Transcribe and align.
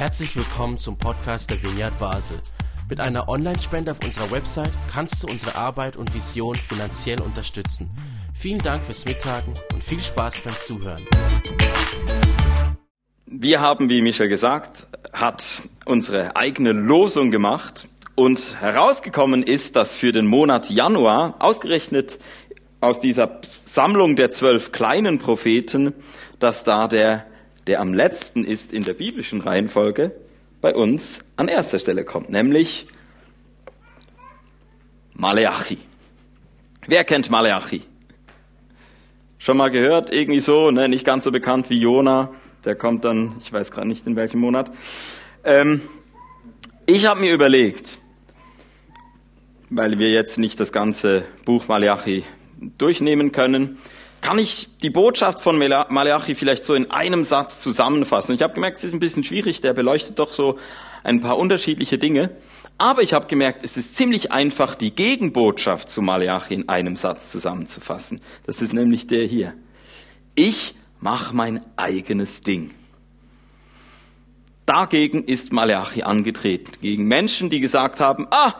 Herzlich 0.00 0.34
willkommen 0.34 0.78
zum 0.78 0.96
Podcast 0.96 1.50
der 1.50 1.62
Vineyard 1.62 1.98
Basel. 1.98 2.38
Mit 2.88 3.00
einer 3.00 3.28
Online-Spende 3.28 3.90
auf 3.90 3.98
unserer 4.02 4.30
Website 4.30 4.70
kannst 4.90 5.22
du 5.22 5.26
unsere 5.26 5.56
Arbeit 5.56 5.98
und 5.98 6.14
Vision 6.14 6.56
finanziell 6.56 7.20
unterstützen. 7.20 7.90
Vielen 8.32 8.62
Dank 8.62 8.82
fürs 8.82 9.04
Mittagen 9.04 9.52
und 9.74 9.84
viel 9.84 10.00
Spaß 10.00 10.40
beim 10.40 10.54
Zuhören. 10.58 11.04
Wir 13.26 13.60
haben, 13.60 13.90
wie 13.90 14.00
Michel 14.00 14.30
gesagt 14.30 14.86
hat, 15.12 15.68
unsere 15.84 16.34
eigene 16.34 16.72
Losung 16.72 17.30
gemacht 17.30 17.86
und 18.14 18.58
herausgekommen 18.58 19.42
ist, 19.42 19.76
dass 19.76 19.94
für 19.94 20.12
den 20.12 20.24
Monat 20.24 20.70
Januar 20.70 21.34
ausgerechnet 21.40 22.18
aus 22.80 23.00
dieser 23.00 23.38
Sammlung 23.42 24.16
der 24.16 24.30
zwölf 24.30 24.72
kleinen 24.72 25.18
Propheten, 25.18 25.92
dass 26.38 26.64
da 26.64 26.88
der 26.88 27.26
der 27.66 27.80
am 27.80 27.94
letzten 27.94 28.44
ist 28.44 28.72
in 28.72 28.84
der 28.84 28.94
biblischen 28.94 29.40
Reihenfolge, 29.40 30.12
bei 30.60 30.74
uns 30.74 31.24
an 31.36 31.48
erster 31.48 31.78
Stelle 31.78 32.04
kommt, 32.04 32.30
nämlich 32.30 32.86
Maleachi. 35.14 35.78
Wer 36.86 37.04
kennt 37.04 37.30
Maleachi? 37.30 37.82
Schon 39.38 39.56
mal 39.56 39.70
gehört? 39.70 40.12
Irgendwie 40.12 40.40
so, 40.40 40.70
ne? 40.70 40.88
nicht 40.88 41.04
ganz 41.04 41.24
so 41.24 41.30
bekannt 41.30 41.70
wie 41.70 41.78
Jona. 41.78 42.30
Der 42.64 42.74
kommt 42.74 43.04
dann, 43.04 43.36
ich 43.40 43.52
weiß 43.52 43.70
gerade 43.70 43.88
nicht 43.88 44.06
in 44.06 44.16
welchem 44.16 44.40
Monat. 44.40 44.70
Ähm, 45.44 45.80
ich 46.84 47.06
habe 47.06 47.20
mir 47.20 47.32
überlegt, 47.32 48.00
weil 49.70 49.98
wir 49.98 50.10
jetzt 50.10 50.36
nicht 50.36 50.60
das 50.60 50.72
ganze 50.72 51.24
Buch 51.46 51.68
Maleachi 51.68 52.24
durchnehmen 52.76 53.32
können, 53.32 53.78
kann 54.20 54.38
ich 54.38 54.68
die 54.82 54.90
Botschaft 54.90 55.40
von 55.40 55.58
Malachi 55.58 56.34
vielleicht 56.34 56.64
so 56.64 56.74
in 56.74 56.90
einem 56.90 57.24
Satz 57.24 57.60
zusammenfassen. 57.60 58.34
Ich 58.34 58.42
habe 58.42 58.54
gemerkt, 58.54 58.78
es 58.78 58.84
ist 58.84 58.92
ein 58.92 59.00
bisschen 59.00 59.24
schwierig, 59.24 59.60
der 59.60 59.72
beleuchtet 59.72 60.18
doch 60.18 60.32
so 60.32 60.58
ein 61.02 61.20
paar 61.20 61.38
unterschiedliche 61.38 61.98
Dinge. 61.98 62.30
Aber 62.78 63.02
ich 63.02 63.12
habe 63.12 63.26
gemerkt, 63.26 63.64
es 63.64 63.76
ist 63.76 63.96
ziemlich 63.96 64.32
einfach, 64.32 64.74
die 64.74 64.94
Gegenbotschaft 64.94 65.90
zu 65.90 66.02
Malachi 66.02 66.54
in 66.54 66.68
einem 66.68 66.96
Satz 66.96 67.30
zusammenzufassen. 67.30 68.20
Das 68.46 68.62
ist 68.62 68.72
nämlich 68.72 69.06
der 69.06 69.26
hier. 69.26 69.54
Ich 70.34 70.74
mache 70.98 71.34
mein 71.34 71.60
eigenes 71.76 72.40
Ding. 72.40 72.72
Dagegen 74.66 75.24
ist 75.24 75.52
Malachi 75.52 76.04
angetreten, 76.04 76.72
gegen 76.80 77.06
Menschen, 77.06 77.50
die 77.50 77.60
gesagt 77.60 78.00
haben, 78.00 78.28
ah, 78.30 78.54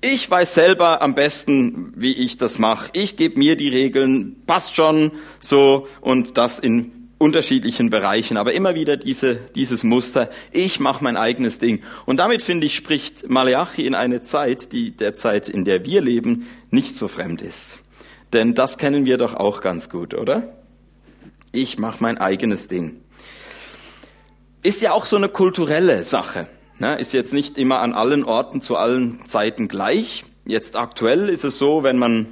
ich 0.00 0.30
weiß 0.30 0.54
selber 0.54 1.02
am 1.02 1.14
besten, 1.14 1.92
wie 1.96 2.12
ich 2.12 2.36
das 2.36 2.58
mache. 2.58 2.90
Ich 2.92 3.16
gebe 3.16 3.38
mir 3.38 3.56
die 3.56 3.68
Regeln, 3.68 4.42
passt 4.46 4.76
schon 4.76 5.12
so 5.40 5.88
und 6.00 6.38
das 6.38 6.58
in 6.58 6.92
unterschiedlichen 7.18 7.90
Bereichen, 7.90 8.36
aber 8.36 8.52
immer 8.52 8.76
wieder 8.76 8.96
diese, 8.96 9.34
dieses 9.34 9.82
Muster, 9.82 10.30
ich 10.52 10.78
mache 10.78 11.02
mein 11.02 11.16
eigenes 11.16 11.58
Ding. 11.58 11.82
Und 12.06 12.18
damit, 12.18 12.42
finde 12.42 12.66
ich, 12.66 12.76
spricht 12.76 13.28
Malachi 13.28 13.84
in 13.84 13.96
eine 13.96 14.22
Zeit, 14.22 14.72
die 14.72 14.92
der 14.92 15.16
Zeit, 15.16 15.48
in 15.48 15.64
der 15.64 15.84
wir 15.84 16.00
leben, 16.00 16.46
nicht 16.70 16.96
so 16.96 17.08
fremd 17.08 17.42
ist. 17.42 17.82
Denn 18.32 18.54
das 18.54 18.78
kennen 18.78 19.04
wir 19.04 19.16
doch 19.16 19.34
auch 19.34 19.60
ganz 19.60 19.90
gut, 19.90 20.14
oder? 20.14 20.54
Ich 21.50 21.78
mache 21.78 22.00
mein 22.00 22.18
eigenes 22.18 22.68
Ding. 22.68 23.00
Ist 24.62 24.80
ja 24.80 24.92
auch 24.92 25.06
so 25.06 25.16
eine 25.16 25.28
kulturelle 25.28 26.04
Sache. 26.04 26.46
Ne, 26.80 26.96
ist 27.00 27.12
jetzt 27.12 27.34
nicht 27.34 27.58
immer 27.58 27.80
an 27.80 27.92
allen 27.92 28.22
Orten 28.22 28.62
zu 28.62 28.76
allen 28.76 29.26
Zeiten 29.26 29.66
gleich. 29.66 30.24
Jetzt 30.44 30.76
aktuell 30.76 31.28
ist 31.28 31.44
es 31.44 31.58
so, 31.58 31.82
wenn 31.82 31.98
man 31.98 32.26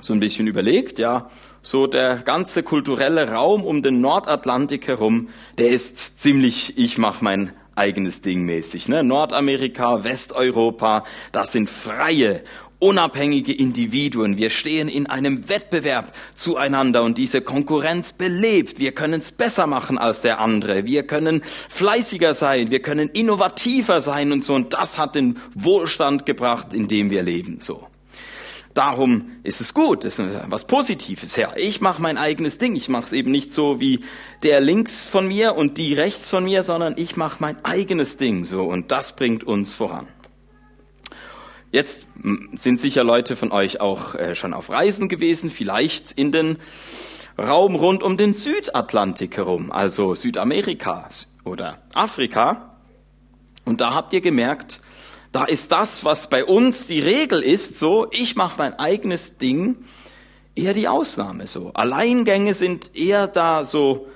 so 0.00 0.12
ein 0.12 0.18
bisschen 0.18 0.48
überlegt, 0.48 0.98
ja, 0.98 1.30
so 1.62 1.86
der 1.86 2.16
ganze 2.16 2.64
kulturelle 2.64 3.30
Raum 3.30 3.62
um 3.62 3.82
den 3.82 4.00
Nordatlantik 4.00 4.88
herum, 4.88 5.28
der 5.58 5.68
ist 5.68 6.20
ziemlich, 6.20 6.76
ich 6.76 6.98
mach 6.98 7.20
mein 7.20 7.52
eigenes 7.76 8.20
Ding 8.20 8.44
mäßig. 8.44 8.88
Ne? 8.88 9.04
Nordamerika, 9.04 10.02
Westeuropa, 10.02 11.04
das 11.30 11.52
sind 11.52 11.70
freie 11.70 12.42
unabhängige 12.78 13.52
Individuen. 13.52 14.36
Wir 14.36 14.50
stehen 14.50 14.88
in 14.88 15.06
einem 15.06 15.48
Wettbewerb 15.48 16.12
zueinander 16.34 17.02
und 17.02 17.18
diese 17.18 17.40
Konkurrenz 17.40 18.12
belebt. 18.12 18.78
Wir 18.78 18.92
können 18.92 19.20
es 19.20 19.32
besser 19.32 19.66
machen 19.66 19.98
als 19.98 20.22
der 20.22 20.38
andere. 20.38 20.84
Wir 20.84 21.02
können 21.02 21.42
fleißiger 21.68 22.34
sein. 22.34 22.70
Wir 22.70 22.80
können 22.80 23.08
innovativer 23.08 24.00
sein 24.00 24.32
und 24.32 24.44
so. 24.44 24.54
Und 24.54 24.74
das 24.74 24.98
hat 24.98 25.16
den 25.16 25.38
Wohlstand 25.54 26.24
gebracht, 26.26 26.72
in 26.72 26.88
dem 26.88 27.10
wir 27.10 27.22
leben. 27.22 27.60
So. 27.60 27.86
Darum 28.74 29.32
ist 29.42 29.60
es 29.60 29.74
gut, 29.74 30.04
das 30.04 30.20
ist 30.20 30.36
was 30.46 30.64
Positives. 30.64 31.34
Ja, 31.34 31.52
ich 31.56 31.80
mache 31.80 32.00
mein 32.00 32.16
eigenes 32.16 32.58
Ding. 32.58 32.76
Ich 32.76 32.88
mache 32.88 33.06
es 33.06 33.12
eben 33.12 33.32
nicht 33.32 33.52
so 33.52 33.80
wie 33.80 34.00
der 34.44 34.60
links 34.60 35.04
von 35.04 35.26
mir 35.26 35.56
und 35.56 35.78
die 35.78 35.94
rechts 35.94 36.30
von 36.30 36.44
mir, 36.44 36.62
sondern 36.62 36.94
ich 36.96 37.16
mache 37.16 37.38
mein 37.40 37.64
eigenes 37.64 38.18
Ding. 38.18 38.44
So 38.44 38.62
und 38.62 38.92
das 38.92 39.16
bringt 39.16 39.42
uns 39.42 39.72
voran. 39.72 40.06
Jetzt 41.70 42.08
sind 42.52 42.80
sicher 42.80 43.04
Leute 43.04 43.36
von 43.36 43.52
euch 43.52 43.82
auch 43.82 44.14
äh, 44.14 44.34
schon 44.34 44.54
auf 44.54 44.70
Reisen 44.70 45.08
gewesen, 45.08 45.50
vielleicht 45.50 46.12
in 46.12 46.32
den 46.32 46.56
Raum 47.38 47.74
rund 47.74 48.02
um 48.02 48.16
den 48.16 48.32
Südatlantik 48.32 49.36
herum, 49.36 49.70
also 49.70 50.14
Südamerika 50.14 51.10
oder 51.44 51.82
Afrika. 51.94 52.74
Und 53.66 53.82
da 53.82 53.92
habt 53.92 54.14
ihr 54.14 54.22
gemerkt, 54.22 54.80
da 55.30 55.44
ist 55.44 55.70
das, 55.70 56.06
was 56.06 56.30
bei 56.30 56.42
uns 56.42 56.86
die 56.86 57.00
Regel 57.00 57.42
ist, 57.42 57.78
so, 57.78 58.06
ich 58.12 58.34
mache 58.34 58.56
mein 58.56 58.72
eigenes 58.78 59.36
Ding, 59.36 59.76
eher 60.54 60.72
die 60.72 60.88
Ausnahme 60.88 61.46
so. 61.46 61.72
Alleingänge 61.74 62.54
sind 62.54 62.96
eher 62.96 63.26
da 63.26 63.66
so 63.66 64.08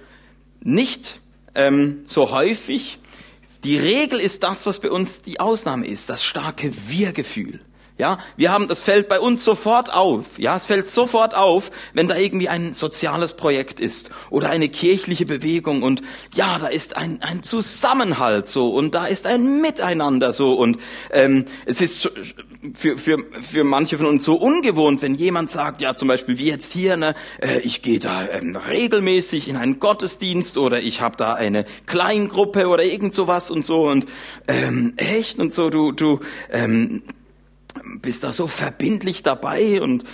nicht 0.63 1.21
ähm, 1.55 2.05
so 2.07 2.31
häufig, 2.31 2.99
die 3.65 3.79
Regel 3.79 4.19
ist 4.19 4.43
das, 4.43 4.67
was 4.67 4.81
bei 4.81 4.91
uns 4.91 5.23
die 5.23 5.41
Ausnahme 5.41 5.87
ist, 5.87 6.11
das 6.11 6.25
starke 6.25 6.73
Wir-Gefühl. 6.89 7.61
Ja, 7.99 8.19
wir 8.37 8.51
haben, 8.51 8.69
das 8.69 8.83
fällt 8.83 9.09
bei 9.09 9.21
uns 9.21 9.45
sofort 9.45 9.93
auf. 9.93 10.39
Ja, 10.39 10.57
es 10.57 10.67
fällt 10.67 10.91
sofort 10.91 11.37
auf, 11.37 11.71
wenn 11.93 12.09
da 12.09 12.17
irgendwie 12.17 12.49
ein 12.49 12.73
soziales 12.73 13.35
Projekt 13.35 13.81
ist 13.81 14.11
oder 14.31 14.49
eine 14.49 14.71
kirchliche 14.71 15.27
Bewegung 15.27 15.83
und 15.83 16.03
ja, 16.35 16.59
da 16.59 16.69
ist 16.69 16.97
ein, 16.97 17.23
ein 17.23 17.43
Zusammenhalt 17.43 18.49
so 18.49 18.71
und 18.71 18.95
da 18.95 19.07
ist 19.07 19.27
ein 19.27 19.61
Miteinander 19.61 20.33
so 20.33 20.55
und 20.55 20.79
ähm, 21.13 21.45
es 21.67 21.81
ist 21.81 22.11
für, 22.75 22.97
für, 22.97 23.19
für 23.41 23.65
manche 23.65 23.99
von 23.99 24.07
uns 24.07 24.25
so 24.25 24.37
ungewohnt, 24.37 25.03
wenn 25.03 25.15
jemand 25.15 25.51
sagt, 25.51 25.83
ja, 25.83 25.97
zum 25.97 26.09
Beispiel 26.09 26.39
wie 26.39 26.47
jetzt 26.47 26.73
hier, 26.73 26.97
ne, 26.97 27.15
äh, 27.41 27.59
ich 27.61 27.83
gehe 27.83 27.99
da 27.99 28.29
ähm, 28.29 28.57
regelmäßig 28.57 29.49
in 29.49 29.57
einen 29.57 29.81
Gottesdienst 29.81 30.59
oder 30.59 30.81
ich 30.81 31.01
habe 31.01 31.17
da 31.17 31.35
eine 31.35 31.65
Kleingruppe 31.87 32.69
oder 32.69 32.85
irgend 32.85 33.15
sowas 33.15 33.51
und 33.51 33.67
so 33.67 33.89
und 33.89 34.07
ähm, 34.47 34.95
echt? 34.97 35.41
Und 35.41 35.53
so, 35.53 35.71
du, 35.71 35.93
du 35.93 36.21
ähm, 36.51 37.03
bist 38.01 38.23
da 38.23 38.33
so 38.33 38.47
verbindlich 38.47 39.23
dabei 39.23 39.81
und 39.81 40.05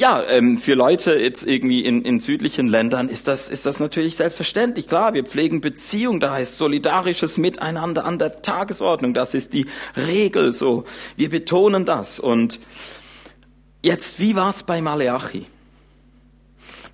ja, 0.00 0.22
ähm, 0.22 0.58
für 0.58 0.74
Leute 0.74 1.14
jetzt 1.14 1.44
irgendwie 1.44 1.84
in, 1.84 2.02
in 2.02 2.20
südlichen 2.20 2.68
Ländern 2.68 3.08
ist 3.08 3.26
das, 3.26 3.48
ist 3.48 3.66
das 3.66 3.80
natürlich 3.80 4.14
selbstverständlich. 4.14 4.86
Klar, 4.86 5.12
wir 5.12 5.24
pflegen 5.24 5.60
Beziehung, 5.60 6.20
da 6.20 6.34
heißt 6.34 6.56
solidarisches 6.56 7.36
Miteinander 7.36 8.04
an 8.04 8.18
der 8.20 8.40
Tagesordnung. 8.40 9.12
Das 9.12 9.34
ist 9.34 9.54
die 9.54 9.66
Regel 9.96 10.52
so. 10.52 10.84
Wir 11.16 11.30
betonen 11.30 11.84
das. 11.84 12.20
Und 12.20 12.60
jetzt, 13.82 14.20
wie 14.20 14.36
war's 14.36 14.62
bei 14.62 14.80
Maleachi? 14.80 15.46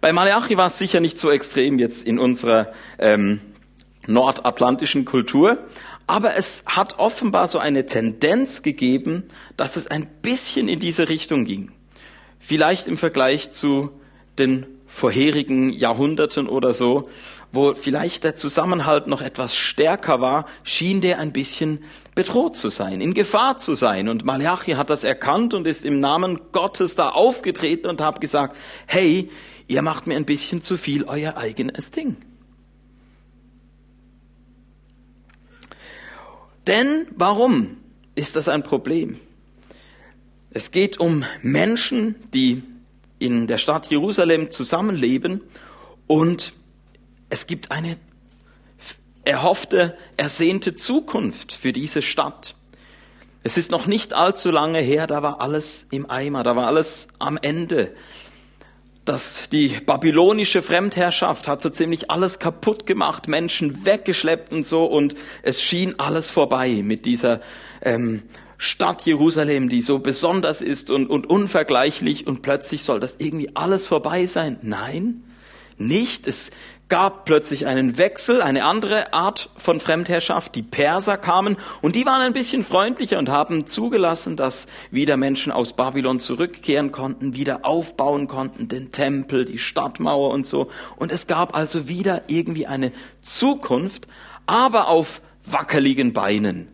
Bei 0.00 0.12
Maleachi 0.12 0.56
war 0.56 0.68
es 0.68 0.78
sicher 0.78 1.00
nicht 1.00 1.18
so 1.18 1.30
extrem 1.30 1.78
jetzt 1.78 2.06
in 2.06 2.18
unserer 2.18 2.72
ähm, 2.98 3.40
nordatlantischen 4.06 5.04
Kultur, 5.04 5.58
aber 6.06 6.36
es 6.36 6.64
hat 6.66 6.98
offenbar 6.98 7.48
so 7.48 7.58
eine 7.58 7.84
Tendenz 7.84 8.62
gegeben, 8.62 9.24
dass 9.58 9.76
es 9.76 9.86
ein 9.86 10.06
bisschen 10.22 10.68
in 10.68 10.80
diese 10.80 11.10
Richtung 11.10 11.44
ging. 11.44 11.70
Vielleicht 12.46 12.88
im 12.88 12.98
Vergleich 12.98 13.52
zu 13.52 13.88
den 14.38 14.66
vorherigen 14.86 15.72
Jahrhunderten 15.72 16.46
oder 16.46 16.74
so, 16.74 17.08
wo 17.52 17.74
vielleicht 17.74 18.22
der 18.22 18.36
Zusammenhalt 18.36 19.06
noch 19.06 19.22
etwas 19.22 19.56
stärker 19.56 20.20
war, 20.20 20.44
schien 20.62 21.00
der 21.00 21.20
ein 21.20 21.32
bisschen 21.32 21.84
bedroht 22.14 22.58
zu 22.58 22.68
sein, 22.68 23.00
in 23.00 23.14
Gefahr 23.14 23.56
zu 23.56 23.74
sein. 23.74 24.10
Und 24.10 24.26
Malachi 24.26 24.72
hat 24.72 24.90
das 24.90 25.04
erkannt 25.04 25.54
und 25.54 25.66
ist 25.66 25.86
im 25.86 26.00
Namen 26.00 26.38
Gottes 26.52 26.94
da 26.94 27.08
aufgetreten 27.08 27.88
und 27.88 28.02
hat 28.02 28.20
gesagt, 28.20 28.58
hey, 28.86 29.30
ihr 29.66 29.80
macht 29.80 30.06
mir 30.06 30.16
ein 30.16 30.26
bisschen 30.26 30.62
zu 30.62 30.76
viel 30.76 31.04
euer 31.04 31.38
eigenes 31.38 31.92
Ding. 31.92 32.18
Denn 36.66 37.06
warum 37.16 37.78
ist 38.14 38.36
das 38.36 38.48
ein 38.48 38.62
Problem? 38.62 39.18
Es 40.56 40.70
geht 40.70 41.00
um 41.00 41.24
Menschen, 41.42 42.14
die 42.32 42.62
in 43.18 43.48
der 43.48 43.58
Stadt 43.58 43.90
Jerusalem 43.90 44.52
zusammenleben 44.52 45.40
und 46.06 46.52
es 47.28 47.48
gibt 47.48 47.72
eine 47.72 47.96
erhoffte, 49.24 49.98
ersehnte 50.16 50.76
Zukunft 50.76 51.52
für 51.52 51.72
diese 51.72 52.02
Stadt. 52.02 52.54
Es 53.42 53.56
ist 53.56 53.72
noch 53.72 53.86
nicht 53.88 54.12
allzu 54.12 54.52
lange 54.52 54.78
her, 54.78 55.08
da 55.08 55.24
war 55.24 55.40
alles 55.40 55.88
im 55.90 56.08
Eimer, 56.08 56.44
da 56.44 56.54
war 56.54 56.68
alles 56.68 57.08
am 57.18 57.36
Ende. 57.36 57.92
dass 59.04 59.50
die 59.50 59.68
babylonische 59.68 60.62
Fremdherrschaft 60.62 61.46
hat 61.46 61.60
so 61.60 61.68
ziemlich 61.68 62.10
alles 62.10 62.38
kaputt 62.38 62.86
gemacht, 62.86 63.28
Menschen 63.28 63.84
weggeschleppt 63.84 64.50
und 64.50 64.66
so 64.66 64.86
und 64.86 65.14
es 65.42 65.60
schien 65.60 65.98
alles 65.98 66.30
vorbei 66.30 66.80
mit 66.82 67.04
dieser 67.04 67.42
ähm, 67.82 68.22
Stadt 68.58 69.04
Jerusalem, 69.06 69.68
die 69.68 69.82
so 69.82 69.98
besonders 69.98 70.62
ist 70.62 70.90
und, 70.90 71.08
und 71.08 71.28
unvergleichlich 71.28 72.26
und 72.26 72.42
plötzlich 72.42 72.82
soll 72.82 73.00
das 73.00 73.16
irgendwie 73.18 73.50
alles 73.54 73.86
vorbei 73.86 74.26
sein. 74.26 74.58
Nein, 74.62 75.24
nicht. 75.78 76.26
Es 76.26 76.50
gab 76.88 77.24
plötzlich 77.24 77.66
einen 77.66 77.98
Wechsel, 77.98 78.42
eine 78.42 78.64
andere 78.64 79.12
Art 79.14 79.50
von 79.56 79.80
Fremdherrschaft. 79.80 80.54
Die 80.54 80.62
Perser 80.62 81.16
kamen 81.16 81.56
und 81.82 81.96
die 81.96 82.06
waren 82.06 82.20
ein 82.20 82.32
bisschen 82.32 82.62
freundlicher 82.62 83.18
und 83.18 83.28
haben 83.28 83.66
zugelassen, 83.66 84.36
dass 84.36 84.66
wieder 84.90 85.16
Menschen 85.16 85.50
aus 85.50 85.72
Babylon 85.74 86.20
zurückkehren 86.20 86.92
konnten, 86.92 87.34
wieder 87.34 87.64
aufbauen 87.64 88.28
konnten, 88.28 88.68
den 88.68 88.92
Tempel, 88.92 89.44
die 89.44 89.58
Stadtmauer 89.58 90.30
und 90.30 90.46
so. 90.46 90.68
Und 90.96 91.10
es 91.10 91.26
gab 91.26 91.56
also 91.56 91.88
wieder 91.88 92.22
irgendwie 92.28 92.66
eine 92.66 92.92
Zukunft, 93.22 94.06
aber 94.46 94.88
auf 94.88 95.22
wackeligen 95.44 96.12
Beinen. 96.12 96.68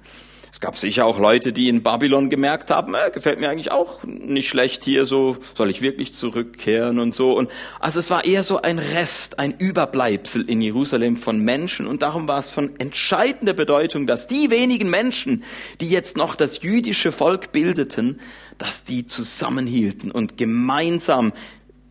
Es 0.52 0.58
gab 0.58 0.76
sicher 0.76 1.06
auch 1.06 1.18
Leute, 1.18 1.52
die 1.52 1.68
in 1.68 1.82
Babylon 1.82 2.28
gemerkt 2.28 2.70
haben, 2.70 2.94
äh, 2.94 3.10
gefällt 3.12 3.38
mir 3.38 3.50
eigentlich 3.50 3.70
auch 3.70 4.02
nicht 4.04 4.48
schlecht 4.48 4.84
hier, 4.84 5.06
so 5.06 5.36
soll 5.54 5.70
ich 5.70 5.80
wirklich 5.80 6.12
zurückkehren 6.12 6.98
und 6.98 7.14
so. 7.14 7.36
Und 7.36 7.50
also 7.78 8.00
es 8.00 8.10
war 8.10 8.24
eher 8.24 8.42
so 8.42 8.60
ein 8.60 8.78
Rest, 8.78 9.38
ein 9.38 9.54
Überbleibsel 9.56 10.48
in 10.48 10.60
Jerusalem 10.60 11.16
von 11.16 11.38
Menschen. 11.38 11.86
Und 11.86 12.02
darum 12.02 12.26
war 12.26 12.38
es 12.38 12.50
von 12.50 12.78
entscheidender 12.78 13.52
Bedeutung, 13.52 14.06
dass 14.06 14.26
die 14.26 14.50
wenigen 14.50 14.90
Menschen, 14.90 15.44
die 15.80 15.88
jetzt 15.88 16.16
noch 16.16 16.34
das 16.34 16.62
jüdische 16.62 17.12
Volk 17.12 17.52
bildeten, 17.52 18.20
dass 18.58 18.82
die 18.82 19.06
zusammenhielten 19.06 20.10
und 20.10 20.36
gemeinsam 20.36 21.32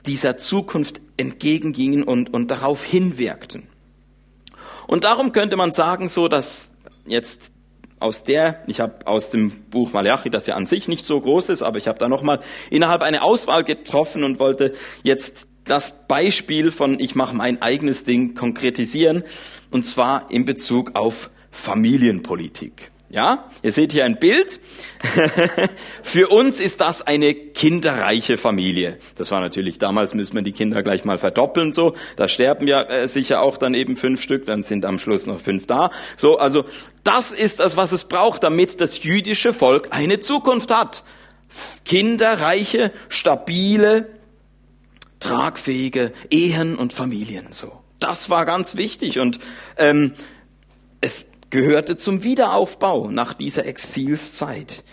dieser 0.06 0.38
Zukunft 0.38 1.02
entgegengingen 1.18 2.04
und, 2.04 2.34
und 2.34 2.52
darauf 2.52 2.84
hinwirkten. 2.84 3.70
Und 4.88 5.04
darum 5.04 5.32
könnte 5.32 5.56
man 5.56 5.72
sagen, 5.72 6.10
so 6.10 6.28
dass 6.28 6.72
jetzt 7.06 7.52
aus 8.00 8.24
der, 8.24 8.64
ich 8.68 8.80
habe 8.80 9.06
aus 9.06 9.30
dem 9.30 9.52
Buch 9.70 9.94
Malachi, 9.94 10.30
das 10.30 10.48
ja 10.48 10.56
an 10.56 10.66
sich 10.66 10.88
nicht 10.88 11.06
so 11.06 11.20
groß 11.20 11.50
ist, 11.50 11.62
aber 11.62 11.78
ich 11.78 11.88
habe 11.88 12.00
da 12.00 12.08
nochmal 12.08 12.40
innerhalb 12.70 13.04
eine 13.04 13.22
Auswahl 13.22 13.64
getroffen 13.64 14.24
und 14.24 14.40
wollte 14.40 14.74
jetzt 15.04 15.48
das 15.66 16.08
Beispiel 16.08 16.72
von 16.72 17.00
ich 17.00 17.16
mache 17.16 17.36
mein 17.36 17.62
eigenes 17.62 18.04
Ding 18.04 18.36
konkretisieren, 18.36 19.24
und 19.72 19.86
zwar 19.86 20.32
in 20.32 20.46
Bezug 20.46 20.96
auf 20.96 21.30
Familienpolitik. 21.52 22.92
Ja, 23.12 23.50
ihr 23.64 23.72
seht 23.72 23.92
hier 23.92 24.06
ein 24.06 24.20
Bild. 24.20 24.60
Für 26.04 26.28
uns 26.28 26.60
ist 26.60 26.80
das 26.80 27.02
eine 27.02 27.34
kinderreiche 27.34 28.38
Familie. 28.38 29.00
Das 29.16 29.32
war 29.32 29.42
natürlich 29.42 29.80
damals, 29.80 30.14
müssen 30.14 30.36
wir 30.36 30.44
die 30.44 30.52
Kinder 30.52 30.84
gleich 30.84 31.06
mal 31.06 31.18
verdoppeln, 31.18 31.74
so. 31.74 31.96
Da 32.18 32.28
sterben 32.28 32.68
ja 32.68 32.84
äh, 32.84 33.08
sicher 33.08 33.42
auch 33.42 33.58
dann 33.58 33.74
eben 33.74 33.98
fünf 33.98 34.22
Stück, 34.22 34.46
dann 34.46 34.62
sind 34.62 34.86
am 34.86 35.00
Schluss 35.00 35.26
noch 35.26 35.40
fünf 35.40 35.66
da. 35.66 35.90
So, 36.18 36.38
also, 36.38 36.66
das 37.04 37.32
ist 37.32 37.60
das, 37.60 37.78
was 37.78 37.94
es 37.94 38.04
braucht, 38.04 38.44
damit 38.44 38.80
das 38.80 39.04
jüdische 39.04 39.54
Volk 39.54 39.88
eine 39.90 40.20
Zukunft 40.20 40.70
hat. 40.70 41.04
Kinderreiche, 41.86 42.92
stabile, 43.08 44.08
tragfähige 45.20 46.14
Ehen 46.30 46.76
und 46.76 46.94
Familien, 46.94 47.48
so. 47.54 47.72
Das 48.00 48.30
war 48.30 48.46
ganz 48.46 48.78
wichtig 48.78 49.20
und, 49.20 49.40
ähm, 49.78 50.14
es 51.02 51.29
gehörte 51.50 51.98
zum 51.98 52.24
Wiederaufbau 52.24 53.10
nach 53.10 53.34
dieser 53.34 53.66
Exilszeit. 53.66 54.84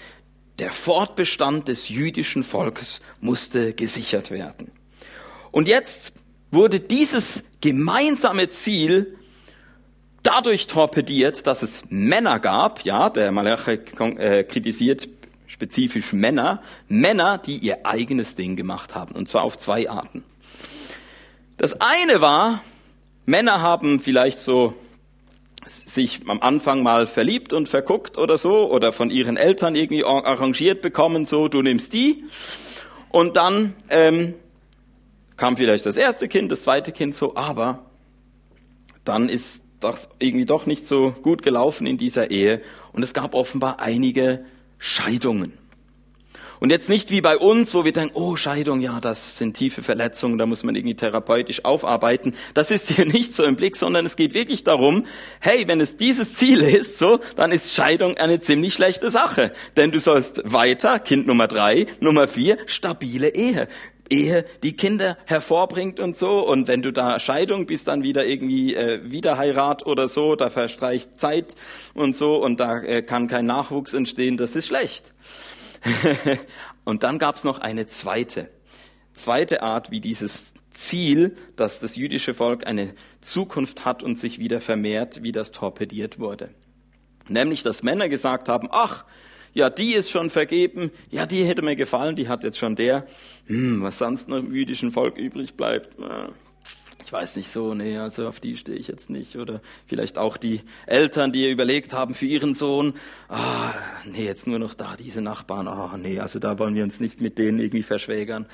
Der 0.58 0.70
Fortbestand 0.70 1.68
des 1.68 1.88
jüdischen 1.88 2.42
Volkes 2.42 3.02
musste 3.20 3.74
gesichert 3.74 4.30
werden. 4.30 4.70
Und 5.52 5.68
jetzt 5.68 6.12
wurde 6.50 6.80
dieses 6.80 7.44
gemeinsame 7.60 8.48
Ziel 8.48 9.18
dadurch 10.22 10.66
torpediert, 10.66 11.46
dass 11.46 11.62
es 11.62 11.84
Männer 11.88 12.40
gab, 12.40 12.82
ja, 12.84 13.10
der 13.10 13.30
Malachi 13.32 13.80
äh, 14.18 14.44
kritisiert 14.44 15.08
spezifisch 15.46 16.12
Männer, 16.12 16.62
Männer, 16.88 17.38
die 17.38 17.56
ihr 17.56 17.86
eigenes 17.86 18.34
Ding 18.34 18.56
gemacht 18.56 18.94
haben, 18.94 19.14
und 19.14 19.28
zwar 19.28 19.42
auf 19.44 19.58
zwei 19.58 19.88
Arten. 19.88 20.24
Das 21.56 21.80
eine 21.80 22.20
war, 22.20 22.62
Männer 23.24 23.62
haben 23.62 24.00
vielleicht 24.00 24.40
so 24.40 24.74
sich 25.66 26.20
am 26.28 26.40
Anfang 26.40 26.82
mal 26.82 27.06
verliebt 27.06 27.52
und 27.52 27.68
verguckt 27.68 28.18
oder 28.18 28.38
so 28.38 28.70
oder 28.70 28.92
von 28.92 29.10
ihren 29.10 29.36
Eltern 29.36 29.74
irgendwie 29.74 30.04
arrangiert 30.04 30.80
bekommen, 30.80 31.26
so 31.26 31.48
du 31.48 31.62
nimmst 31.62 31.92
die 31.92 32.24
und 33.10 33.36
dann 33.36 33.74
ähm, 33.90 34.34
kam 35.36 35.56
vielleicht 35.56 35.86
das 35.86 35.96
erste 35.96 36.28
Kind, 36.28 36.52
das 36.52 36.62
zweite 36.62 36.92
Kind 36.92 37.16
so, 37.16 37.36
aber 37.36 37.84
dann 39.04 39.28
ist 39.28 39.64
das 39.80 40.08
irgendwie 40.18 40.46
doch 40.46 40.66
nicht 40.66 40.88
so 40.88 41.12
gut 41.22 41.42
gelaufen 41.42 41.86
in 41.86 41.98
dieser 41.98 42.30
Ehe 42.30 42.62
und 42.92 43.02
es 43.02 43.12
gab 43.12 43.34
offenbar 43.34 43.80
einige 43.80 44.44
Scheidungen. 44.78 45.52
Und 46.60 46.70
jetzt 46.70 46.88
nicht 46.88 47.10
wie 47.10 47.20
bei 47.20 47.36
uns, 47.36 47.74
wo 47.74 47.84
wir 47.84 47.92
denken, 47.92 48.14
oh 48.14 48.36
Scheidung, 48.36 48.80
ja, 48.80 49.00
das 49.00 49.38
sind 49.38 49.54
tiefe 49.54 49.82
Verletzungen, 49.82 50.38
da 50.38 50.46
muss 50.46 50.64
man 50.64 50.74
irgendwie 50.74 50.94
therapeutisch 50.94 51.64
aufarbeiten. 51.64 52.34
Das 52.54 52.70
ist 52.70 52.90
hier 52.90 53.06
nicht 53.06 53.34
so 53.34 53.44
im 53.44 53.56
Blick, 53.56 53.76
sondern 53.76 54.06
es 54.06 54.16
geht 54.16 54.34
wirklich 54.34 54.64
darum, 54.64 55.06
hey, 55.40 55.68
wenn 55.68 55.80
es 55.80 55.96
dieses 55.96 56.34
Ziel 56.34 56.60
ist, 56.60 56.98
so, 56.98 57.20
dann 57.36 57.52
ist 57.52 57.72
Scheidung 57.72 58.16
eine 58.16 58.40
ziemlich 58.40 58.74
schlechte 58.74 59.10
Sache. 59.10 59.52
Denn 59.76 59.90
du 59.90 60.00
sollst 60.00 60.42
weiter, 60.44 60.98
Kind 60.98 61.26
Nummer 61.26 61.48
drei, 61.48 61.86
Nummer 62.00 62.26
vier, 62.26 62.58
stabile 62.66 63.34
Ehe. 63.34 63.68
Ehe, 64.08 64.44
die 64.62 64.76
Kinder 64.76 65.18
hervorbringt 65.24 66.00
und 66.00 66.16
so. 66.16 66.46
Und 66.46 66.68
wenn 66.68 66.82
du 66.82 66.92
da 66.92 67.18
Scheidung 67.18 67.66
bist, 67.66 67.88
dann 67.88 68.02
wieder 68.02 68.24
irgendwie 68.26 68.74
äh, 68.74 69.00
Wiederheirat 69.10 69.86
oder 69.86 70.08
so, 70.08 70.36
da 70.36 70.50
verstreicht 70.50 71.18
Zeit 71.20 71.54
und 71.94 72.16
so 72.16 72.36
und 72.36 72.60
da 72.60 72.78
äh, 72.78 73.02
kann 73.02 73.26
kein 73.26 73.46
Nachwuchs 73.46 73.94
entstehen, 73.94 74.36
das 74.36 74.56
ist 74.56 74.68
schlecht. 74.68 75.12
und 76.84 77.02
dann 77.02 77.18
gab 77.18 77.36
es 77.36 77.44
noch 77.44 77.58
eine 77.58 77.86
zweite, 77.86 78.50
zweite 79.14 79.62
Art, 79.62 79.90
wie 79.90 80.00
dieses 80.00 80.54
Ziel, 80.72 81.34
dass 81.56 81.80
das 81.80 81.96
jüdische 81.96 82.34
Volk 82.34 82.66
eine 82.66 82.94
Zukunft 83.20 83.84
hat 83.84 84.02
und 84.02 84.18
sich 84.18 84.38
wieder 84.38 84.60
vermehrt, 84.60 85.22
wie 85.22 85.32
das 85.32 85.50
torpediert 85.50 86.18
wurde. 86.18 86.50
Nämlich, 87.28 87.62
dass 87.62 87.82
Männer 87.82 88.08
gesagt 88.08 88.48
haben, 88.48 88.68
ach, 88.70 89.04
ja, 89.54 89.70
die 89.70 89.94
ist 89.94 90.10
schon 90.10 90.28
vergeben, 90.28 90.90
ja, 91.10 91.24
die 91.24 91.44
hätte 91.44 91.62
mir 91.62 91.76
gefallen, 91.76 92.14
die 92.14 92.28
hat 92.28 92.44
jetzt 92.44 92.58
schon 92.58 92.76
der, 92.76 93.06
hm, 93.46 93.82
was 93.82 93.98
sonst 93.98 94.28
noch 94.28 94.38
im 94.38 94.54
jüdischen 94.54 94.92
Volk 94.92 95.16
übrig 95.16 95.54
bleibt. 95.54 95.98
Ja 95.98 96.28
ich 97.06 97.12
weiß 97.12 97.36
nicht 97.36 97.48
so, 97.48 97.72
nee, 97.72 97.96
also 97.98 98.26
auf 98.26 98.40
die 98.40 98.56
stehe 98.56 98.76
ich 98.76 98.88
jetzt 98.88 99.10
nicht. 99.10 99.36
Oder 99.36 99.60
vielleicht 99.86 100.18
auch 100.18 100.36
die 100.36 100.62
Eltern, 100.86 101.30
die 101.30 101.48
überlegt 101.48 101.92
haben 101.92 102.14
für 102.14 102.26
ihren 102.26 102.56
Sohn, 102.56 102.94
ah, 103.28 103.72
nee, 104.04 104.24
jetzt 104.24 104.48
nur 104.48 104.58
noch 104.58 104.74
da, 104.74 104.96
diese 104.96 105.20
Nachbarn, 105.20 105.68
ah, 105.68 105.96
nee, 105.96 106.18
also 106.18 106.40
da 106.40 106.58
wollen 106.58 106.74
wir 106.74 106.82
uns 106.82 106.98
nicht 106.98 107.20
mit 107.20 107.38
denen 107.38 107.60
irgendwie 107.60 107.84
verschwägern. 107.84 108.46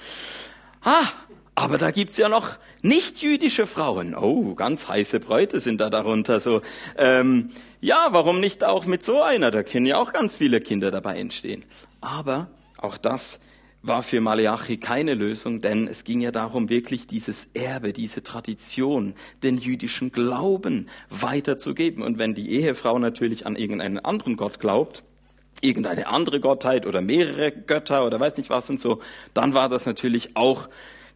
Ah, 0.82 1.06
aber 1.54 1.78
da 1.78 1.90
gibt's 1.92 2.18
ja 2.18 2.28
noch 2.28 2.50
nicht-jüdische 2.82 3.66
Frauen. 3.66 4.14
Oh, 4.14 4.54
ganz 4.54 4.86
heiße 4.86 5.18
Bräute 5.18 5.58
sind 5.58 5.80
da 5.80 5.88
darunter. 5.88 6.38
So, 6.38 6.60
ähm, 6.98 7.50
ja, 7.80 8.08
warum 8.10 8.38
nicht 8.38 8.64
auch 8.64 8.84
mit 8.84 9.02
so 9.02 9.22
einer? 9.22 9.50
Da 9.50 9.62
können 9.62 9.86
ja 9.86 9.96
auch 9.96 10.12
ganz 10.12 10.36
viele 10.36 10.60
Kinder 10.60 10.90
dabei 10.90 11.18
entstehen. 11.18 11.64
Aber 12.02 12.48
auch 12.76 12.98
das 12.98 13.38
war 13.82 14.02
für 14.02 14.20
Malachi 14.20 14.76
keine 14.76 15.14
Lösung, 15.14 15.60
denn 15.60 15.88
es 15.88 16.04
ging 16.04 16.20
ja 16.20 16.30
darum, 16.30 16.68
wirklich 16.68 17.06
dieses 17.06 17.48
Erbe, 17.52 17.92
diese 17.92 18.22
Tradition, 18.22 19.14
den 19.42 19.58
jüdischen 19.58 20.12
Glauben 20.12 20.88
weiterzugeben. 21.10 22.02
Und 22.02 22.18
wenn 22.18 22.34
die 22.34 22.50
Ehefrau 22.50 22.98
natürlich 22.98 23.46
an 23.46 23.56
irgendeinen 23.56 23.98
anderen 23.98 24.36
Gott 24.36 24.60
glaubt, 24.60 25.04
irgendeine 25.60 26.06
andere 26.06 26.40
Gottheit 26.40 26.86
oder 26.86 27.00
mehrere 27.00 27.50
Götter 27.50 28.06
oder 28.06 28.18
weiß 28.18 28.36
nicht 28.36 28.50
was 28.50 28.70
und 28.70 28.80
so, 28.80 29.00
dann 29.34 29.54
war 29.54 29.68
das 29.68 29.84
natürlich 29.84 30.36
auch 30.36 30.68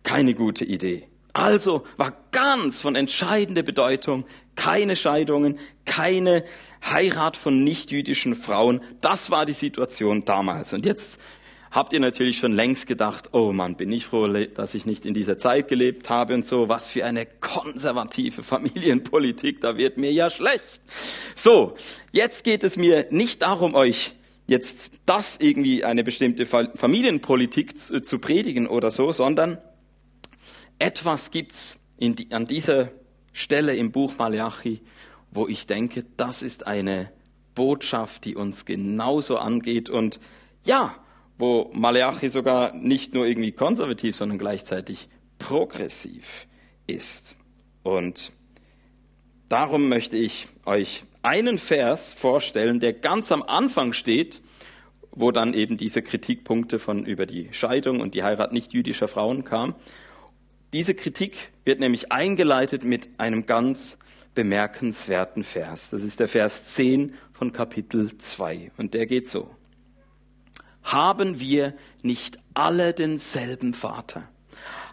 keine 0.02 0.34
gute 0.34 0.64
Idee. 0.64 1.08
Also 1.32 1.84
war 1.96 2.14
ganz 2.32 2.80
von 2.80 2.96
entscheidender 2.96 3.62
Bedeutung 3.62 4.24
keine 4.54 4.96
Scheidungen, 4.96 5.58
keine 5.84 6.44
Heirat 6.82 7.36
von 7.36 7.62
nichtjüdischen 7.62 8.34
Frauen. 8.34 8.80
Das 9.02 9.30
war 9.30 9.44
die 9.44 9.52
Situation 9.52 10.24
damals. 10.24 10.72
Und 10.72 10.86
jetzt 10.86 11.20
habt 11.76 11.92
ihr 11.92 12.00
natürlich 12.00 12.38
schon 12.38 12.52
längst 12.52 12.86
gedacht, 12.86 13.34
oh 13.34 13.52
Mann, 13.52 13.76
bin 13.76 13.92
ich 13.92 14.06
froh, 14.06 14.26
dass 14.28 14.74
ich 14.74 14.86
nicht 14.86 15.04
in 15.04 15.12
dieser 15.12 15.38
Zeit 15.38 15.68
gelebt 15.68 16.08
habe 16.08 16.32
und 16.32 16.48
so, 16.48 16.70
was 16.70 16.88
für 16.88 17.04
eine 17.04 17.26
konservative 17.26 18.42
Familienpolitik, 18.42 19.60
da 19.60 19.76
wird 19.76 19.98
mir 19.98 20.10
ja 20.10 20.30
schlecht. 20.30 20.80
So, 21.34 21.76
jetzt 22.12 22.44
geht 22.44 22.64
es 22.64 22.78
mir 22.78 23.06
nicht 23.10 23.42
darum, 23.42 23.74
euch 23.74 24.14
jetzt 24.46 25.00
das 25.04 25.36
irgendwie 25.38 25.84
eine 25.84 26.02
bestimmte 26.02 26.46
Familienpolitik 26.46 27.78
zu, 27.78 28.00
zu 28.00 28.20
predigen 28.20 28.68
oder 28.68 28.90
so, 28.90 29.12
sondern 29.12 29.58
etwas 30.78 31.30
gibt's 31.30 31.78
die, 31.98 32.32
an 32.32 32.46
dieser 32.46 32.88
Stelle 33.34 33.76
im 33.76 33.92
Buch 33.92 34.14
Malachi, 34.16 34.80
wo 35.30 35.46
ich 35.46 35.66
denke, 35.66 36.06
das 36.16 36.42
ist 36.42 36.66
eine 36.66 37.12
Botschaft, 37.54 38.24
die 38.24 38.34
uns 38.34 38.64
genauso 38.64 39.36
angeht 39.36 39.90
und 39.90 40.20
ja, 40.64 40.96
wo 41.38 41.70
Malachi 41.74 42.28
sogar 42.28 42.74
nicht 42.74 43.14
nur 43.14 43.26
irgendwie 43.26 43.52
konservativ, 43.52 44.16
sondern 44.16 44.38
gleichzeitig 44.38 45.08
progressiv 45.38 46.46
ist. 46.86 47.36
Und 47.82 48.32
darum 49.48 49.88
möchte 49.88 50.16
ich 50.16 50.48
euch 50.64 51.04
einen 51.22 51.58
Vers 51.58 52.14
vorstellen, 52.14 52.80
der 52.80 52.92
ganz 52.92 53.32
am 53.32 53.42
Anfang 53.42 53.92
steht, 53.92 54.42
wo 55.10 55.30
dann 55.30 55.54
eben 55.54 55.76
diese 55.76 56.02
Kritikpunkte 56.02 56.78
von 56.78 57.04
über 57.04 57.26
die 57.26 57.48
Scheidung 57.52 58.00
und 58.00 58.14
die 58.14 58.22
Heirat 58.22 58.52
nicht 58.52 58.72
jüdischer 58.72 59.08
Frauen 59.08 59.44
kam. 59.44 59.74
Diese 60.72 60.94
Kritik 60.94 61.52
wird 61.64 61.80
nämlich 61.80 62.12
eingeleitet 62.12 62.84
mit 62.84 63.18
einem 63.18 63.46
ganz 63.46 63.98
bemerkenswerten 64.34 65.42
Vers. 65.42 65.90
Das 65.90 66.04
ist 66.04 66.20
der 66.20 66.28
Vers 66.28 66.74
10 66.74 67.14
von 67.32 67.52
Kapitel 67.52 68.16
2 68.18 68.72
und 68.76 68.92
der 68.94 69.06
geht 69.06 69.30
so. 69.30 69.55
Haben 70.86 71.40
wir 71.40 71.74
nicht 72.02 72.38
alle 72.54 72.94
denselben 72.94 73.74
Vater? 73.74 74.22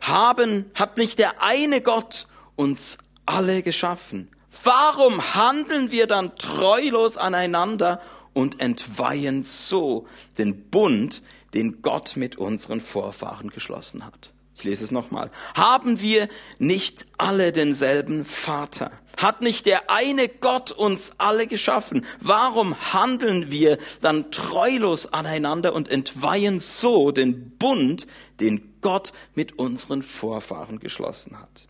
Haben, 0.02 0.66
hat 0.74 0.98
nicht 0.98 1.20
der 1.20 1.44
eine 1.44 1.82
Gott 1.82 2.28
uns 2.56 2.98
alle 3.28 3.62
geschaffen? 3.62 4.28
Warum 4.64 5.36
handeln 5.36 5.92
wir 5.92 6.08
dann 6.08 6.36
treulos 6.36 7.18
aneinander 7.18 8.02
und 8.34 8.60
entweihen 8.60 9.44
so 9.44 10.08
den 10.40 10.70
Bund, 10.72 11.22
den 11.54 11.84
Gott 11.84 12.18
mit 12.18 12.38
unseren 12.38 12.82
Vorfahren 12.82 13.52
geschlossen 13.52 14.04
hat? 14.04 14.33
Ich 14.56 14.64
lese 14.64 14.84
es 14.84 14.92
nochmal. 14.92 15.32
Haben 15.56 16.00
wir 16.02 16.30
nicht 16.60 17.06
alle 17.18 17.52
denselben 17.52 18.24
Vater? 18.24 18.92
Hat 19.18 19.42
nicht 19.42 19.66
der 19.66 19.90
eine 19.90 20.28
Gott 20.28 20.72
uns 20.72 21.14
alle 21.18 21.48
geschaffen? 21.48 22.06
Warum 22.20 22.76
handeln 22.94 23.52
wir 23.52 23.78
dann 24.02 24.32
treulos 24.32 25.12
aneinander 25.12 25.74
und 25.74 25.90
entweihen 25.90 26.60
so 26.60 27.12
den 27.12 27.52
Bund, 27.58 28.08
den 28.40 28.76
Gott 28.82 29.14
mit 29.36 29.58
unseren 29.60 30.02
Vorfahren 30.02 30.80
geschlossen 30.80 31.40
hat? 31.40 31.68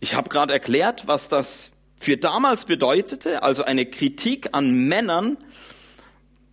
Ich 0.00 0.14
habe 0.14 0.28
gerade 0.28 0.52
erklärt, 0.52 1.08
was 1.08 1.28
das 1.28 1.70
für 1.98 2.16
damals 2.16 2.66
bedeutete, 2.66 3.42
also 3.42 3.64
eine 3.64 3.86
Kritik 3.86 4.50
an 4.52 4.88
Männern. 4.88 5.36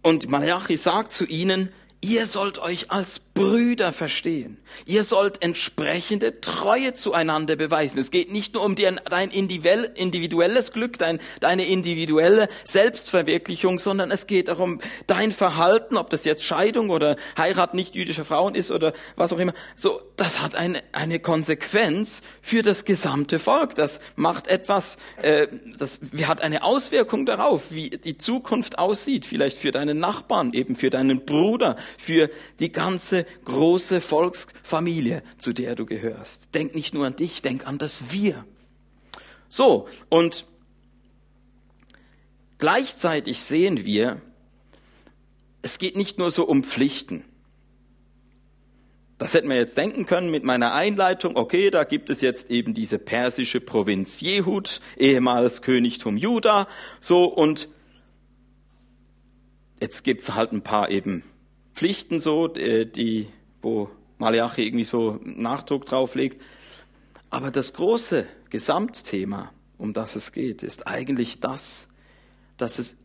Und 0.01 0.29
Malachi 0.29 0.77
sagt 0.77 1.13
zu 1.13 1.25
ihnen, 1.25 1.71
Ihr 2.07 2.27
sollt 2.27 2.59
euch 2.59 2.91
als 2.91 3.19
Brüder 3.19 3.91
verstehen. 3.91 4.59
Ihr 4.85 5.03
sollt 5.03 5.41
entsprechende 5.41 6.39
Treue 6.39 6.93
zueinander 6.93 7.55
beweisen. 7.55 7.99
Es 7.99 8.11
geht 8.11 8.31
nicht 8.31 8.53
nur 8.53 8.63
um 8.63 8.75
dein, 8.75 8.99
individuelles 9.31 10.71
Glück, 10.71 10.99
dein, 10.99 11.19
deine 11.39 11.65
individuelle 11.65 12.47
Selbstverwirklichung, 12.63 13.79
sondern 13.79 14.11
es 14.11 14.27
geht 14.27 14.49
darum, 14.49 14.81
dein 15.07 15.31
Verhalten, 15.31 15.97
ob 15.97 16.11
das 16.11 16.25
jetzt 16.25 16.43
Scheidung 16.43 16.91
oder 16.91 17.15
Heirat 17.39 17.73
nicht 17.73 17.95
jüdischer 17.95 18.23
Frauen 18.23 18.53
ist 18.53 18.69
oder 18.69 18.93
was 19.15 19.33
auch 19.33 19.39
immer. 19.39 19.53
So, 19.75 19.99
das 20.15 20.43
hat 20.43 20.55
eine, 20.55 20.83
eine 20.91 21.19
Konsequenz 21.19 22.21
für 22.39 22.61
das 22.61 22.85
gesamte 22.85 23.39
Volk. 23.39 23.73
Das 23.73 23.99
macht 24.15 24.47
etwas, 24.47 24.99
äh, 25.23 25.47
das 25.79 25.99
hat 26.25 26.41
eine 26.41 26.63
Auswirkung 26.63 27.25
darauf, 27.25 27.71
wie 27.71 27.89
die 27.89 28.19
Zukunft 28.19 28.77
aussieht. 28.77 29.25
Vielleicht 29.25 29.57
für 29.57 29.71
deinen 29.71 29.97
Nachbarn, 29.97 30.53
eben 30.53 30.75
für 30.75 30.91
deinen 30.91 31.25
Bruder, 31.25 31.77
für 31.97 32.29
die 32.59 32.71
ganze 32.71 33.25
große 33.45 34.01
Volksfamilie, 34.01 35.23
zu 35.37 35.53
der 35.53 35.75
du 35.75 35.85
gehörst. 35.85 36.53
Denk 36.55 36.75
nicht 36.75 36.93
nur 36.93 37.05
an 37.05 37.15
dich, 37.15 37.41
denk 37.41 37.67
an 37.67 37.77
das 37.77 38.11
Wir. 38.11 38.45
So, 39.49 39.87
und 40.09 40.45
gleichzeitig 42.57 43.39
sehen 43.39 43.85
wir, 43.85 44.21
es 45.61 45.79
geht 45.79 45.95
nicht 45.95 46.17
nur 46.17 46.31
so 46.31 46.45
um 46.45 46.63
Pflichten. 46.63 47.23
Das 49.17 49.33
hätten 49.33 49.49
wir 49.49 49.55
jetzt 49.55 49.77
denken 49.77 50.05
können 50.05 50.29
mit 50.29 50.43
meiner 50.43 50.73
Einleitung. 50.73 51.37
Okay, 51.37 51.69
da 51.69 51.85
gibt 51.85 52.09
es 52.09 52.19
jetzt 52.19 52.51
eben 52.51 52.73
diese 52.73 52.99
persische 52.99 53.61
Provinz 53.61 54.19
Jehud, 54.19 54.81
ehemals 54.97 55.61
Königtum 55.61 56.17
Juda, 56.17 56.67
so 56.99 57.23
und 57.23 57.69
jetzt 59.79 60.03
gibt's 60.03 60.35
halt 60.35 60.51
ein 60.51 60.63
paar 60.63 60.91
eben 60.91 61.23
Pflichten 61.75 62.21
so, 62.21 62.53
äh, 62.55 62.85
die, 62.85 63.27
wo 63.61 63.89
Malachi 64.17 64.63
irgendwie 64.63 64.85
so 64.85 65.19
Nachdruck 65.23 65.85
drauf 65.85 66.15
legt. 66.15 66.41
Aber 67.29 67.51
das 67.51 67.73
große 67.73 68.25
Gesamtthema, 68.49 69.51
um 69.77 69.91
das 69.91 70.15
es 70.15 70.31
geht, 70.31 70.63
ist 70.63 70.87
eigentlich 70.87 71.41
das, 71.41 71.89
dass 72.55 72.79
es 72.79 72.95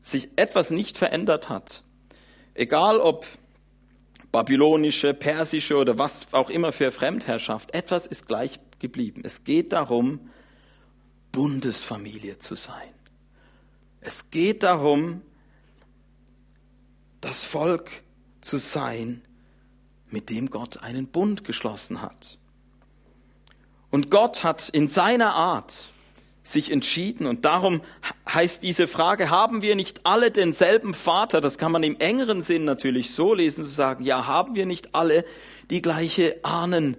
sich 0.00 0.28
etwas 0.36 0.70
nicht 0.70 0.96
verändert 0.96 1.48
hat. 1.48 1.82
Egal 2.54 3.00
ob 3.00 3.26
babylonische, 4.30 5.12
persische 5.12 5.76
oder 5.76 5.98
was 5.98 6.32
auch 6.32 6.50
immer 6.50 6.70
für 6.70 6.92
Fremdherrschaft, 6.92 7.74
etwas 7.74 8.06
ist 8.06 8.28
gleich 8.28 8.60
geblieben. 8.78 9.22
Es 9.24 9.42
geht 9.42 9.72
darum, 9.72 10.30
Bundesfamilie 11.32 12.38
zu 12.38 12.54
sein. 12.54 12.94
Es 14.00 14.30
geht 14.30 14.62
darum, 14.62 15.22
das 17.20 17.42
Volk 17.42 17.90
zu 18.40 18.58
sein, 18.58 19.22
mit 20.10 20.30
dem 20.30 20.50
Gott 20.50 20.82
einen 20.82 21.06
Bund 21.06 21.44
geschlossen 21.44 22.02
hat. 22.02 22.38
Und 23.90 24.10
Gott 24.10 24.44
hat 24.44 24.68
in 24.68 24.88
seiner 24.88 25.34
Art 25.34 25.90
sich 26.42 26.72
entschieden 26.72 27.26
und 27.26 27.44
darum 27.44 27.82
heißt 28.28 28.62
diese 28.62 28.88
Frage, 28.88 29.30
haben 29.30 29.62
wir 29.62 29.76
nicht 29.76 30.06
alle 30.06 30.30
denselben 30.30 30.94
Vater? 30.94 31.40
Das 31.40 31.58
kann 31.58 31.70
man 31.70 31.82
im 31.82 31.98
engeren 32.00 32.42
Sinn 32.42 32.64
natürlich 32.64 33.12
so 33.12 33.34
lesen, 33.34 33.64
zu 33.64 33.70
sagen, 33.70 34.04
ja, 34.04 34.26
haben 34.26 34.54
wir 34.54 34.66
nicht 34.66 34.94
alle 34.94 35.24
die 35.68 35.82
gleiche 35.82 36.40
Ahnen, 36.42 36.96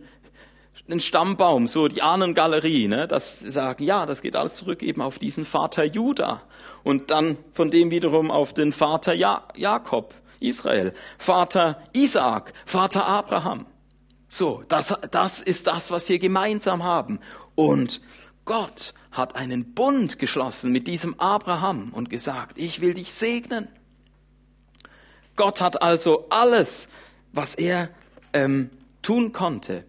den 0.88 1.00
Stammbaum, 1.00 1.68
so 1.68 1.88
die 1.88 2.02
Ahnengalerie, 2.02 2.88
ne? 2.88 3.08
das 3.08 3.40
sagen, 3.40 3.84
ja, 3.84 4.06
das 4.06 4.22
geht 4.22 4.36
alles 4.36 4.56
zurück 4.56 4.84
eben 4.84 5.02
auf 5.02 5.20
diesen 5.20 5.46
Vater 5.46 5.86
Judah 5.86 6.44
und 6.84 7.12
dann 7.12 7.38
von 7.54 7.72
dem 7.72 7.92
wiederum 7.92 8.30
auf 8.30 8.54
den 8.54 8.72
Vater 8.72 9.14
ja 9.14 9.48
Jakob. 9.56 10.14
Israel, 10.42 10.94
Vater 11.18 11.82
Isaak, 11.94 12.54
Vater 12.66 13.06
Abraham. 13.06 13.66
So, 14.28 14.64
das, 14.68 14.94
das 15.12 15.42
ist 15.42 15.68
das, 15.68 15.92
was 15.92 16.08
wir 16.10 16.20
gemeinsam 16.20 16.84
haben. 16.84 17.20
Und 17.56 18.02
Gott 18.46 18.94
hat 19.12 19.36
einen 19.36 19.74
Bund 19.74 20.20
geschlossen 20.20 20.72
mit 20.72 20.88
diesem 20.88 21.20
Abraham 21.20 21.92
und 21.94 22.10
gesagt, 22.10 22.58
ich 22.58 22.82
will 22.82 22.94
dich 22.94 23.12
segnen. 23.14 23.68
Gott 25.36 25.62
hat 25.62 25.82
also 25.82 26.28
alles, 26.30 26.88
was 27.34 27.56
er 27.56 27.90
ähm, 28.34 28.70
tun 29.02 29.34
konnte, 29.34 29.86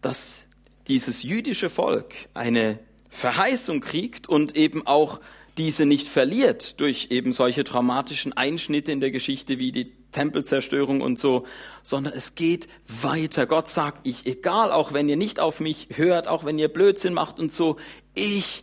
dass 0.00 0.46
dieses 0.86 1.22
jüdische 1.22 1.70
Volk 1.70 2.14
eine 2.34 2.78
Verheißung 3.10 3.80
kriegt 3.80 4.28
und 4.28 4.56
eben 4.56 4.86
auch 4.86 5.20
diese 5.58 5.84
nicht 5.84 6.06
verliert 6.06 6.80
durch 6.80 7.08
eben 7.10 7.32
solche 7.32 7.64
traumatischen 7.64 8.32
Einschnitte 8.32 8.92
in 8.92 9.00
der 9.00 9.10
Geschichte 9.10 9.58
wie 9.58 9.72
die 9.72 9.92
Tempelzerstörung 10.12 11.00
und 11.00 11.18
so, 11.18 11.44
sondern 11.82 12.14
es 12.14 12.34
geht 12.34 12.68
weiter. 12.86 13.46
Gott 13.46 13.68
sagt, 13.68 14.06
ich, 14.06 14.26
egal, 14.26 14.70
auch 14.72 14.92
wenn 14.92 15.08
ihr 15.08 15.16
nicht 15.16 15.40
auf 15.40 15.60
mich 15.60 15.88
hört, 15.94 16.28
auch 16.28 16.44
wenn 16.44 16.58
ihr 16.58 16.68
Blödsinn 16.68 17.12
macht 17.12 17.38
und 17.38 17.52
so, 17.52 17.76
ich 18.14 18.62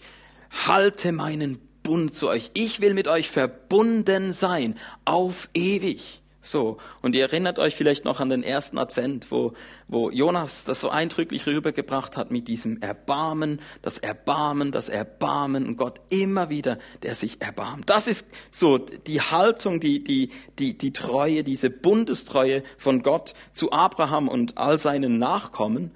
halte 0.66 1.12
meinen 1.12 1.60
Bund 1.84 2.16
zu 2.16 2.30
euch. 2.30 2.52
Ich 2.54 2.82
will 2.82 2.94
mit 2.94 3.08
euch 3.08 3.30
verbunden 3.30 4.34
sein, 4.34 4.76
auf 5.04 5.50
ewig. 5.54 6.22
So, 6.46 6.78
und 7.02 7.16
ihr 7.16 7.24
erinnert 7.24 7.58
euch 7.58 7.76
vielleicht 7.76 8.06
noch 8.06 8.20
an 8.20 8.30
den 8.30 8.44
ersten 8.44 8.78
Advent, 8.78 9.32
wo, 9.32 9.54
wo 9.88 10.12
Jonas 10.12 10.64
das 10.64 10.80
so 10.80 10.90
eindrücklich 10.90 11.48
rübergebracht 11.48 12.18
hat 12.18 12.30
mit 12.30 12.48
diesem 12.48 12.82
Erbarmen, 12.82 13.60
das 13.82 13.98
Erbarmen, 13.98 14.72
das 14.72 14.88
Erbarmen 14.88 15.66
und 15.66 15.76
Gott 15.76 16.00
immer 16.10 16.52
wieder, 16.52 16.78
der 17.02 17.16
sich 17.16 17.42
erbarmt. 17.42 17.90
Das 17.90 18.08
ist 18.08 18.28
so 18.52 18.78
die 18.78 19.22
Haltung, 19.22 19.80
die, 19.80 20.04
die, 20.04 20.30
die, 20.60 20.78
die 20.78 20.94
Treue, 20.94 21.44
diese 21.44 21.72
Bundestreue 21.72 22.62
von 22.78 23.02
Gott 23.02 23.34
zu 23.54 23.72
Abraham 23.72 24.28
und 24.28 24.60
all 24.60 24.78
seinen 24.78 25.18
Nachkommen. 25.18 25.90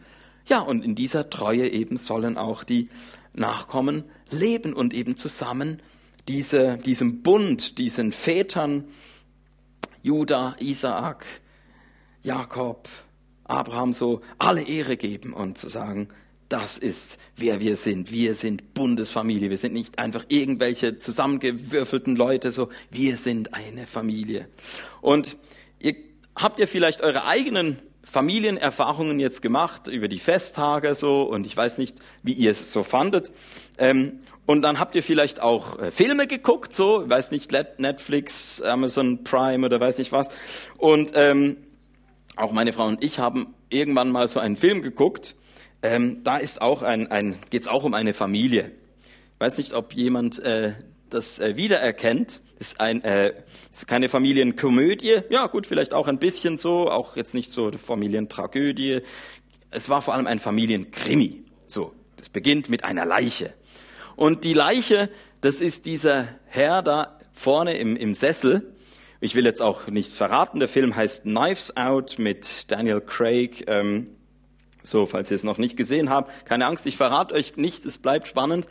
Ja, 0.48 0.62
und 0.62 0.84
in 0.84 0.96
dieser 0.96 1.30
Treue 1.30 1.70
eben 1.70 1.98
sollen 1.98 2.40
auch 2.40 2.64
die 2.64 2.90
Nachkommen 3.34 4.04
leben 4.32 4.74
und 4.74 4.96
eben 4.96 5.16
zusammen 5.16 5.80
diese, 6.28 6.78
diesem 6.78 7.22
Bund, 7.22 7.78
diesen 7.78 8.12
Vätern, 8.12 8.86
Judah, 10.04 10.56
Isaak, 10.60 11.26
Jakob, 12.24 12.88
Abraham 13.44 13.94
so 13.94 14.22
alle 14.38 14.62
Ehre 14.62 14.98
geben 14.98 15.34
und 15.34 15.58
zu 15.58 15.70
sagen, 15.70 16.10
das 16.50 16.80
ist, 16.80 17.20
wer 17.36 17.60
wir 17.60 17.76
sind. 17.76 18.12
Wir 18.12 18.34
sind 18.34 18.74
Bundesfamilie. 18.74 19.50
Wir 19.52 19.58
sind 19.58 19.74
nicht 19.74 20.00
einfach 20.00 20.26
irgendwelche 20.30 20.98
zusammengewürfelten 20.98 22.16
Leute, 22.16 22.52
so, 22.52 22.70
wir 22.90 23.18
sind 23.18 23.54
eine 23.54 23.86
Familie. 23.86 24.50
Und 25.02 25.38
ihr 25.80 25.96
habt 26.36 26.60
ihr 26.60 26.68
vielleicht 26.68 27.02
eure 27.02 27.26
eigenen 27.26 27.80
Familienerfahrungen 28.10 29.20
jetzt 29.20 29.42
gemacht 29.42 29.88
über 29.88 30.08
die 30.08 30.20
Festtage 30.20 30.96
so 30.96 31.24
und 31.24 31.46
ich 31.46 31.56
weiß 31.56 31.78
nicht, 31.78 32.00
wie 32.24 32.34
ihr 32.34 32.52
es 32.52 32.74
so 32.74 32.84
fandet. 32.84 33.32
Ähm, 33.78 34.20
und 34.48 34.64
dann 34.64 34.80
habt 34.80 34.96
ihr 34.96 35.04
vielleicht 35.04 35.42
auch 35.42 35.78
äh, 35.78 35.92
Filme 35.92 36.26
geguckt, 36.26 36.74
so, 36.74 37.08
weiß 37.08 37.30
nicht, 37.30 37.52
Netflix, 37.52 38.62
Amazon 38.64 39.24
Prime 39.24 39.64
oder 39.64 39.80
weiß 39.80 40.00
nicht 40.00 40.12
was. 40.12 40.30
Und 40.78 41.12
ähm, 41.14 41.58
auch 42.36 42.52
meine 42.52 42.74
Frau 42.74 42.88
und 42.88 43.04
ich 43.04 43.20
haben 43.20 43.54
irgendwann 43.70 44.10
mal 44.10 44.28
so 44.28 44.40
einen 44.40 44.56
Film 44.56 44.82
geguckt. 44.82 45.36
Ähm, 45.84 46.24
da 46.24 46.38
ist 46.38 46.62
auch 46.64 46.82
ein, 46.82 47.12
ein 47.12 47.38
geht 47.52 47.70
auch 47.70 47.84
um 47.84 47.94
eine 47.94 48.14
Familie. 48.14 48.72
Ich 49.36 49.40
weiß 49.40 49.58
nicht, 49.60 49.74
ob 49.74 49.94
jemand 49.94 50.40
äh, 50.40 50.74
das 51.12 51.38
äh, 51.38 51.58
wiedererkennt. 51.58 52.42
Ist 52.60 52.82
ein 52.82 53.02
äh, 53.04 53.34
ist 53.72 53.88
keine 53.88 54.10
Familienkomödie. 54.10 55.22
Ja, 55.30 55.48
gut, 55.48 55.66
vielleicht 55.66 55.94
auch 55.94 56.08
ein 56.08 56.20
bisschen 56.20 56.58
so, 56.58 56.90
auch 56.90 57.16
jetzt 57.16 57.34
nicht 57.34 57.52
so 57.52 57.68
eine 57.68 57.78
Familientragödie. 57.78 59.02
Es 59.72 59.88
war 59.88 60.02
vor 60.02 60.14
allem 60.14 60.28
ein 60.28 60.40
Familienkrimi. 60.40 61.46
So, 61.68 61.94
das 62.18 62.28
beginnt 62.30 62.70
mit 62.70 62.84
einer 62.84 63.06
Leiche. 63.06 63.54
Und 64.18 64.44
die 64.44 64.54
Leiche, 64.54 65.10
das 65.40 65.62
ist 65.62 65.86
dieser 65.86 66.28
Herr 66.48 66.82
da 66.82 67.18
vorne 67.32 67.78
im, 67.78 67.96
im 67.96 68.14
Sessel. 68.14 68.74
Ich 69.22 69.36
will 69.36 69.46
jetzt 69.46 69.62
auch 69.62 69.88
nichts 69.88 70.16
verraten. 70.16 70.60
Der 70.60 70.68
Film 70.68 70.96
heißt 70.96 71.24
Knives 71.24 71.78
Out 71.78 72.20
mit 72.20 72.70
Daniel 72.70 73.00
Craig. 73.00 73.64
Ähm, 73.68 74.08
so, 74.84 75.06
falls 75.06 75.32
ihr 75.32 75.36
es 75.36 75.44
noch 75.44 75.58
nicht 75.58 75.78
gesehen 75.78 76.10
habt, 76.10 76.46
keine 76.46 76.66
Angst, 76.66 76.86
ich 76.86 76.98
verrate 76.98 77.34
euch 77.36 77.56
nicht, 77.56 77.86
es 77.86 77.98
bleibt 77.98 78.28
spannend. 78.28 78.68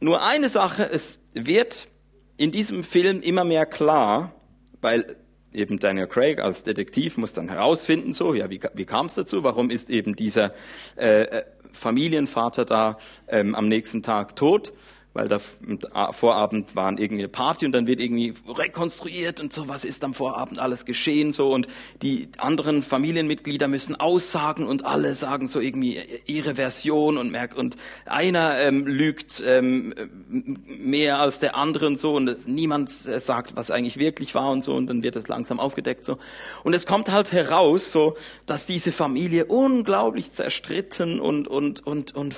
Nur 0.00 0.22
eine 0.22 0.48
Sache, 0.48 0.88
es 0.90 1.18
wird 1.34 1.88
in 2.36 2.50
diesem 2.50 2.84
Film 2.84 3.20
immer 3.20 3.44
mehr 3.44 3.66
klar, 3.66 4.34
weil 4.80 5.16
eben 5.52 5.78
Daniel 5.78 6.06
Craig 6.06 6.40
als 6.40 6.62
Detektiv 6.62 7.18
muss 7.18 7.32
dann 7.32 7.48
herausfinden, 7.48 8.14
so, 8.14 8.34
ja, 8.34 8.50
wie, 8.50 8.60
wie 8.74 8.84
kam 8.84 9.06
es 9.06 9.14
dazu, 9.14 9.44
warum 9.44 9.70
ist 9.70 9.90
eben 9.90 10.16
dieser 10.16 10.52
äh, 10.96 11.22
äh 11.22 11.44
Familienvater 11.74 12.66
da 12.66 12.98
ähm, 13.28 13.54
am 13.54 13.66
nächsten 13.66 14.02
Tag 14.02 14.36
tot? 14.36 14.74
Weil 15.14 15.28
da 15.28 15.38
Vorabend 16.12 16.74
waren 16.74 16.96
irgendeine 16.96 17.28
Party 17.28 17.66
und 17.66 17.72
dann 17.72 17.86
wird 17.86 18.00
irgendwie 18.00 18.34
rekonstruiert 18.48 19.40
und 19.40 19.52
so, 19.52 19.68
was 19.68 19.84
ist 19.84 20.04
am 20.04 20.14
Vorabend 20.14 20.58
alles 20.58 20.84
geschehen 20.84 21.32
so. 21.32 21.52
Und 21.52 21.66
die 22.00 22.28
anderen 22.38 22.82
Familienmitglieder 22.82 23.68
müssen 23.68 23.96
aussagen 23.96 24.66
und 24.66 24.86
alle 24.86 25.14
sagen 25.14 25.48
so 25.48 25.60
irgendwie 25.60 26.00
ihre 26.24 26.54
Version 26.54 27.18
und 27.18 27.30
merkt 27.30 27.56
und 27.56 27.76
einer 28.06 28.58
ähm, 28.58 28.86
lügt 28.86 29.42
ähm, 29.46 29.94
mehr 30.66 31.18
als 31.18 31.40
der 31.40 31.56
andere 31.56 31.86
und 31.88 32.00
so. 32.00 32.14
Und 32.14 32.48
niemand 32.48 32.90
sagt, 32.90 33.54
was 33.54 33.70
eigentlich 33.70 33.98
wirklich 33.98 34.34
war 34.34 34.50
und 34.50 34.64
so. 34.64 34.74
Und 34.74 34.86
dann 34.86 35.02
wird 35.02 35.16
es 35.16 35.28
langsam 35.28 35.60
aufgedeckt 35.60 36.06
so. 36.06 36.18
Und 36.64 36.72
es 36.72 36.86
kommt 36.86 37.10
halt 37.10 37.32
heraus 37.32 37.92
so, 37.92 38.16
dass 38.46 38.66
diese 38.66 38.92
Familie 38.92 39.44
unglaublich 39.46 40.32
zerstritten 40.32 41.20
und 41.20 41.48
und 41.48 41.86
und 41.86 42.14
und 42.14 42.34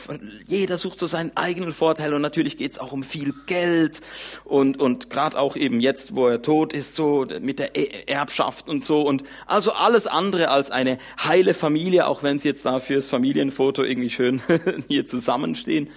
jeder 0.47 0.76
sucht 0.76 0.99
so 0.99 1.07
seinen 1.07 1.37
eigenen 1.37 1.73
Vorteil. 1.73 2.14
Und 2.14 2.23
natürlich 2.23 2.57
geht 2.64 2.73
es 2.73 2.78
auch 2.78 2.92
um 2.92 3.02
viel 3.02 3.35
Geld 3.44 4.00
und, 4.42 4.80
und 4.80 5.11
gerade 5.11 5.38
auch 5.38 5.54
eben 5.54 5.80
jetzt, 5.80 6.16
wo 6.16 6.28
er 6.28 6.40
tot 6.40 6.73
ist, 6.73 6.94
so 6.94 7.26
mit 7.42 7.59
der 7.59 7.76
e-, 7.76 8.04
Erbschaft 8.06 8.71
und 8.71 8.83
so 8.83 9.02
und 9.02 9.23
also 9.44 9.73
alles 9.73 10.06
andere 10.06 10.49
als 10.49 10.71
eine 10.71 10.97
heile 11.23 11.52
Familie, 11.52 12.06
auch 12.06 12.23
wenn 12.23 12.38
sie 12.38 12.49
jetzt 12.49 12.64
da 12.64 12.80
fürs 12.80 13.11
Familienfoto 13.11 13.85
irgendwie 13.85 14.09
schön 14.09 14.40
hier 14.88 15.04
zusammenstehen. 15.04 15.90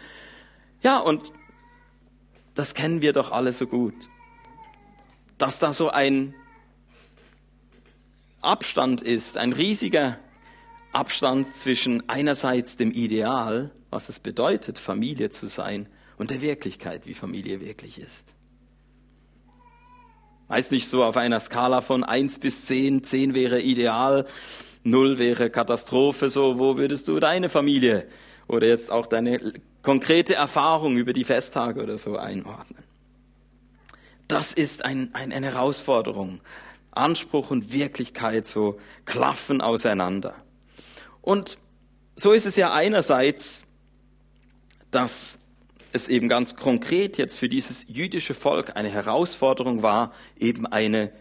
Ja, 0.84 1.00
und 1.00 1.32
das 2.54 2.74
kennen 2.74 3.02
wir 3.02 3.14
doch 3.14 3.32
alle 3.32 3.54
so 3.54 3.66
gut. 3.66 3.96
Dass 5.38 5.60
da 5.60 5.72
so 5.72 5.90
ein 5.90 6.36
Abstand 8.42 9.02
ist, 9.02 9.38
ein 9.38 9.54
riesiger 9.54 10.20
Abstand 10.92 11.48
zwischen 11.56 12.10
einerseits 12.10 12.76
dem 12.76 12.92
Ideal, 12.92 13.72
was 13.90 14.10
es 14.10 14.20
bedeutet, 14.20 14.80
Familie 14.80 15.30
zu 15.30 15.48
sein, 15.48 15.88
und 16.18 16.32
der 16.32 16.42
Wirklichkeit, 16.42 17.06
wie 17.06 17.14
Familie 17.14 17.62
wirklich 17.62 18.00
ist. 18.00 18.36
Weiß 20.48 20.72
nicht 20.72 20.88
so 20.88 21.04
auf 21.04 21.18
einer 21.18 21.40
Skala 21.40 21.82
von 21.82 22.04
eins 22.04 22.40
bis 22.40 22.66
zehn, 22.66 23.04
zehn 23.04 23.34
wäre 23.34 23.62
ideal, 23.62 24.26
null 24.84 25.20
wäre 25.20 25.50
Katastrophe, 25.50 26.30
so, 26.30 26.58
wo 26.58 26.78
würdest 26.78 27.08
du 27.08 27.20
deine 27.20 27.50
Familie 27.50 28.08
oder 28.48 28.68
jetzt 28.68 28.92
auch 28.92 29.08
deine 29.08 29.54
konkrete 29.82 30.36
Erfahrung 30.36 30.98
über 30.98 31.14
die 31.14 31.26
Festtage 31.26 31.84
oder 31.84 31.98
so 31.98 32.18
einordnen? 32.18 32.84
Das 34.28 34.54
ist 34.54 34.84
ein, 34.84 35.14
ein, 35.14 35.32
eine 35.32 35.48
Herausforderung. 35.48 36.42
Anspruch 36.92 37.52
und 37.52 37.72
Wirklichkeit 37.72 38.48
so 38.48 38.80
klaffen 39.06 39.62
auseinander. 39.62 40.36
Und 41.22 41.58
so 42.16 42.32
ist 42.32 42.46
es 42.46 42.56
ja 42.56 42.74
einerseits, 42.74 43.64
dass 44.92 45.37
es 45.98 46.10
eben 46.10 46.30
ganz 46.30 46.56
konkret 46.56 47.18
jetzt 47.18 47.38
für 47.38 47.50
dieses 47.50 47.86
jüdische 47.88 48.34
Volk 48.34 48.76
eine 48.76 48.90
Herausforderung 48.90 49.84
war, 49.84 50.14
eben 50.40 50.66
eine 50.66 51.12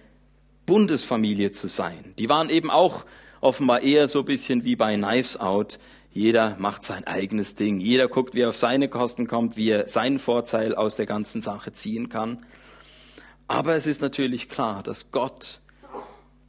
Bundesfamilie 0.67 1.53
zu 1.53 1.67
sein. 1.67 2.15
Die 2.19 2.29
waren 2.29 2.51
eben 2.51 2.71
auch 2.71 3.05
offenbar 3.41 3.83
eher 3.83 4.09
so 4.09 4.21
ein 4.21 4.25
bisschen 4.25 4.65
wie 4.65 4.77
bei 4.77 4.95
Knives 4.97 5.39
Out. 5.39 5.79
Jeder 6.13 6.57
macht 6.59 6.85
sein 6.85 7.07
eigenes 7.07 7.55
Ding. 7.55 7.81
Jeder 7.81 8.09
guckt, 8.09 8.35
wie 8.35 8.43
er 8.43 8.51
auf 8.51 8.57
seine 8.57 8.89
Kosten 8.89 9.27
kommt, 9.27 9.57
wie 9.57 9.71
er 9.71 9.89
seinen 9.89 10.19
Vorteil 10.19 10.75
aus 10.75 10.97
der 10.97 11.07
ganzen 11.07 11.43
Sache 11.43 11.73
ziehen 11.73 12.09
kann. 12.09 12.45
Aber 13.49 13.75
es 13.75 13.87
ist 13.87 14.01
natürlich 14.01 14.49
klar, 14.49 14.83
dass 14.83 15.11
Gott 15.11 15.61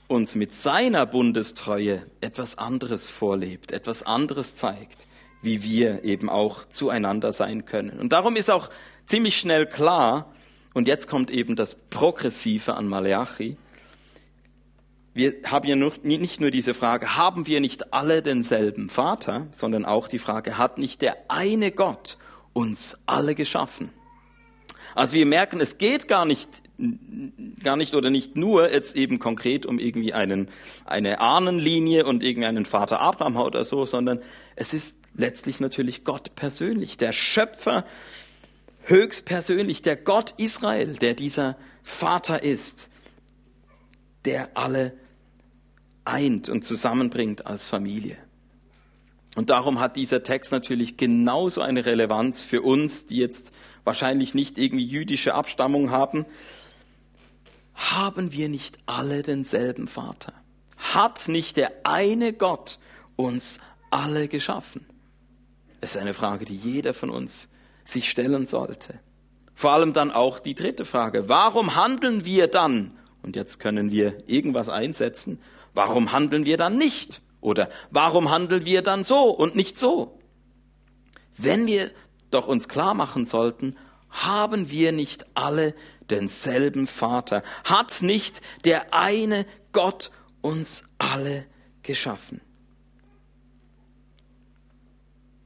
uns 0.07 0.35
mit 0.35 0.55
seiner 0.55 1.05
Bundestreue 1.05 2.05
etwas 2.21 2.57
anderes 2.57 3.09
vorlebt, 3.09 3.71
etwas 3.71 4.03
anderes 4.03 4.55
zeigt 4.55 5.07
wie 5.47 5.63
wir 5.63 6.03
eben 6.03 6.29
auch 6.29 6.65
zueinander 6.69 7.31
sein 7.31 7.65
können. 7.65 7.97
Und 7.99 8.11
darum 8.11 8.35
ist 8.35 8.51
auch 8.51 8.69
ziemlich 9.07 9.39
schnell 9.39 9.65
klar, 9.65 10.31
und 10.73 10.87
jetzt 10.87 11.07
kommt 11.07 11.31
eben 11.31 11.55
das 11.55 11.73
Progressive 11.89 12.75
an 12.75 12.87
Malachi, 12.87 13.57
wir 15.15 15.33
haben 15.45 15.67
ja 15.67 15.75
nicht 16.03 16.41
nur 16.41 16.51
diese 16.51 16.75
Frage, 16.75 17.17
haben 17.17 17.47
wir 17.47 17.59
nicht 17.59 17.91
alle 17.91 18.21
denselben 18.21 18.91
Vater, 18.91 19.47
sondern 19.49 19.83
auch 19.83 20.07
die 20.07 20.19
Frage, 20.19 20.59
hat 20.59 20.77
nicht 20.77 21.01
der 21.01 21.17
eine 21.27 21.71
Gott 21.71 22.19
uns 22.53 22.99
alle 23.07 23.33
geschaffen? 23.33 23.89
Also 24.93 25.13
wir 25.13 25.25
merken, 25.25 25.59
es 25.59 25.79
geht 25.79 26.07
gar 26.07 26.25
nicht, 26.25 26.49
gar 27.63 27.75
nicht 27.75 27.95
oder 27.95 28.09
nicht 28.09 28.35
nur 28.35 28.71
jetzt 28.71 28.95
eben 28.95 29.19
konkret 29.19 29.65
um 29.65 29.79
irgendwie 29.79 30.13
einen, 30.13 30.49
eine 30.85 31.19
Ahnenlinie 31.19 32.05
und 32.05 32.23
irgendeinen 32.23 32.65
Vater 32.65 32.99
Abraham 32.99 33.37
oder 33.37 33.63
so, 33.63 33.85
sondern 33.85 34.19
es 34.55 34.73
ist 34.73 34.99
letztlich 35.15 35.59
natürlich 35.59 36.03
Gott 36.03 36.35
persönlich, 36.35 36.97
der 36.97 37.13
Schöpfer 37.13 37.85
höchstpersönlich, 38.83 39.81
der 39.81 39.95
Gott 39.95 40.35
Israel, 40.37 40.93
der 40.93 41.13
dieser 41.13 41.57
Vater 41.83 42.43
ist, 42.43 42.89
der 44.25 44.55
alle 44.55 44.93
eint 46.05 46.49
und 46.49 46.63
zusammenbringt 46.63 47.45
als 47.47 47.67
Familie. 47.67 48.17
Und 49.35 49.49
darum 49.49 49.79
hat 49.79 49.95
dieser 49.95 50.23
Text 50.23 50.51
natürlich 50.51 50.97
genauso 50.97 51.61
eine 51.61 51.85
Relevanz 51.85 52.41
für 52.41 52.61
uns, 52.61 53.05
die 53.05 53.17
jetzt 53.17 53.51
wahrscheinlich 53.83 54.33
nicht 54.33 54.57
irgendwie 54.57 54.85
jüdische 54.85 55.33
Abstammung 55.33 55.91
haben. 55.91 56.25
Haben 57.77 58.33
wir 58.33 58.49
nicht 58.49 58.79
alle 58.87 59.21
denselben 59.21 59.87
Vater? 59.87 60.33
Hat 60.77 61.27
nicht 61.27 61.57
der 61.57 61.71
eine 61.83 62.33
Gott 62.33 62.79
uns 63.15 63.59
alle 63.91 64.27
geschaffen? 64.27 64.85
Das 65.79 65.95
ist 65.95 66.01
eine 66.01 66.15
Frage, 66.15 66.43
die 66.45 66.55
jeder 66.55 66.95
von 66.95 67.11
uns 67.11 67.49
sich 67.85 68.09
stellen 68.09 68.47
sollte. 68.47 68.99
Vor 69.53 69.71
allem 69.71 69.93
dann 69.93 70.11
auch 70.11 70.39
die 70.39 70.55
dritte 70.55 70.85
Frage. 70.85 71.29
Warum 71.29 71.75
handeln 71.75 72.25
wir 72.25 72.47
dann? 72.47 72.97
Und 73.21 73.35
jetzt 73.35 73.59
können 73.59 73.91
wir 73.91 74.27
irgendwas 74.27 74.69
einsetzen. 74.69 75.39
Warum 75.73 76.11
handeln 76.11 76.45
wir 76.45 76.57
dann 76.57 76.77
nicht? 76.77 77.21
Oder 77.41 77.69
warum 77.91 78.31
handeln 78.31 78.65
wir 78.65 78.81
dann 78.81 79.03
so 79.03 79.29
und 79.29 79.55
nicht 79.55 79.77
so? 79.77 80.19
Wenn 81.37 81.67
wir 81.67 81.91
doch 82.31 82.47
uns 82.47 82.67
klar 82.67 82.95
machen 82.95 83.25
sollten, 83.25 83.77
haben 84.09 84.71
wir 84.71 84.91
nicht 84.91 85.25
alle 85.35 85.75
denselben 86.09 86.87
Vater? 86.87 87.43
Hat 87.63 88.01
nicht 88.01 88.41
der 88.65 88.93
eine 88.93 89.45
Gott 89.71 90.11
uns 90.41 90.83
alle 90.97 91.45
geschaffen? 91.83 92.41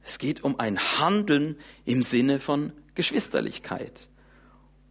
Es 0.04 0.18
geht 0.18 0.42
um 0.44 0.58
ein 0.58 0.78
Handeln 0.98 1.56
im 1.84 2.02
Sinne 2.02 2.40
von 2.40 2.72
Geschwisterlichkeit. 2.94 4.08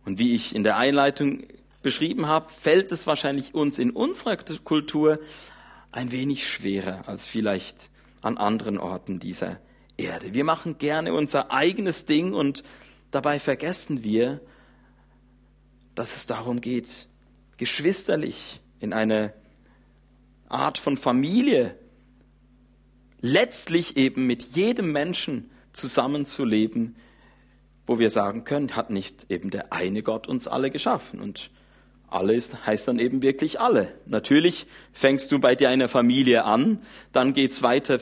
Und 0.05 0.19
wie 0.19 0.33
ich 0.33 0.55
in 0.55 0.63
der 0.63 0.77
Einleitung 0.77 1.43
beschrieben 1.81 2.27
habe, 2.27 2.51
fällt 2.51 2.91
es 2.91 3.07
wahrscheinlich 3.07 3.53
uns 3.53 3.77
in 3.77 3.91
unserer 3.91 4.37
Kultur 4.37 5.19
ein 5.91 6.11
wenig 6.11 6.49
schwerer 6.49 7.07
als 7.07 7.25
vielleicht 7.25 7.89
an 8.21 8.37
anderen 8.37 8.77
Orten 8.77 9.19
dieser 9.19 9.59
Erde. 9.97 10.33
Wir 10.33 10.43
machen 10.43 10.77
gerne 10.77 11.13
unser 11.13 11.51
eigenes 11.51 12.05
Ding 12.05 12.33
und 12.33 12.63
dabei 13.11 13.39
vergessen 13.39 14.03
wir, 14.03 14.41
dass 15.95 16.15
es 16.15 16.27
darum 16.27 16.61
geht, 16.61 17.07
geschwisterlich 17.57 18.61
in 18.79 18.93
eine 18.93 19.33
Art 20.49 20.77
von 20.77 20.97
Familie 20.97 21.75
letztlich 23.21 23.97
eben 23.97 24.27
mit 24.27 24.43
jedem 24.55 24.91
Menschen 24.91 25.51
zusammenzuleben, 25.73 26.95
wo 27.87 27.99
wir 27.99 28.09
sagen 28.09 28.43
können, 28.43 28.75
hat 28.75 28.89
nicht 28.89 29.27
eben 29.29 29.49
der 29.49 29.71
eine 29.73 30.03
Gott 30.03 30.27
uns 30.27 30.47
alle 30.47 30.71
geschaffen. 30.71 31.19
Und 31.19 31.51
alle 32.07 32.35
ist, 32.35 32.65
heißt 32.65 32.87
dann 32.87 32.99
eben 32.99 33.21
wirklich 33.21 33.59
alle. 33.59 33.93
Natürlich 34.05 34.67
fängst 34.91 35.31
du 35.31 35.39
bei 35.39 35.55
deiner 35.55 35.87
Familie 35.87 36.43
an, 36.43 36.81
dann 37.11 37.33
geht's 37.33 37.63
weiter 37.63 37.99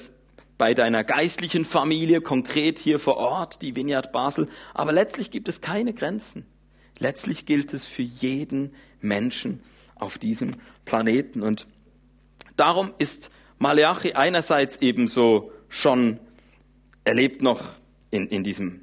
bei 0.58 0.74
deiner 0.74 1.06
geistlichen 1.06 1.64
Familie, 1.64 2.20
konkret 2.20 2.80
hier 2.80 3.00
vor 3.00 3.16
Ort, 3.18 3.62
die 3.62 3.76
Vineyard 3.76 4.12
Basel. 4.12 4.50
Aber 4.74 4.92
letztlich 4.92 5.32
gibt 5.32 5.48
es 5.48 5.62
keine 5.62 5.94
Grenzen. 5.94 6.46
Letztlich 7.00 7.46
gilt 7.46 7.74
es 7.74 7.88
für 7.88 8.02
jeden 8.02 8.74
Menschen 9.02 9.62
auf 9.96 10.18
diesem 10.18 10.52
Planeten. 10.86 11.42
Und 11.42 11.68
darum 12.56 12.94
ist 12.98 13.32
Malachi 13.58 14.14
einerseits 14.14 14.78
ebenso 14.78 15.52
schon 15.68 16.20
erlebt 17.04 17.42
noch 17.42 17.62
in, 18.12 18.28
in 18.28 18.44
diesem 18.44 18.82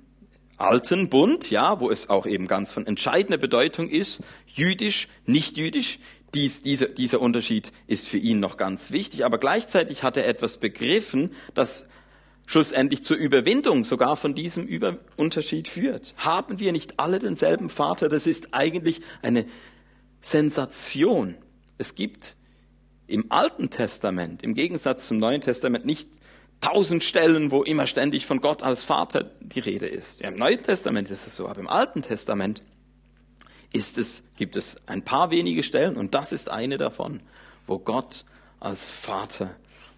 alten 0.56 1.10
Bund, 1.10 1.50
ja, 1.50 1.80
wo 1.80 1.90
es 1.90 2.08
auch 2.08 2.26
eben 2.26 2.46
ganz 2.46 2.72
von 2.72 2.86
entscheidender 2.86 3.38
Bedeutung 3.38 3.88
ist, 3.88 4.22
jüdisch, 4.46 5.08
nicht 5.26 5.56
jüdisch. 5.58 5.98
Dies, 6.34 6.62
diese, 6.62 6.88
dieser 6.88 7.20
Unterschied 7.20 7.72
ist 7.86 8.08
für 8.08 8.18
ihn 8.18 8.40
noch 8.40 8.56
ganz 8.56 8.90
wichtig, 8.90 9.24
aber 9.24 9.38
gleichzeitig 9.38 10.02
hat 10.02 10.16
er 10.16 10.26
etwas 10.26 10.58
begriffen, 10.58 11.32
das 11.54 11.86
schlussendlich 12.46 13.02
zur 13.02 13.16
Überwindung 13.16 13.84
sogar 13.84 14.16
von 14.16 14.34
diesem 14.34 14.66
Über 14.66 14.98
Unterschied 15.16 15.68
führt. 15.68 16.14
Haben 16.18 16.58
wir 16.60 16.72
nicht 16.72 16.98
alle 16.98 17.18
denselben 17.18 17.68
Vater? 17.68 18.08
Das 18.08 18.26
ist 18.26 18.54
eigentlich 18.54 19.00
eine 19.22 19.46
Sensation. 20.20 21.36
Es 21.76 21.94
gibt 21.94 22.36
im 23.08 23.30
Alten 23.30 23.70
Testament, 23.70 24.42
im 24.42 24.54
Gegensatz 24.54 25.08
zum 25.08 25.18
Neuen 25.18 25.40
Testament, 25.40 25.84
nicht 25.84 26.08
tausend 26.60 27.04
Stellen, 27.04 27.50
wo 27.50 27.62
immer 27.62 27.86
ständig 27.86 28.26
von 28.26 28.40
Gott 28.40 28.62
als 28.62 28.82
Vater 28.82 29.30
die 29.40 29.60
Rede 29.60 29.86
ist. 29.86 30.20
Ja, 30.20 30.28
Im 30.28 30.36
Neuen 30.36 30.62
Testament 30.62 31.10
ist 31.10 31.26
es 31.26 31.36
so, 31.36 31.48
aber 31.48 31.60
im 31.60 31.68
Alten 31.68 32.02
Testament 32.02 32.62
ist 33.72 33.98
es, 33.98 34.22
gibt 34.36 34.56
es 34.56 34.76
ein 34.86 35.02
paar 35.02 35.30
wenige 35.30 35.62
Stellen 35.62 35.96
und 35.96 36.14
das 36.14 36.32
ist 36.32 36.50
eine 36.50 36.78
davon, 36.78 37.20
wo 37.66 37.78
Gott 37.78 38.24
als 38.58 38.88
Vater, 38.88 39.54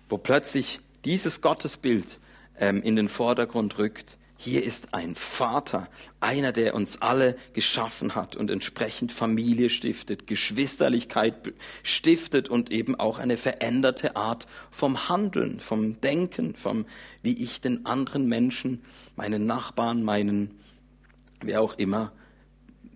wo 0.09 0.19
plötzlich 0.19 0.81
dieses 1.05 1.41
Gottesbild 1.41 2.19
ähm, 2.61 2.83
in 2.83 2.97
den 2.97 3.09
Vordergrund 3.09 3.79
rückt 3.79 4.19
hier 4.41 4.63
ist 4.63 4.95
ein 4.95 5.17
Vater, 5.17 5.89
einer, 6.21 6.53
der 6.53 6.77
uns 6.77 7.03
alle 7.03 7.37
geschaffen 7.55 8.15
hat 8.15 8.37
und 8.37 8.53
entsprechend 8.53 9.11
Familie 9.11 9.69
stiftet, 9.69 10.29
Geschwisterlichkeit 10.29 11.53
stiftet 11.83 12.49
und 12.49 12.71
eben 12.71 12.95
auch 12.95 13.19
eine 13.19 13.37
veränderte 13.37 14.15
Art 14.15 14.47
vom 14.71 15.09
Handeln, 15.09 15.59
vom 15.59 16.01
Denken, 16.01 16.55
vom, 16.55 16.87
wie 17.21 17.43
ich 17.43 17.61
den 17.61 17.85
anderen 17.85 18.29
Menschen, 18.29 18.85
meinen 19.17 19.45
Nachbarn, 19.45 20.05
meinen, 20.05 20.61
wer 21.43 21.61
auch 21.61 21.77
immer, 21.77 22.13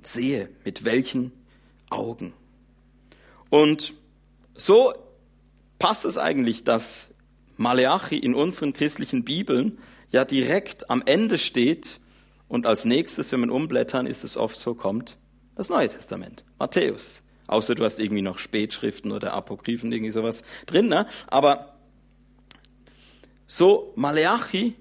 sehe, 0.05 0.49
mit 0.65 0.85
welchen 0.85 1.33
Augen. 1.91 2.33
Und 3.51 3.95
so 4.55 4.95
passt 5.81 6.05
es 6.05 6.19
eigentlich, 6.19 6.63
dass 6.63 7.12
Maleachi 7.63 8.19
in 8.19 8.35
unseren 8.35 8.73
christlichen 8.73 9.25
Bibeln 9.25 9.79
ja 10.11 10.25
direkt 10.25 10.91
am 10.91 11.03
Ende 11.07 11.39
steht 11.39 12.01
und 12.49 12.67
als 12.67 12.85
nächstes, 12.85 13.33
wenn 13.33 13.41
man 13.41 13.51
umblättern, 13.51 14.07
ist 14.07 14.25
es 14.25 14.37
oft 14.37 14.59
so, 14.59 14.75
kommt 14.75 15.17
das 15.55 15.69
Neue 15.69 15.89
Testament, 15.89 16.45
Matthäus. 16.59 17.23
Außer 17.47 17.75
du 17.75 17.85
hast 17.85 17.99
irgendwie 17.99 18.23
noch 18.23 18.39
Spätschriften 18.39 19.13
oder 19.13 19.33
Apokryphen, 19.33 19.93
irgendwie 19.93 20.11
sowas 20.11 20.43
drin, 20.67 20.89
ne? 20.89 21.07
Aber 21.29 21.77
so 23.47 23.93
Maleachi 23.97 24.75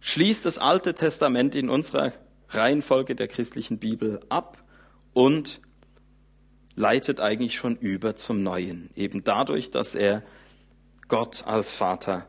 schließt 0.00 0.44
das 0.44 0.58
Alte 0.58 0.94
Testament 0.94 1.54
in 1.54 1.68
unserer 1.68 2.12
Reihenfolge 2.48 3.14
der 3.14 3.28
christlichen 3.28 3.78
Bibel 3.78 4.20
ab 4.28 4.62
und 5.12 5.60
leitet 6.74 7.20
eigentlich 7.20 7.56
schon 7.56 7.76
über 7.76 8.16
zum 8.16 8.42
Neuen. 8.42 8.90
Eben 8.96 9.22
dadurch, 9.22 9.70
dass 9.70 9.94
er 9.94 10.22
Gott 11.10 11.46
als 11.46 11.74
Vater 11.74 12.26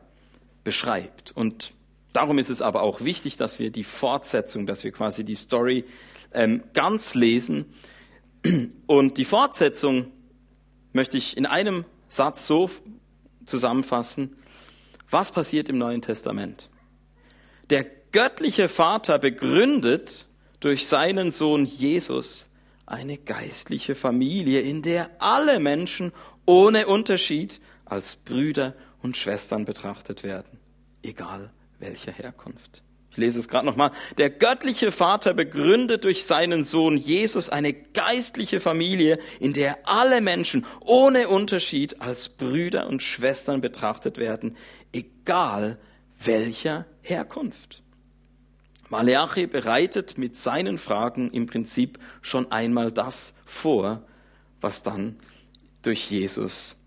beschreibt. 0.62 1.32
Und 1.34 1.72
Darum 2.12 2.38
ist 2.38 2.50
es 2.50 2.60
aber 2.60 2.82
auch 2.82 3.00
wichtig, 3.00 3.36
dass 3.36 3.58
wir 3.58 3.70
die 3.70 3.84
Fortsetzung, 3.84 4.66
dass 4.66 4.84
wir 4.84 4.92
quasi 4.92 5.24
die 5.24 5.34
Story 5.34 5.84
ähm, 6.32 6.62
ganz 6.74 7.14
lesen. 7.14 7.72
Und 8.86 9.18
die 9.18 9.24
Fortsetzung 9.24 10.12
möchte 10.92 11.16
ich 11.16 11.36
in 11.36 11.46
einem 11.46 11.84
Satz 12.08 12.46
so 12.46 12.68
zusammenfassen. 13.46 14.36
Was 15.08 15.32
passiert 15.32 15.68
im 15.68 15.78
Neuen 15.78 16.02
Testament? 16.02 16.68
Der 17.70 17.86
göttliche 18.12 18.68
Vater 18.68 19.18
begründet 19.18 20.26
durch 20.60 20.86
seinen 20.86 21.32
Sohn 21.32 21.64
Jesus 21.64 22.50
eine 22.84 23.16
geistliche 23.16 23.94
Familie, 23.94 24.60
in 24.60 24.82
der 24.82 25.10
alle 25.18 25.60
Menschen 25.60 26.12
ohne 26.44 26.86
Unterschied 26.86 27.60
als 27.92 28.16
Brüder 28.16 28.74
und 29.02 29.16
Schwestern 29.18 29.66
betrachtet 29.66 30.22
werden, 30.22 30.58
egal 31.02 31.52
welcher 31.78 32.12
Herkunft. 32.12 32.82
Ich 33.10 33.18
lese 33.18 33.38
es 33.38 33.48
gerade 33.48 33.66
nochmal. 33.66 33.92
Der 34.16 34.30
göttliche 34.30 34.90
Vater 34.90 35.34
begründet 35.34 36.04
durch 36.04 36.24
seinen 36.24 36.64
Sohn 36.64 36.96
Jesus 36.96 37.50
eine 37.50 37.74
geistliche 37.74 38.58
Familie, 38.58 39.18
in 39.38 39.52
der 39.52 39.86
alle 39.86 40.22
Menschen 40.22 40.64
ohne 40.80 41.28
Unterschied 41.28 42.00
als 42.00 42.30
Brüder 42.30 42.86
und 42.86 43.02
Schwestern 43.02 43.60
betrachtet 43.60 44.16
werden, 44.16 44.56
egal 44.94 45.78
welcher 46.24 46.86
Herkunft. 47.02 47.82
Maleachi 48.88 49.46
bereitet 49.46 50.16
mit 50.16 50.38
seinen 50.38 50.78
Fragen 50.78 51.30
im 51.30 51.44
Prinzip 51.44 51.98
schon 52.22 52.50
einmal 52.50 52.90
das 52.90 53.34
vor, 53.44 54.06
was 54.62 54.82
dann 54.82 55.18
durch 55.82 56.10
Jesus 56.10 56.81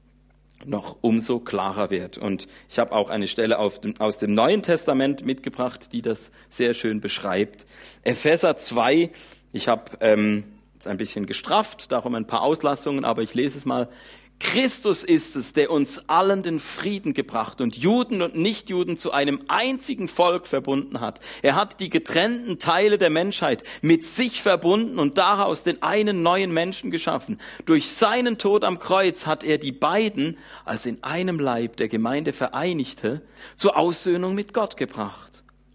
noch 0.68 0.98
umso 1.02 1.40
klarer 1.40 1.90
wird. 1.90 2.18
Und 2.18 2.48
ich 2.70 2.80
habe 2.80 2.92
auch 2.92 3.10
eine 3.10 3.28
Stelle 3.28 3.58
dem, 3.80 4.00
aus 4.00 4.18
dem 4.18 4.34
Neuen 4.34 4.64
Testament 4.64 5.26
mitgebracht, 5.26 5.94
die 5.94 6.02
das 6.02 6.32
sehr 6.50 6.74
schön 6.74 7.02
beschreibt. 7.02 7.66
Epheser 8.04 8.56
2, 8.56 9.12
ich 9.54 9.68
habe 9.68 9.92
ähm, 10.02 10.44
jetzt 10.76 10.88
ein 10.88 10.98
bisschen 10.98 11.26
gestrafft, 11.26 11.92
darum 11.92 12.16
ein 12.16 12.28
paar 12.28 12.42
Auslassungen, 12.42 13.06
aber 13.06 13.22
ich 13.22 13.34
lese 13.34 13.58
es 13.58 13.66
mal. 13.66 13.90
Christus 14.40 15.04
ist 15.06 15.38
es, 15.38 15.54
der 15.54 15.72
uns 15.72 16.10
allen 16.10 16.44
den 16.44 16.60
Frieden 16.60 17.14
gebracht 17.14 17.62
und 17.62 17.78
Juden 17.78 18.22
und 18.22 18.36
Nichtjuden 18.36 18.98
zu 18.98 19.12
einem 19.12 19.42
einzigen 19.48 20.10
Volk 20.10 20.46
verbunden 20.46 21.00
hat. 21.00 21.22
Er 21.42 21.56
hat 21.56 21.80
die 21.80 21.90
getrennten 21.90 22.60
Teile 22.60 22.98
der 22.98 23.10
Menschheit 23.10 23.64
mit 23.82 24.06
sich 24.06 24.42
verbunden 24.42 25.00
und 25.00 25.18
daraus 25.18 25.64
den 25.64 25.82
einen 25.82 26.22
neuen 26.22 26.54
Menschen 26.54 26.92
geschaffen. 26.92 27.40
Durch 27.66 27.90
seinen 27.90 28.38
Tod 28.38 28.66
am 28.66 28.78
Kreuz 28.78 29.26
hat 29.26 29.46
er 29.46 29.58
die 29.58 29.72
beiden 29.72 30.38
als 30.66 30.86
in 30.86 31.02
einem 31.02 31.40
Leib 31.40 31.78
der 31.78 31.88
Gemeinde 31.88 32.34
vereinigte 32.34 33.22
zur 33.56 33.78
Aussöhnung 33.78 34.36
mit 34.36 34.54
Gott 34.54 34.76
gebracht. 34.76 35.25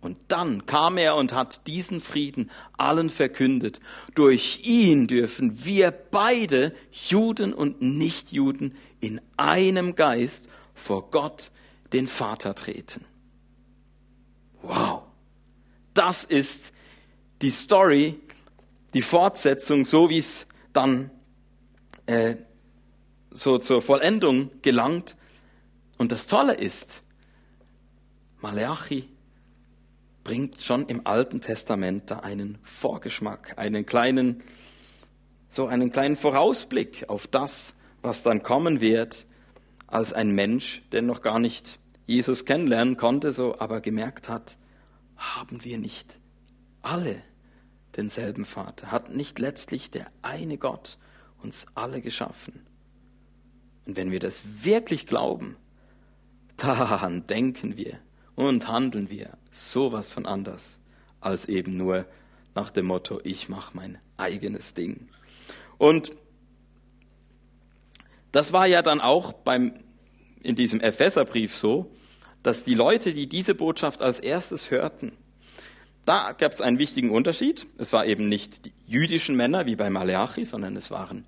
Und 0.01 0.17
dann 0.29 0.65
kam 0.65 0.97
er 0.97 1.17
und 1.17 1.35
hat 1.35 1.67
diesen 1.67 2.01
Frieden 2.01 2.51
allen 2.79 3.11
verkündet. 3.11 3.81
Durch 4.15 4.61
ihn 4.65 5.07
dürfen 5.07 5.65
wir 5.65 5.91
beide, 5.91 6.75
Juden 6.91 7.53
und 7.53 7.83
Nichtjuden, 7.83 8.75
in 9.01 9.21
einem 9.37 9.97
Geist 9.97 10.49
vor 10.75 11.11
Gott, 11.11 11.51
den 11.93 12.07
Vater, 12.07 12.55
treten. 12.55 13.05
Wow, 14.63 15.03
das 15.93 16.25
ist 16.25 16.73
die 17.43 17.51
Story, 17.51 18.21
die 18.95 19.03
Fortsetzung, 19.03 19.85
so 19.85 20.09
wie 20.09 20.19
es 20.19 20.47
dann 20.73 21.11
äh, 22.07 22.37
so 23.31 23.59
zur 23.59 23.83
Vollendung 23.83 24.51
gelangt. 24.63 25.17
Und 25.99 26.13
das 26.13 26.27
Tolle 26.27 26.55
ist, 26.55 27.03
Malachi 28.41 29.10
bringt 30.25 30.61
schon 30.63 30.87
im 30.87 31.07
Alten 31.07 31.41
Testament 31.41 32.11
da 32.11 32.21
einen 32.21 32.59
Vorgeschmack, 32.63 33.55
einen 33.57 33.87
kleinen, 33.87 34.43
so 35.49 35.67
einen 35.67 35.93
kleinen 35.93 36.17
Vorausblick 36.17 37.09
auf 37.09 37.27
das, 37.27 37.75
was 38.03 38.23
dann 38.23 38.43
kommen 38.43 38.81
wird, 38.81 39.27
als 39.87 40.13
ein 40.13 40.31
Mensch, 40.31 40.83
der 40.93 41.03
noch 41.03 41.23
gar 41.23 41.39
nicht 41.39 41.79
Jesus 42.07 42.45
kennenlernen 42.45 42.97
konnte, 42.97 43.33
so 43.33 43.59
aber 43.59 43.81
gemerkt 43.81 44.29
hat, 44.29 44.57
haben 45.17 45.65
wir 45.65 45.79
nicht 45.79 46.19
alle 46.83 47.23
denselben 47.97 48.45
Vater? 48.45 48.91
Hat 48.91 49.15
nicht 49.15 49.39
letztlich 49.39 49.91
der 49.91 50.07
eine 50.23 50.59
Gott 50.59 50.99
uns 51.43 51.67
alle 51.75 52.01
geschaffen? 52.01 52.67
Und 53.87 53.97
wenn 53.97 54.11
wir 54.11 54.21
das 54.21 54.65
wirklich 54.65 55.07
glauben, 55.07 55.57
dann 56.57 57.27
denken 57.27 57.77
wir, 57.77 57.99
und 58.49 58.69
handeln 58.69 59.11
wir 59.11 59.37
sowas 59.51 60.11
von 60.11 60.27
anders 60.27 60.81
als 61.21 61.47
eben 61.47 61.77
nur 61.77 62.07
nach 62.55 62.71
dem 62.71 62.87
Motto, 62.87 63.21
ich 63.23 63.49
mache 63.49 63.77
mein 63.77 63.99
eigenes 64.17 64.75
Ding. 64.75 65.09
Und 65.79 66.13
das 68.33 68.53
war 68.53 68.67
ja 68.67 68.83
dann 68.83 69.01
auch 69.01 69.33
beim, 69.33 69.75
in 70.43 70.57
diesem 70.57 70.81
Epheserbrief 70.81 71.55
so, 71.55 71.91
dass 72.43 72.65
die 72.65 72.75
Leute, 72.75 73.13
die 73.13 73.29
diese 73.29 73.55
Botschaft 73.55 74.03
als 74.03 74.21
erstes 74.21 74.71
hörten, 74.71 75.13
da 76.07 76.33
gab 76.33 76.55
es 76.55 76.63
einen 76.63 76.79
wichtigen 76.79 77.11
Unterschied. 77.11 77.67
Es 77.77 77.93
war 77.93 78.07
eben 78.07 78.29
nicht 78.29 78.65
die 78.65 78.73
jüdischen 78.87 79.37
Männer 79.37 79.67
wie 79.67 79.77
bei 79.77 79.91
Maleachi, 79.91 80.47
sondern 80.47 80.77
es 80.77 80.91
waren 80.91 81.27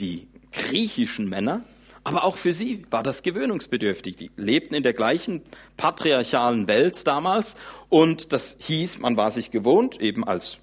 die 0.00 0.26
griechischen 0.50 1.28
Männer, 1.28 1.62
aber 2.08 2.24
auch 2.24 2.36
für 2.36 2.54
sie 2.54 2.86
war 2.90 3.02
das 3.02 3.22
gewöhnungsbedürftig. 3.22 4.16
Die 4.16 4.30
lebten 4.36 4.74
in 4.74 4.82
der 4.82 4.94
gleichen 4.94 5.42
patriarchalen 5.76 6.66
Welt 6.66 7.06
damals 7.06 7.54
und 7.90 8.32
das 8.32 8.56
hieß, 8.60 9.00
man 9.00 9.18
war 9.18 9.30
sich 9.30 9.50
gewohnt, 9.50 10.00
eben 10.00 10.24
als, 10.24 10.56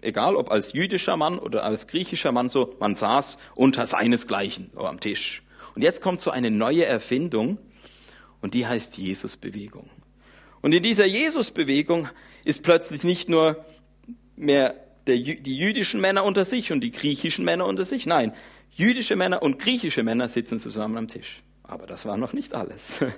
egal 0.00 0.36
ob 0.36 0.50
als 0.50 0.72
jüdischer 0.72 1.18
Mann 1.18 1.38
oder 1.38 1.64
als 1.64 1.86
griechischer 1.86 2.32
Mann, 2.32 2.48
so, 2.48 2.74
man 2.80 2.96
saß 2.96 3.38
unter 3.54 3.86
seinesgleichen 3.86 4.70
am 4.74 4.98
Tisch. 4.98 5.42
Und 5.74 5.82
jetzt 5.82 6.00
kommt 6.00 6.22
so 6.22 6.30
eine 6.30 6.50
neue 6.50 6.86
Erfindung 6.86 7.58
und 8.40 8.54
die 8.54 8.66
heißt 8.66 8.96
Jesusbewegung. 8.96 9.90
Und 10.62 10.72
in 10.72 10.82
dieser 10.82 11.04
Jesusbewegung 11.04 12.08
ist 12.42 12.62
plötzlich 12.62 13.04
nicht 13.04 13.28
nur 13.28 13.66
mehr 14.34 14.85
der, 15.06 15.16
die 15.16 15.56
jüdischen 15.56 16.00
Männer 16.00 16.24
unter 16.24 16.44
sich 16.44 16.72
und 16.72 16.80
die 16.80 16.90
griechischen 16.90 17.44
Männer 17.44 17.66
unter 17.66 17.84
sich. 17.84 18.06
Nein, 18.06 18.32
jüdische 18.70 19.16
Männer 19.16 19.42
und 19.42 19.58
griechische 19.58 20.02
Männer 20.02 20.28
sitzen 20.28 20.58
zusammen 20.58 20.96
am 20.96 21.08
Tisch. 21.08 21.42
Aber 21.68 21.86
das 21.86 22.06
war 22.06 22.16
noch 22.16 22.32
nicht 22.32 22.54
alles. 22.54 23.04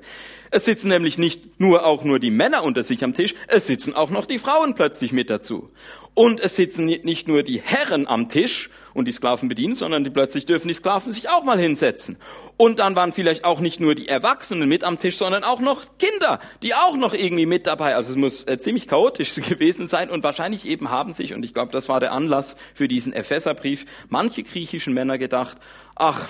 Es 0.51 0.65
sitzen 0.65 0.89
nämlich 0.89 1.19
nicht 1.19 1.61
nur 1.61 1.85
auch 1.85 2.05
nur 2.05 2.19
die 2.19 2.31
Männer 2.31 2.65
unter 2.65 2.83
sich 2.83 3.05
am 3.05 3.13
Tisch, 3.13 3.35
es 3.49 3.67
sitzen 3.67 3.93
auch 3.93 4.09
noch 4.09 4.25
die 4.25 4.39
Frauen 4.39 4.75
plötzlich 4.75 5.13
mit 5.13 5.29
dazu. 5.29 5.69
Und 6.15 6.41
es 6.41 6.57
sitzen 6.57 6.87
nicht 6.87 7.29
nur 7.29 7.43
die 7.43 7.61
Herren 7.61 8.07
am 8.07 8.31
Tisch 8.31 8.71
und 8.95 9.05
die 9.05 9.13
Sklaven 9.13 9.51
bedienen, 9.51 9.75
sondern 9.75 10.05
die 10.05 10.11
plötzlich 10.11 10.47
dürfen 10.47 10.69
die 10.69 10.75
Sklaven 10.75 11.13
sich 11.13 11.29
auch 11.29 11.45
mal 11.45 11.59
hinsetzen. 11.59 12.17
Und 12.57 12.79
dann 12.79 12.97
waren 12.97 13.13
vielleicht 13.13 13.45
auch 13.45 13.61
nicht 13.61 13.79
nur 13.79 13.95
die 13.95 14.09
Erwachsenen 14.09 14.71
mit 14.71 14.85
am 14.85 14.99
Tisch, 14.99 15.19
sondern 15.19 15.45
auch 15.45 15.61
noch 15.61 15.99
Kinder, 15.99 16.41
die 16.63 16.73
auch 16.73 16.97
noch 16.97 17.13
irgendwie 17.13 17.45
mit 17.45 17.67
dabei. 17.67 17.95
Also 17.95 18.13
es 18.13 18.17
muss 18.17 18.45
äh, 18.45 18.59
ziemlich 18.59 18.89
chaotisch 18.89 19.35
gewesen 19.49 19.87
sein 19.87 20.09
und 20.09 20.25
wahrscheinlich 20.25 20.65
eben 20.65 20.91
haben 20.91 21.13
sich, 21.13 21.35
und 21.35 21.45
ich 21.45 21.53
glaube, 21.53 21.73
das 21.73 21.91
war 21.91 22.01
der 22.01 22.13
Anlass 22.13 22.57
für 22.73 22.89
diesen 22.89 23.13
Epheserbrief, 23.13 23.85
manche 24.09 24.45
griechischen 24.45 24.95
Männer 24.95 25.19
gedacht, 25.19 25.59
ach, 25.95 26.27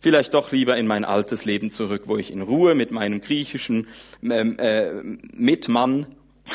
vielleicht 0.00 0.34
doch 0.34 0.50
lieber 0.50 0.76
in 0.76 0.86
mein 0.86 1.04
altes 1.04 1.44
Leben 1.44 1.70
zurück, 1.70 2.04
wo 2.06 2.16
ich 2.16 2.32
in 2.32 2.42
Ruhe 2.42 2.74
mit 2.74 2.90
meinem 2.90 3.20
griechischen 3.20 3.86
ähm, 4.22 4.58
äh, 4.58 4.92
Mitmann 5.32 6.06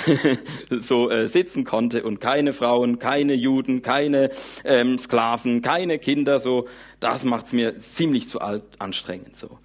so 0.69 1.09
äh, 1.09 1.27
sitzen 1.29 1.63
konnte 1.63 2.03
und 2.03 2.19
keine 2.19 2.53
Frauen, 2.53 2.99
keine 2.99 3.33
Juden, 3.33 3.81
keine 3.81 4.31
ähm, 4.63 4.97
Sklaven, 4.97 5.61
keine 5.61 5.99
Kinder, 5.99 6.39
so, 6.39 6.67
das 6.99 7.23
macht's 7.23 7.53
mir 7.53 7.79
ziemlich 7.79 8.27
zu 8.27 8.41
alt, 8.41 8.63
anstrengend 8.79 9.37
so. 9.37 9.57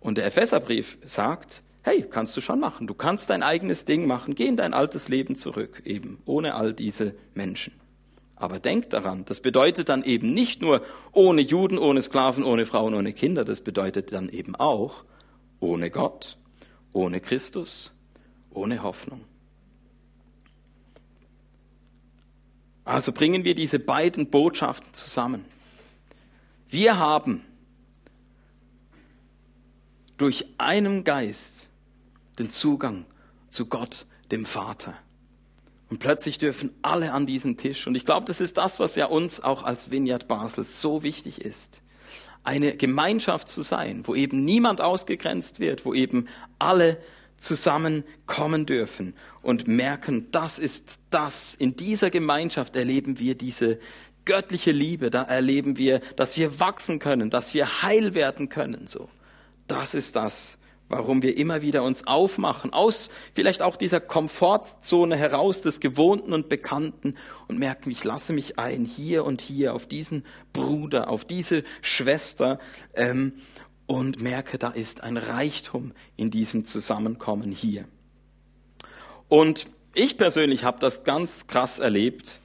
Und 0.00 0.18
der 0.18 0.26
Epheserbrief 0.26 0.98
sagt, 1.06 1.62
hey, 1.82 2.04
kannst 2.08 2.36
du 2.36 2.40
schon 2.40 2.60
machen, 2.60 2.86
du 2.86 2.94
kannst 2.94 3.30
dein 3.30 3.42
eigenes 3.42 3.84
Ding 3.84 4.06
machen, 4.06 4.34
geh 4.34 4.46
in 4.46 4.56
dein 4.56 4.74
altes 4.74 5.08
Leben 5.08 5.36
zurück, 5.36 5.82
eben, 5.84 6.18
ohne 6.26 6.54
all 6.54 6.72
diese 6.72 7.14
Menschen. 7.34 7.72
Aber 8.36 8.58
denk 8.58 8.90
daran, 8.90 9.24
das 9.24 9.40
bedeutet 9.40 9.88
dann 9.88 10.04
eben 10.04 10.34
nicht 10.34 10.60
nur 10.60 10.82
ohne 11.12 11.40
Juden, 11.40 11.78
ohne 11.78 12.02
Sklaven, 12.02 12.44
ohne 12.44 12.66
Frauen, 12.66 12.94
ohne 12.94 13.14
Kinder, 13.14 13.44
das 13.44 13.62
bedeutet 13.62 14.12
dann 14.12 14.28
eben 14.28 14.54
auch 14.54 15.04
ohne 15.58 15.90
Gott, 15.90 16.36
ohne 16.92 17.20
Christus, 17.20 17.94
ohne 18.50 18.82
Hoffnung. 18.82 19.24
Also 22.84 23.10
bringen 23.10 23.44
wir 23.44 23.54
diese 23.54 23.78
beiden 23.78 24.30
Botschaften 24.30 24.92
zusammen. 24.92 25.44
Wir 26.68 26.98
haben 26.98 27.42
durch 30.18 30.46
einen 30.58 31.04
Geist 31.04 31.68
den 32.38 32.50
Zugang 32.50 33.06
zu 33.50 33.66
Gott, 33.66 34.06
dem 34.30 34.44
Vater. 34.44 34.94
Und 35.88 35.98
plötzlich 35.98 36.38
dürfen 36.38 36.72
alle 36.82 37.12
an 37.12 37.26
diesen 37.26 37.56
Tisch. 37.56 37.86
Und 37.86 37.94
ich 37.94 38.04
glaube, 38.04 38.26
das 38.26 38.40
ist 38.40 38.56
das, 38.56 38.80
was 38.80 38.96
ja 38.96 39.06
uns 39.06 39.40
auch 39.40 39.62
als 39.62 39.90
Vineyard 39.90 40.26
Basel 40.26 40.64
so 40.64 41.02
wichtig 41.02 41.40
ist. 41.40 41.82
Eine 42.42 42.76
Gemeinschaft 42.76 43.48
zu 43.48 43.62
sein, 43.62 44.02
wo 44.06 44.14
eben 44.14 44.44
niemand 44.44 44.80
ausgegrenzt 44.80 45.60
wird, 45.60 45.84
wo 45.84 45.94
eben 45.94 46.26
alle 46.58 46.98
zusammenkommen 47.38 48.66
dürfen 48.66 49.14
und 49.42 49.68
merken, 49.68 50.28
das 50.32 50.58
ist 50.58 51.00
das. 51.10 51.54
In 51.54 51.76
dieser 51.76 52.10
Gemeinschaft 52.10 52.76
erleben 52.76 53.18
wir 53.18 53.36
diese 53.36 53.78
göttliche 54.24 54.72
Liebe, 54.72 55.10
da 55.10 55.22
erleben 55.22 55.78
wir, 55.78 56.00
dass 56.16 56.36
wir 56.36 56.58
wachsen 56.58 56.98
können, 56.98 57.30
dass 57.30 57.54
wir 57.54 57.82
heil 57.82 58.14
werden 58.14 58.48
können, 58.48 58.86
so. 58.86 59.08
Das 59.68 59.94
ist 59.94 60.14
das, 60.16 60.58
warum 60.88 61.22
wir 61.22 61.36
immer 61.36 61.62
wieder 61.62 61.82
uns 61.82 62.06
aufmachen, 62.06 62.72
aus 62.72 63.10
vielleicht 63.34 63.62
auch 63.62 63.76
dieser 63.76 64.00
Komfortzone 64.00 65.16
heraus 65.16 65.62
des 65.62 65.80
Gewohnten 65.80 66.32
und 66.32 66.48
Bekannten 66.48 67.16
und 67.48 67.58
merken, 67.58 67.90
ich 67.90 68.04
lasse 68.04 68.32
mich 68.32 68.58
ein 68.58 68.84
hier 68.84 69.24
und 69.24 69.40
hier 69.40 69.74
auf 69.74 69.86
diesen 69.86 70.24
Bruder, 70.52 71.10
auf 71.10 71.24
diese 71.24 71.64
Schwester 71.82 72.58
ähm, 72.94 73.34
und 73.86 74.20
merke, 74.20 74.58
da 74.58 74.70
ist 74.70 75.02
ein 75.02 75.16
Reichtum 75.16 75.92
in 76.16 76.30
diesem 76.30 76.64
Zusammenkommen 76.64 77.52
hier. 77.52 77.86
Und 79.28 79.66
ich 79.94 80.16
persönlich 80.16 80.64
habe 80.64 80.78
das 80.78 81.04
ganz 81.04 81.46
krass 81.46 81.78
erlebt. 81.78 82.40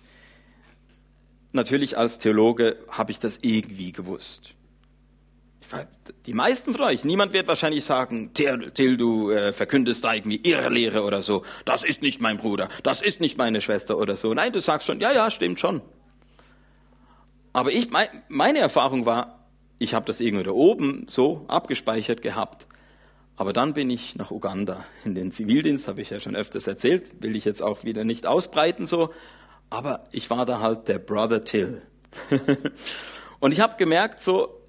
Natürlich 1.52 1.98
als 1.98 2.18
Theologe 2.18 2.78
habe 2.90 3.12
ich 3.12 3.20
das 3.20 3.40
irgendwie 3.42 3.92
gewusst. 3.92 4.56
Die 6.26 6.34
meisten 6.34 6.74
von 6.74 6.84
euch, 6.84 7.04
niemand 7.06 7.34
wird 7.34 7.48
wahrscheinlich 7.48 7.86
sagen, 7.86 8.34
Till, 8.34 8.98
du 8.98 9.32
äh, 9.32 9.54
verkündest 9.54 10.04
da 10.04 10.14
irgendwie 10.14 10.42
Irrlehre 10.44 11.04
oder 11.04 11.24
so. 11.24 11.44
Das 11.66 11.84
ist 11.84 12.02
nicht 12.02 12.22
mein 12.22 12.38
Bruder, 12.38 12.70
das 12.84 13.02
ist 13.02 13.22
nicht 13.22 13.38
meine 13.38 13.62
Schwester 13.62 13.98
oder 13.98 14.16
so. 14.16 14.34
Nein, 14.34 14.52
du 14.52 14.60
sagst 14.60 14.88
schon, 14.88 15.00
ja, 15.00 15.12
ja, 15.12 15.32
stimmt 15.32 15.60
schon. 15.60 15.82
Aber 17.54 17.72
ich, 17.72 17.90
meine 18.30 18.60
Erfahrung 18.60 19.06
war, 19.06 19.46
ich 19.80 19.94
habe 19.94 20.06
das 20.06 20.22
irgendwo 20.22 20.44
da 20.44 20.52
oben 20.52 21.06
so 21.08 21.46
abgespeichert 21.48 22.22
gehabt. 22.22 22.68
Aber 23.36 23.54
dann 23.54 23.74
bin 23.74 23.90
ich 23.90 24.16
nach 24.16 24.30
Uganda 24.30 24.86
in 25.04 25.16
den 25.16 25.32
Zivildienst, 25.32 25.88
habe 25.88 26.02
ich 26.02 26.12
ja 26.12 26.20
schon 26.20 26.36
öfters 26.36 26.68
erzählt, 26.68 27.24
will 27.24 27.36
ich 27.36 27.46
jetzt 27.46 27.64
auch 27.64 27.84
wieder 27.84 28.04
nicht 28.04 28.28
ausbreiten 28.28 28.86
so. 28.86 29.10
Aber 29.72 30.08
ich 30.12 30.30
war 30.30 30.46
da 30.46 30.60
halt 30.60 30.88
der 30.88 31.00
Brother 31.00 31.44
Till. 31.44 31.82
und 33.40 33.52
ich 33.52 33.60
habe 33.60 33.78
gemerkt, 33.78 34.22
so 34.22 34.61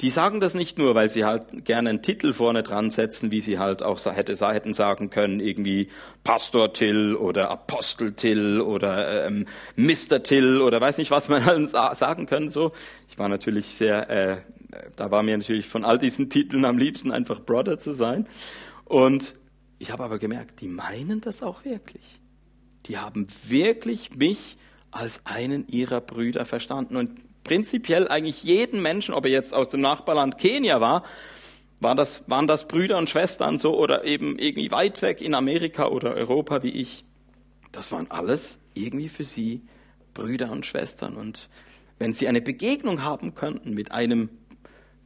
die 0.00 0.10
sagen 0.10 0.40
das 0.40 0.54
nicht 0.54 0.76
nur, 0.76 0.94
weil 0.94 1.08
sie 1.08 1.24
halt 1.24 1.64
gerne 1.64 1.90
einen 1.90 2.02
Titel 2.02 2.32
vorne 2.32 2.64
dran 2.64 2.90
setzen, 2.90 3.30
wie 3.30 3.40
sie 3.40 3.58
halt 3.58 3.82
auch 3.82 4.04
hätte, 4.04 4.34
hätten 4.52 4.74
sagen 4.74 5.08
können, 5.10 5.38
irgendwie 5.38 5.88
Pastor 6.24 6.72
Till 6.72 7.14
oder 7.14 7.50
Apostel 7.50 8.12
Till 8.12 8.60
oder 8.60 9.26
ähm, 9.26 9.46
Mr. 9.76 10.22
Till 10.22 10.60
oder 10.60 10.80
weiß 10.80 10.98
nicht, 10.98 11.12
was 11.12 11.28
man 11.28 11.44
halt 11.46 11.68
sagen 11.68 12.26
können. 12.26 12.50
So, 12.50 12.72
ich 13.08 13.18
war 13.18 13.28
natürlich 13.28 13.68
sehr, 13.68 14.10
äh, 14.10 14.40
da 14.96 15.12
war 15.12 15.22
mir 15.22 15.36
natürlich 15.36 15.68
von 15.68 15.84
all 15.84 15.98
diesen 15.98 16.28
Titeln 16.28 16.64
am 16.64 16.76
liebsten 16.76 17.12
einfach 17.12 17.40
Brother 17.40 17.78
zu 17.78 17.92
sein. 17.92 18.26
Und 18.84 19.36
ich 19.78 19.92
habe 19.92 20.02
aber 20.02 20.18
gemerkt, 20.18 20.60
die 20.60 20.68
meinen 20.68 21.20
das 21.20 21.42
auch 21.42 21.64
wirklich. 21.64 22.20
Die 22.86 22.98
haben 22.98 23.28
wirklich 23.46 24.16
mich 24.16 24.56
als 24.90 25.24
einen 25.24 25.66
ihrer 25.68 26.00
Brüder 26.00 26.44
verstanden. 26.44 26.96
Und 26.96 27.12
prinzipiell 27.44 28.08
eigentlich 28.08 28.42
jeden 28.42 28.82
Menschen, 28.82 29.14
ob 29.14 29.26
er 29.26 29.30
jetzt 29.30 29.54
aus 29.54 29.68
dem 29.68 29.80
Nachbarland 29.80 30.38
Kenia 30.38 30.80
war, 30.80 31.04
war 31.80 31.94
das, 31.94 32.24
waren 32.26 32.46
das 32.46 32.66
Brüder 32.66 32.96
und 32.98 33.10
Schwestern 33.10 33.58
so 33.58 33.78
oder 33.78 34.04
eben 34.04 34.38
irgendwie 34.38 34.70
weit 34.72 35.02
weg 35.02 35.20
in 35.20 35.34
Amerika 35.34 35.88
oder 35.88 36.14
Europa 36.14 36.62
wie 36.62 36.70
ich. 36.70 37.04
Das 37.72 37.92
waren 37.92 38.10
alles 38.10 38.58
irgendwie 38.74 39.08
für 39.08 39.24
sie 39.24 39.62
Brüder 40.14 40.50
und 40.50 40.64
Schwestern. 40.64 41.16
Und 41.16 41.50
wenn 41.98 42.14
sie 42.14 42.26
eine 42.26 42.40
Begegnung 42.40 43.02
haben 43.02 43.34
könnten 43.34 43.74
mit 43.74 43.92
einem 43.92 44.30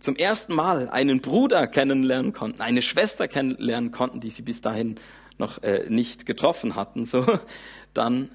zum 0.00 0.14
ersten 0.14 0.54
Mal 0.54 0.88
einen 0.88 1.20
Bruder 1.20 1.66
kennenlernen 1.66 2.32
konnten, 2.32 2.60
eine 2.60 2.82
Schwester 2.82 3.26
kennenlernen 3.26 3.90
konnten, 3.90 4.20
die 4.20 4.30
sie 4.30 4.42
bis 4.42 4.60
dahin 4.60 5.00
noch 5.38 5.62
äh, 5.62 5.86
nicht 5.88 6.26
getroffen 6.26 6.76
hatten, 6.76 7.04
so, 7.04 7.26
dann, 7.94 8.30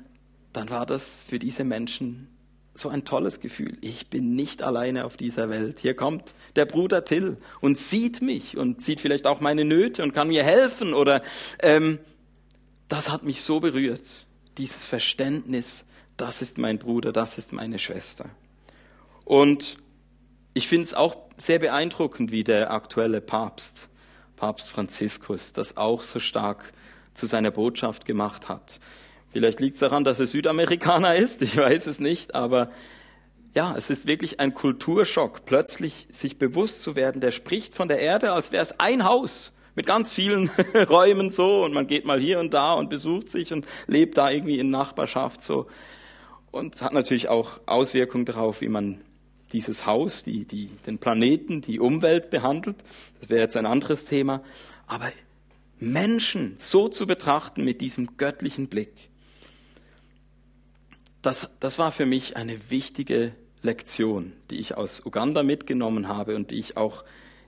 dann 0.51 0.69
war 0.69 0.85
das 0.85 1.21
für 1.21 1.39
diese 1.39 1.63
Menschen 1.63 2.32
so 2.73 2.89
ein 2.89 3.05
tolles 3.05 3.39
Gefühl. 3.39 3.77
Ich 3.81 4.09
bin 4.09 4.35
nicht 4.35 4.63
alleine 4.63 5.05
auf 5.05 5.15
dieser 5.15 5.49
Welt. 5.49 5.79
Hier 5.79 5.95
kommt 5.95 6.33
der 6.55 6.65
Bruder 6.65 7.05
Till 7.05 7.37
und 7.61 7.77
sieht 7.77 8.21
mich 8.21 8.57
und 8.57 8.81
sieht 8.81 8.99
vielleicht 8.99 9.27
auch 9.27 9.39
meine 9.39 9.63
Nöte 9.63 10.01
und 10.01 10.13
kann 10.13 10.29
mir 10.29 10.43
helfen. 10.43 10.93
Oder 10.93 11.21
ähm, 11.59 11.99
das 12.87 13.11
hat 13.11 13.23
mich 13.23 13.43
so 13.43 13.59
berührt. 13.59 14.25
Dieses 14.57 14.85
Verständnis, 14.85 15.85
das 16.17 16.41
ist 16.41 16.57
mein 16.57 16.79
Bruder, 16.79 17.11
das 17.11 17.37
ist 17.37 17.53
meine 17.53 17.79
Schwester. 17.79 18.29
Und 19.23 19.77
ich 20.53 20.67
finde 20.67 20.85
es 20.85 20.93
auch 20.93 21.15
sehr 21.37 21.59
beeindruckend, 21.59 22.31
wie 22.31 22.43
der 22.43 22.71
aktuelle 22.71 23.21
Papst, 23.21 23.89
Papst 24.35 24.69
Franziskus, 24.69 25.53
das 25.53 25.77
auch 25.77 26.03
so 26.03 26.19
stark 26.19 26.73
zu 27.13 27.27
seiner 27.27 27.51
Botschaft 27.51 28.05
gemacht 28.05 28.49
hat. 28.49 28.79
Vielleicht 29.33 29.59
liegt 29.59 29.73
es 29.75 29.79
daran, 29.79 30.03
dass 30.03 30.19
er 30.19 30.27
Südamerikaner 30.27 31.15
ist, 31.17 31.41
ich 31.41 31.57
weiß 31.57 31.87
es 31.87 31.99
nicht, 31.99 32.35
aber 32.35 32.71
ja, 33.55 33.75
es 33.77 33.89
ist 33.89 34.07
wirklich 34.07 34.39
ein 34.39 34.53
Kulturschock, 34.53 35.45
plötzlich 35.45 36.07
sich 36.11 36.37
bewusst 36.37 36.81
zu 36.81 36.95
werden, 36.95 37.19
der 37.19 37.31
spricht 37.31 37.75
von 37.75 37.87
der 37.87 37.99
Erde, 37.99 38.31
als 38.31 38.51
wäre 38.51 38.63
es 38.63 38.79
ein 38.79 39.03
Haus 39.03 39.51
mit 39.75 39.85
ganz 39.85 40.11
vielen 40.13 40.49
Räumen 40.89 41.31
so 41.31 41.63
und 41.63 41.73
man 41.73 41.87
geht 41.87 42.05
mal 42.05 42.19
hier 42.19 42.39
und 42.39 42.53
da 42.53 42.73
und 42.73 42.89
besucht 42.89 43.29
sich 43.29 43.51
und 43.51 43.65
lebt 43.87 44.17
da 44.17 44.29
irgendwie 44.29 44.59
in 44.59 44.69
Nachbarschaft 44.69 45.43
so. 45.43 45.67
Und 46.51 46.81
hat 46.83 46.93
natürlich 46.93 47.29
auch 47.29 47.59
Auswirkungen 47.65 48.25
darauf, 48.25 48.61
wie 48.61 48.69
man 48.69 49.01
dieses 49.51 49.87
Haus, 49.87 50.23
die, 50.23 50.45
die, 50.45 50.67
den 50.85 50.99
Planeten, 50.99 51.61
die 51.61 51.79
Umwelt 51.79 52.29
behandelt. 52.29 52.77
Das 53.19 53.29
wäre 53.29 53.41
jetzt 53.41 53.57
ein 53.57 53.65
anderes 53.65 54.05
Thema. 54.05 54.43
Aber 54.85 55.11
Menschen 55.79 56.55
so 56.59 56.87
zu 56.87 57.07
betrachten 57.07 57.63
mit 57.63 57.81
diesem 57.81 58.17
göttlichen 58.17 58.67
Blick, 58.67 59.09
das, 61.23 61.49
das 61.59 61.79
war 61.79 61.91
für 61.91 62.05
mich 62.05 62.37
eine 62.37 62.69
wichtige 62.69 63.31
Lektion, 63.63 64.33
die 64.51 64.59
ich 64.59 64.75
aus 64.75 65.03
Uganda 65.05 65.41
mitgenommen 65.41 66.07
habe 66.07 66.35
und 66.35 66.51
die 66.51 66.59
ich 66.59 66.77
auch 66.77 67.03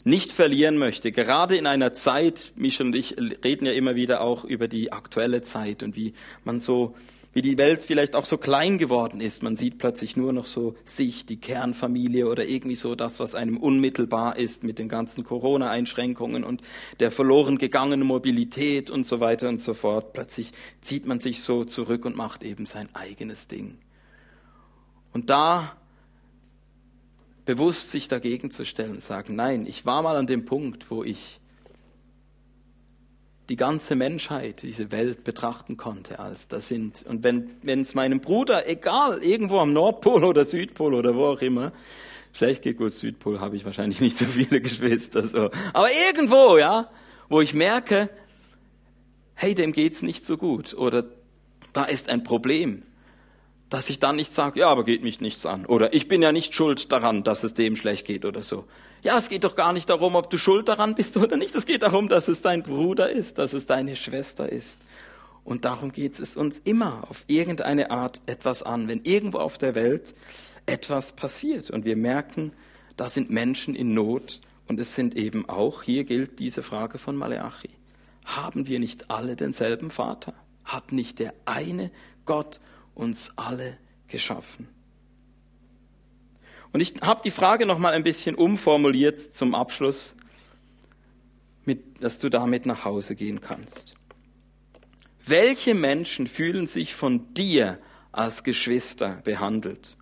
nicht 0.06 0.32
verlieren 0.32 0.78
möchte. 0.78 1.12
Gerade 1.12 1.58
in 1.58 1.68
einer 1.68 1.94
Zeit, 1.94 2.54
Michel 2.56 2.88
und 2.88 2.96
ich 2.96 3.16
reden 3.44 3.66
ja 3.66 3.74
immer 3.74 3.96
wieder 3.96 4.22
auch 4.22 4.46
über 4.46 4.68
die 4.68 4.92
aktuelle 4.94 5.42
Zeit 5.42 5.84
und 5.84 5.96
wie 5.96 6.14
man 6.44 6.62
so, 6.62 6.96
wie 7.36 7.42
die 7.42 7.58
Welt 7.58 7.84
vielleicht 7.84 8.16
auch 8.16 8.24
so 8.24 8.38
klein 8.38 8.78
geworden 8.78 9.20
ist. 9.20 9.44
Man 9.44 9.58
sieht 9.58 9.78
plötzlich 9.78 10.16
nur 10.16 10.32
noch 10.32 10.46
so 10.46 10.76
sich, 10.86 11.26
die 11.26 11.36
Kernfamilie 11.36 12.30
oder 12.30 12.48
irgendwie 12.48 12.78
so 12.78 12.96
das, 12.96 13.20
was 13.20 13.36
einem 13.36 13.58
unmittelbar 13.58 14.38
ist 14.38 14.64
mit 14.64 14.80
den 14.80 14.88
ganzen 14.88 15.26
Corona-Einschränkungen 15.26 16.46
und 16.46 16.62
der 17.02 17.12
verloren 17.12 17.58
gegangenen 17.58 18.08
Mobilität 18.08 18.90
und 18.90 19.06
so 19.06 19.20
weiter 19.20 19.50
und 19.50 19.62
so 19.62 19.74
fort. 19.74 20.14
Plötzlich 20.14 20.54
zieht 20.80 21.06
man 21.08 21.20
sich 21.20 21.42
so 21.42 21.66
zurück 21.66 22.06
und 22.06 22.16
macht 22.16 22.42
eben 22.42 22.66
sein 22.66 22.88
eigenes 22.94 23.50
Ding. 23.50 23.80
Und 25.12 25.30
da 25.30 25.76
bewusst 27.44 27.92
sich 27.92 28.08
dagegen 28.08 28.50
zu 28.50 28.64
stellen 28.64 29.02
sagen, 29.02 29.36
nein, 29.36 29.66
ich 29.66 29.86
war 29.86 30.02
mal 30.02 30.16
an 30.16 30.26
dem 30.26 30.46
Punkt, 30.46 30.90
wo 30.90 31.04
ich 31.04 31.42
die 33.50 33.56
ganze 33.56 33.96
Menschheit, 33.96 34.64
diese 34.64 34.92
Welt 34.92 35.24
betrachten 35.24 35.78
konnte 35.78 36.20
als 36.20 36.48
das 36.48 36.68
sind. 36.68 37.06
Und 37.08 37.24
wenn 37.24 37.82
es 37.82 37.94
meinem 37.94 38.20
Bruder, 38.20 38.68
egal, 38.68 39.24
irgendwo 39.24 39.60
am 39.60 39.74
Nordpol 39.74 40.24
oder 40.24 40.46
Südpol 40.46 40.94
oder 40.94 41.16
wo 41.16 41.26
auch 41.26 41.42
immer, 41.42 41.72
schlecht 42.34 42.64
geht 42.64 42.78
gut, 42.78 42.92
Südpol 42.92 43.40
habe 43.40 43.56
ich 43.56 43.66
wahrscheinlich 43.66 44.02
nicht 44.02 44.18
so 44.18 44.26
viele 44.26 44.62
Geschwister, 44.62 45.28
so. 45.28 45.52
Aber 45.74 45.90
irgendwo, 46.08 46.58
ja, 46.58 46.90
wo 47.30 47.42
ich 47.42 47.54
merke, 47.54 48.10
hey, 49.36 49.54
dem 49.54 49.74
geht's 49.74 50.02
nicht 50.02 50.26
so 50.26 50.38
gut 50.38 50.74
oder 50.74 51.06
da 51.74 51.84
ist 51.84 52.10
ein 52.10 52.24
Problem 52.24 52.84
dass 53.70 53.90
ich 53.90 54.00
dann 54.00 54.16
nicht 54.16 54.34
sage, 54.34 54.60
ja, 54.60 54.70
aber 54.70 54.84
geht 54.84 55.04
mich 55.04 55.22
nichts 55.22 55.46
an. 55.46 55.66
Oder 55.66 55.94
ich 55.94 56.08
bin 56.08 56.22
ja 56.22 56.32
nicht 56.32 56.54
schuld 56.54 56.92
daran, 56.92 57.24
dass 57.24 57.44
es 57.44 57.54
dem 57.54 57.76
schlecht 57.76 58.06
geht 58.06 58.26
oder 58.26 58.44
so. 58.44 58.66
Ja, 59.06 59.20
es 59.20 59.30
geht 59.30 59.44
doch 59.44 59.56
gar 59.56 59.72
nicht 59.72 59.88
darum, 59.92 60.16
ob 60.16 60.32
du 60.32 60.38
schuld 60.40 60.68
daran 60.68 60.96
bist 60.96 61.16
oder 61.16 61.38
nicht. 61.38 61.54
Es 61.54 61.68
geht 61.68 61.84
darum, 61.84 62.10
dass 62.10 62.28
es 62.28 62.42
dein 62.42 62.64
Bruder 62.64 63.08
ist, 63.08 63.38
dass 63.38 63.54
es 63.54 63.68
deine 63.68 63.96
Schwester 63.96 64.52
ist. 64.52 64.82
Und 65.44 65.64
darum 65.64 65.92
geht 65.92 66.20
es 66.20 66.36
uns 66.36 66.60
immer 66.64 67.08
auf 67.08 67.24
irgendeine 67.28 67.92
Art 67.92 68.20
etwas 68.26 68.64
an, 68.64 68.88
wenn 68.88 69.02
irgendwo 69.04 69.38
auf 69.38 69.60
der 69.60 69.76
Welt 69.76 70.16
etwas 70.66 71.14
passiert 71.14 71.70
und 71.70 71.86
wir 71.86 71.96
merken, 71.96 72.52
da 72.98 73.08
sind 73.08 73.30
Menschen 73.30 73.76
in 73.76 73.94
Not 73.94 74.42
und 74.68 74.80
es 74.80 74.96
sind 74.96 75.16
eben 75.16 75.48
auch, 75.48 75.84
hier 75.84 76.04
gilt 76.04 76.40
diese 76.40 76.64
Frage 76.64 76.98
von 76.98 77.16
Maleachi, 77.16 77.70
haben 78.26 78.66
wir 78.66 78.80
nicht 78.80 79.12
alle 79.12 79.36
denselben 79.36 79.92
Vater? 79.92 80.34
Hat 80.64 80.92
nicht 80.92 81.20
der 81.20 81.36
eine 81.46 81.92
Gott 82.26 82.60
uns 82.96 83.34
alle 83.36 83.78
geschaffen. 84.08 84.75
Und 86.76 86.82
ich 86.82 86.96
habe 87.02 87.22
die 87.24 87.32
Frage 87.32 87.66
noch 87.66 87.80
mal 87.80 87.94
ein 87.94 88.04
bisschen 88.04 88.36
umformuliert 88.36 89.34
zum 89.34 89.56
Abschluss, 89.56 90.14
mit, 91.64 92.04
dass 92.04 92.20
du 92.20 92.28
damit 92.28 92.66
nach 92.66 92.84
Hause 92.84 93.16
gehen 93.16 93.40
kannst. 93.40 93.96
Welche 95.26 95.74
Menschen 95.74 96.28
fühlen 96.28 96.68
sich 96.68 96.94
von 96.94 97.34
dir 97.34 97.80
als 98.12 98.44
Geschwister 98.44 99.22
behandelt, 99.24 99.96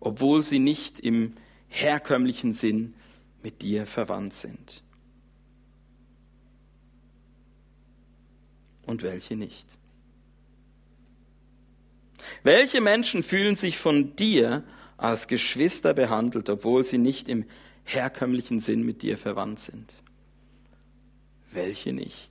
obwohl 0.00 0.42
sie 0.42 0.58
nicht 0.58 0.98
im 0.98 1.36
herkömmlichen 1.68 2.52
Sinn 2.52 2.94
mit 3.44 3.62
dir 3.62 3.86
verwandt 3.86 4.34
sind? 4.34 4.82
Und 8.86 9.04
welche 9.04 9.36
nicht? 9.36 9.68
Welche 12.42 12.80
Menschen 12.80 13.22
fühlen 13.22 13.54
sich 13.54 13.78
von 13.78 14.16
dir 14.16 14.64
als 14.98 15.28
Geschwister 15.28 15.94
behandelt, 15.94 16.50
obwohl 16.50 16.84
sie 16.84 16.98
nicht 16.98 17.28
im 17.28 17.46
herkömmlichen 17.84 18.60
Sinn 18.60 18.84
mit 18.84 19.00
dir 19.00 19.16
verwandt 19.16 19.60
sind? 19.60 19.94
Welche 21.52 21.94
nicht? 21.94 22.30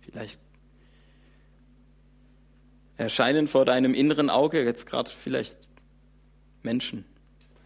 Vielleicht 0.00 0.40
erscheinen 2.96 3.48
vor 3.48 3.64
deinem 3.64 3.92
inneren 3.92 4.30
Auge 4.30 4.64
jetzt 4.64 4.86
gerade 4.86 5.10
vielleicht 5.10 5.58
Menschen, 6.62 7.04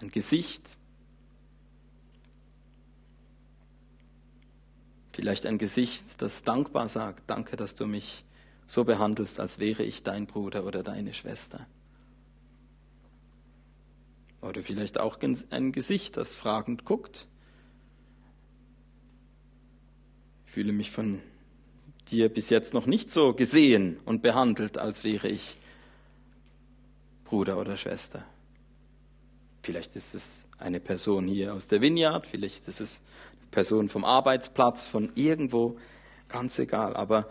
ein 0.00 0.10
Gesicht, 0.10 0.76
vielleicht 5.12 5.46
ein 5.46 5.58
Gesicht, 5.58 6.22
das 6.22 6.42
dankbar 6.42 6.88
sagt, 6.88 7.24
danke, 7.28 7.56
dass 7.56 7.74
du 7.74 7.86
mich 7.86 8.24
so 8.66 8.84
behandelst, 8.84 9.40
als 9.40 9.58
wäre 9.58 9.82
ich 9.82 10.02
dein 10.02 10.26
Bruder 10.26 10.64
oder 10.64 10.82
deine 10.82 11.12
Schwester. 11.12 11.66
Oder 14.40 14.62
vielleicht 14.62 15.00
auch 15.00 15.18
ein 15.50 15.72
Gesicht, 15.72 16.16
das 16.16 16.34
fragend 16.34 16.84
guckt. 16.84 17.26
Ich 20.46 20.52
fühle 20.52 20.72
mich 20.72 20.90
von 20.90 21.20
dir 22.10 22.28
bis 22.28 22.50
jetzt 22.50 22.74
noch 22.74 22.86
nicht 22.86 23.12
so 23.12 23.34
gesehen 23.34 23.98
und 24.04 24.22
behandelt, 24.22 24.78
als 24.78 25.04
wäre 25.04 25.28
ich 25.28 25.56
Bruder 27.24 27.58
oder 27.58 27.76
Schwester. 27.76 28.24
Vielleicht 29.62 29.96
ist 29.96 30.14
es 30.14 30.46
eine 30.58 30.80
Person 30.80 31.28
hier 31.28 31.54
aus 31.54 31.68
der 31.68 31.80
Vineyard, 31.80 32.26
vielleicht 32.26 32.68
ist 32.68 32.80
es 32.80 33.00
eine 33.40 33.50
Person 33.50 33.88
vom 33.88 34.04
Arbeitsplatz, 34.04 34.86
von 34.86 35.12
irgendwo, 35.14 35.78
ganz 36.28 36.58
egal. 36.58 36.96
Aber 36.96 37.28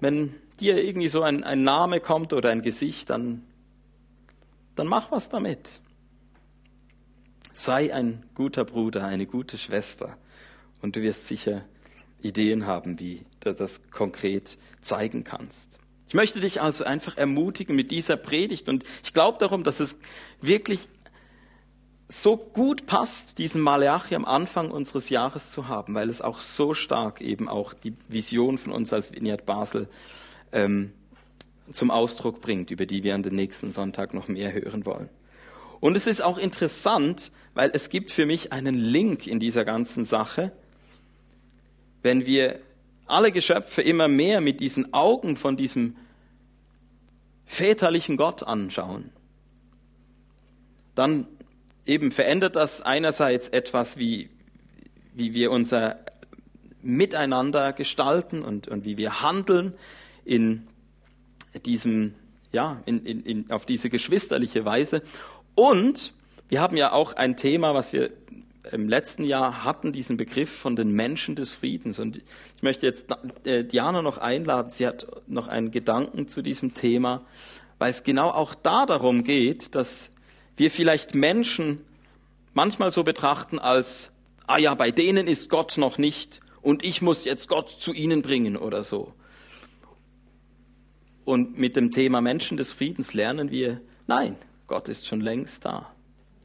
wenn 0.00 0.34
dir 0.60 0.82
irgendwie 0.82 1.08
so 1.08 1.22
ein, 1.22 1.44
ein 1.44 1.62
Name 1.62 2.00
kommt 2.00 2.32
oder 2.32 2.50
ein 2.50 2.62
Gesicht, 2.62 3.10
dann, 3.10 3.42
dann 4.74 4.86
mach 4.86 5.10
was 5.10 5.28
damit. 5.28 5.80
Sei 7.52 7.94
ein 7.94 8.24
guter 8.34 8.64
Bruder, 8.64 9.04
eine 9.04 9.26
gute 9.26 9.58
Schwester 9.58 10.16
und 10.82 10.96
du 10.96 11.02
wirst 11.02 11.26
sicher 11.26 11.64
Ideen 12.20 12.66
haben, 12.66 12.98
wie 12.98 13.24
du 13.40 13.54
das 13.54 13.80
konkret 13.90 14.58
zeigen 14.80 15.24
kannst. 15.24 15.78
Ich 16.08 16.14
möchte 16.14 16.40
dich 16.40 16.60
also 16.60 16.84
einfach 16.84 17.16
ermutigen 17.16 17.76
mit 17.76 17.90
dieser 17.90 18.16
Predigt 18.16 18.68
und 18.68 18.84
ich 19.02 19.12
glaube 19.12 19.38
darum, 19.38 19.64
dass 19.64 19.80
es 19.80 19.98
wirklich 20.40 20.88
so 22.08 22.36
gut 22.36 22.86
passt, 22.86 23.38
diesen 23.38 23.60
Maleachi 23.60 24.14
am 24.14 24.24
Anfang 24.24 24.70
unseres 24.70 25.08
Jahres 25.08 25.50
zu 25.50 25.68
haben, 25.68 25.94
weil 25.94 26.10
es 26.10 26.20
auch 26.20 26.40
so 26.40 26.74
stark 26.74 27.20
eben 27.20 27.48
auch 27.48 27.72
die 27.72 27.94
Vision 28.08 28.58
von 28.58 28.72
uns 28.72 28.92
als 28.92 29.12
Vineyard 29.12 29.46
Basel 29.46 29.88
ähm, 30.52 30.92
zum 31.72 31.90
Ausdruck 31.90 32.40
bringt, 32.40 32.70
über 32.70 32.86
die 32.86 33.02
wir 33.02 33.14
an 33.14 33.22
den 33.22 33.34
nächsten 33.34 33.70
Sonntag 33.70 34.14
noch 34.14 34.28
mehr 34.28 34.52
hören 34.52 34.84
wollen. 34.86 35.08
Und 35.80 35.96
es 35.96 36.06
ist 36.06 36.22
auch 36.22 36.38
interessant, 36.38 37.30
weil 37.54 37.70
es 37.72 37.90
gibt 37.90 38.10
für 38.10 38.26
mich 38.26 38.52
einen 38.52 38.76
Link 38.76 39.26
in 39.26 39.40
dieser 39.40 39.64
ganzen 39.64 40.04
Sache, 40.04 40.52
wenn 42.02 42.26
wir 42.26 42.60
alle 43.06 43.32
Geschöpfe 43.32 43.82
immer 43.82 44.08
mehr 44.08 44.40
mit 44.40 44.60
diesen 44.60 44.92
Augen 44.94 45.36
von 45.36 45.56
diesem 45.56 45.96
väterlichen 47.46 48.16
Gott 48.16 48.42
anschauen, 48.42 49.10
dann 50.94 51.26
eben 51.86 52.12
verändert 52.12 52.56
das 52.56 52.80
einerseits 52.80 53.48
etwas, 53.48 53.98
wie, 53.98 54.30
wie 55.12 55.34
wir 55.34 55.50
unser 55.50 55.98
Miteinander 56.82 57.72
gestalten 57.72 58.42
und, 58.42 58.68
und 58.68 58.84
wie 58.84 58.96
wir 58.96 59.22
handeln 59.22 59.74
in 60.24 60.66
diesem, 61.60 62.14
ja, 62.52 62.82
in, 62.86 63.04
in, 63.04 63.22
in, 63.22 63.50
auf 63.50 63.66
diese 63.66 63.90
geschwisterliche 63.90 64.64
Weise. 64.64 65.02
Und 65.54 66.14
wir 66.48 66.60
haben 66.60 66.76
ja 66.76 66.92
auch 66.92 67.14
ein 67.14 67.36
Thema, 67.36 67.74
was 67.74 67.92
wir 67.92 68.10
im 68.72 68.88
letzten 68.88 69.24
Jahr 69.24 69.64
hatten, 69.64 69.92
diesen 69.92 70.16
Begriff 70.16 70.50
von 70.50 70.74
den 70.74 70.92
Menschen 70.92 71.36
des 71.36 71.52
Friedens. 71.52 71.98
Und 71.98 72.18
ich 72.56 72.62
möchte 72.62 72.86
jetzt 72.86 73.06
äh, 73.44 73.64
Diana 73.64 74.02
noch 74.02 74.18
einladen. 74.18 74.70
Sie 74.70 74.86
hat 74.86 75.06
noch 75.26 75.48
einen 75.48 75.70
Gedanken 75.70 76.28
zu 76.28 76.42
diesem 76.42 76.74
Thema, 76.74 77.22
weil 77.78 77.90
es 77.90 78.02
genau 78.02 78.30
auch 78.30 78.54
da 78.54 78.86
darum 78.86 79.24
geht, 79.24 79.74
dass 79.74 80.10
wir 80.56 80.70
vielleicht 80.70 81.14
Menschen 81.14 81.80
manchmal 82.54 82.90
so 82.90 83.02
betrachten 83.02 83.58
als, 83.58 84.12
ah 84.46 84.58
ja, 84.58 84.74
bei 84.74 84.90
denen 84.90 85.26
ist 85.26 85.50
Gott 85.50 85.76
noch 85.76 85.98
nicht 85.98 86.40
und 86.62 86.84
ich 86.84 87.02
muss 87.02 87.24
jetzt 87.24 87.48
Gott 87.48 87.68
zu 87.68 87.92
ihnen 87.92 88.22
bringen 88.22 88.56
oder 88.56 88.82
so. 88.82 89.12
Und 91.24 91.58
mit 91.58 91.76
dem 91.76 91.90
Thema 91.90 92.20
Menschen 92.20 92.56
des 92.56 92.72
Friedens 92.72 93.14
lernen 93.14 93.50
wir, 93.50 93.80
nein, 94.06 94.36
Gott 94.66 94.88
ist 94.88 95.06
schon 95.06 95.20
längst 95.20 95.64
da. 95.64 95.90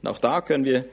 Und 0.02 0.08
auch 0.08 0.20
da 0.20 0.42
können 0.42 0.66
wir 0.66 0.86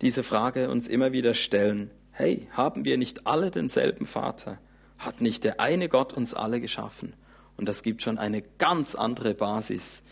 diese 0.00 0.22
Frage 0.22 0.70
uns 0.70 0.88
immer 0.88 1.12
wieder 1.12 1.34
stellen. 1.34 1.90
Hey, 2.12 2.48
haben 2.52 2.84
wir 2.84 2.96
nicht 2.96 3.26
alle 3.26 3.50
denselben 3.50 4.06
Vater? 4.06 4.58
Hat 4.98 5.20
nicht 5.20 5.44
der 5.44 5.60
eine 5.60 5.88
Gott 5.88 6.12
uns 6.12 6.34
alle 6.34 6.60
geschaffen? 6.60 7.14
Und 7.56 7.68
das 7.68 7.82
gibt 7.82 8.02
schon 8.02 8.18
eine 8.18 8.42
ganz 8.58 8.94
andere 8.94 9.34
Basis, 9.34 10.02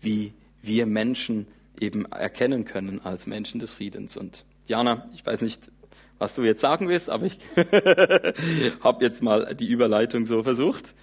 wie 0.00 0.32
wir 0.62 0.86
Menschen 0.86 1.46
eben 1.78 2.06
erkennen 2.06 2.64
können 2.64 3.00
als 3.04 3.26
Menschen 3.26 3.60
des 3.60 3.72
Friedens. 3.72 4.16
Und 4.16 4.46
Jana, 4.66 5.08
ich 5.14 5.24
weiß 5.24 5.42
nicht, 5.42 5.70
was 6.18 6.34
du 6.34 6.42
jetzt 6.42 6.62
sagen 6.62 6.88
willst, 6.88 7.10
aber 7.10 7.26
ich 7.26 7.38
habe 8.80 9.04
jetzt 9.04 9.22
mal 9.22 9.54
die 9.54 9.66
Überleitung 9.66 10.26
so 10.26 10.42
versucht. 10.42 10.94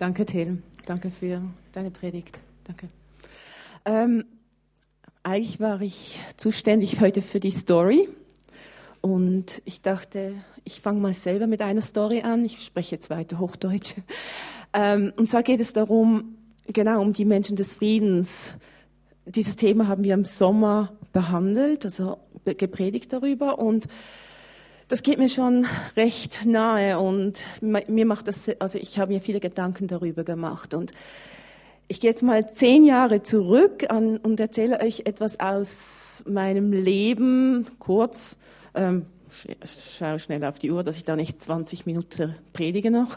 Danke, 0.00 0.24
Till. 0.24 0.62
Danke 0.86 1.10
für 1.10 1.42
deine 1.72 1.90
Predigt. 1.90 2.40
Danke. 2.64 2.88
Ähm, 3.84 4.24
eigentlich 5.22 5.60
war 5.60 5.82
ich 5.82 6.18
zuständig 6.38 7.02
heute 7.02 7.20
für 7.20 7.38
die 7.38 7.50
Story. 7.50 8.08
Und 9.02 9.60
ich 9.66 9.82
dachte, 9.82 10.36
ich 10.64 10.80
fange 10.80 11.00
mal 11.00 11.12
selber 11.12 11.46
mit 11.46 11.60
einer 11.60 11.82
Story 11.82 12.22
an. 12.22 12.46
Ich 12.46 12.64
spreche 12.64 12.94
jetzt 12.94 13.10
weiter 13.10 13.38
Hochdeutsch. 13.38 13.92
Ähm, 14.72 15.12
und 15.18 15.28
zwar 15.28 15.42
geht 15.42 15.60
es 15.60 15.74
darum, 15.74 16.36
genau 16.66 17.02
um 17.02 17.12
die 17.12 17.26
Menschen 17.26 17.56
des 17.56 17.74
Friedens. 17.74 18.54
Dieses 19.26 19.56
Thema 19.56 19.86
haben 19.86 20.02
wir 20.02 20.14
im 20.14 20.24
Sommer 20.24 20.94
behandelt, 21.12 21.84
also 21.84 22.16
gepredigt 22.46 23.12
darüber. 23.12 23.58
Und 23.58 23.86
das 24.90 25.04
geht 25.04 25.18
mir 25.18 25.28
schon 25.28 25.66
recht 25.96 26.46
nahe 26.46 26.98
und 26.98 27.44
mir 27.60 28.06
macht 28.06 28.26
das, 28.26 28.50
also 28.58 28.76
ich 28.76 28.98
habe 28.98 29.12
mir 29.12 29.20
viele 29.20 29.38
Gedanken 29.38 29.86
darüber 29.86 30.24
gemacht 30.24 30.74
und 30.74 30.90
ich 31.86 32.00
gehe 32.00 32.10
jetzt 32.10 32.24
mal 32.24 32.52
zehn 32.52 32.84
Jahre 32.84 33.22
zurück 33.22 33.88
an, 33.88 34.16
und 34.16 34.40
erzähle 34.40 34.80
euch 34.80 35.02
etwas 35.04 35.38
aus 35.38 36.24
meinem 36.28 36.72
Leben, 36.72 37.66
kurz. 37.78 38.36
Ähm, 38.74 39.06
schaue 39.96 40.18
schnell 40.18 40.44
auf 40.44 40.58
die 40.58 40.72
Uhr, 40.72 40.82
dass 40.82 40.96
ich 40.96 41.04
da 41.04 41.14
nicht 41.14 41.40
20 41.40 41.86
Minuten 41.86 42.34
predige 42.52 42.90
noch. 42.90 43.16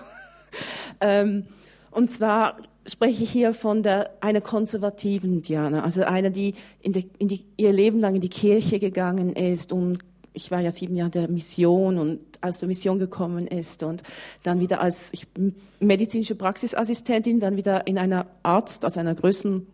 ähm, 1.01 1.47
und 1.89 2.11
zwar 2.11 2.57
spreche 2.85 3.23
ich 3.23 3.31
hier 3.31 3.51
von 3.53 3.81
der, 3.81 4.11
einer 4.21 4.41
konservativen 4.41 5.41
Diana, 5.41 5.83
also 5.83 6.03
einer, 6.03 6.29
die, 6.29 6.53
in 6.81 6.93
die, 6.93 7.09
in 7.17 7.27
die 7.27 7.45
ihr 7.57 7.73
Leben 7.73 7.99
lang 7.99 8.13
in 8.13 8.21
die 8.21 8.29
Kirche 8.29 8.77
gegangen 8.77 9.35
ist 9.35 9.73
und 9.73 9.99
ich 10.33 10.51
war 10.51 10.59
ja 10.59 10.71
sieben 10.71 10.95
Jahre 10.95 11.11
der 11.11 11.27
Mission 11.29 11.97
und 11.97 12.19
aus 12.41 12.59
der 12.59 12.67
Mission 12.67 12.99
gekommen 12.99 13.47
ist 13.47 13.83
und 13.83 14.03
dann 14.43 14.59
wieder 14.59 14.81
als 14.81 15.09
ich, 15.13 15.27
medizinische 15.79 16.35
Praxisassistentin, 16.35 17.39
dann 17.39 17.55
wieder 17.55 17.87
in 17.87 17.97
einer 17.97 18.27
Arzt, 18.41 18.83
also 18.83 18.99
einer 18.99 19.15
größeren 19.15 19.67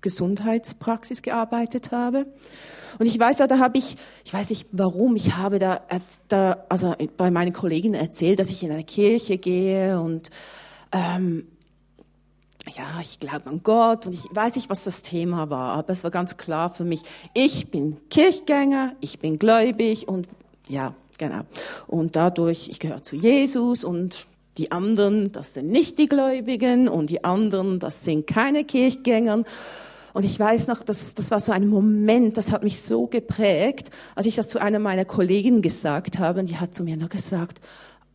Gesundheitspraxis 0.00 1.22
gearbeitet 1.22 1.90
habe. 1.92 2.26
Und 2.98 3.06
ich 3.06 3.18
weiß, 3.18 3.38
da 3.38 3.58
habe 3.58 3.78
ich, 3.78 3.96
ich 4.24 4.34
weiß 4.34 4.50
nicht 4.50 4.66
warum, 4.72 5.16
ich 5.16 5.36
habe 5.36 5.58
da, 5.58 5.80
da 6.28 6.64
also 6.68 6.94
bei 7.16 7.30
meinen 7.30 7.52
Kollegen 7.52 7.94
erzählt, 7.94 8.38
dass 8.38 8.50
ich 8.50 8.62
in 8.62 8.70
eine 8.70 8.84
Kirche 8.84 9.38
gehe 9.38 9.98
und 10.00 10.30
ähm, 10.92 11.46
ja, 12.70 13.00
ich 13.00 13.18
glaube 13.18 13.48
an 13.48 13.62
Gott 13.62 14.06
und 14.06 14.12
ich 14.12 14.24
weiß 14.30 14.54
nicht, 14.54 14.70
was 14.70 14.84
das 14.84 15.02
Thema 15.02 15.50
war, 15.50 15.74
aber 15.74 15.90
es 15.90 16.04
war 16.04 16.10
ganz 16.10 16.36
klar 16.36 16.70
für 16.70 16.84
mich, 16.84 17.02
ich 17.34 17.70
bin 17.70 17.96
Kirchgänger, 18.08 18.94
ich 19.00 19.18
bin 19.18 19.38
gläubig 19.38 20.08
und 20.08 20.28
ja, 20.68 20.94
genau. 21.18 21.42
Und 21.86 22.16
dadurch, 22.16 22.68
ich 22.68 22.78
gehöre 22.78 23.02
zu 23.02 23.16
Jesus 23.16 23.84
und 23.84 24.26
die 24.58 24.70
anderen, 24.70 25.32
das 25.32 25.54
sind 25.54 25.68
nicht 25.68 25.98
die 25.98 26.06
Gläubigen 26.06 26.88
und 26.88 27.10
die 27.10 27.24
anderen, 27.24 27.78
das 27.78 28.04
sind 28.04 28.26
keine 28.26 28.64
Kirchgänger. 28.64 29.42
Und 30.12 30.24
ich 30.24 30.38
weiß 30.38 30.66
noch, 30.66 30.82
das, 30.82 31.14
das 31.14 31.30
war 31.30 31.40
so 31.40 31.52
ein 31.52 31.68
Moment, 31.68 32.36
das 32.36 32.52
hat 32.52 32.62
mich 32.62 32.82
so 32.82 33.06
geprägt, 33.06 33.90
als 34.14 34.26
ich 34.26 34.34
das 34.34 34.48
zu 34.48 34.60
einer 34.60 34.78
meiner 34.78 35.06
Kolleginnen 35.06 35.62
gesagt 35.62 36.18
habe 36.18 36.40
und 36.40 36.50
die 36.50 36.58
hat 36.58 36.74
zu 36.74 36.84
mir 36.84 36.96
nur 36.98 37.08
gesagt, 37.08 37.60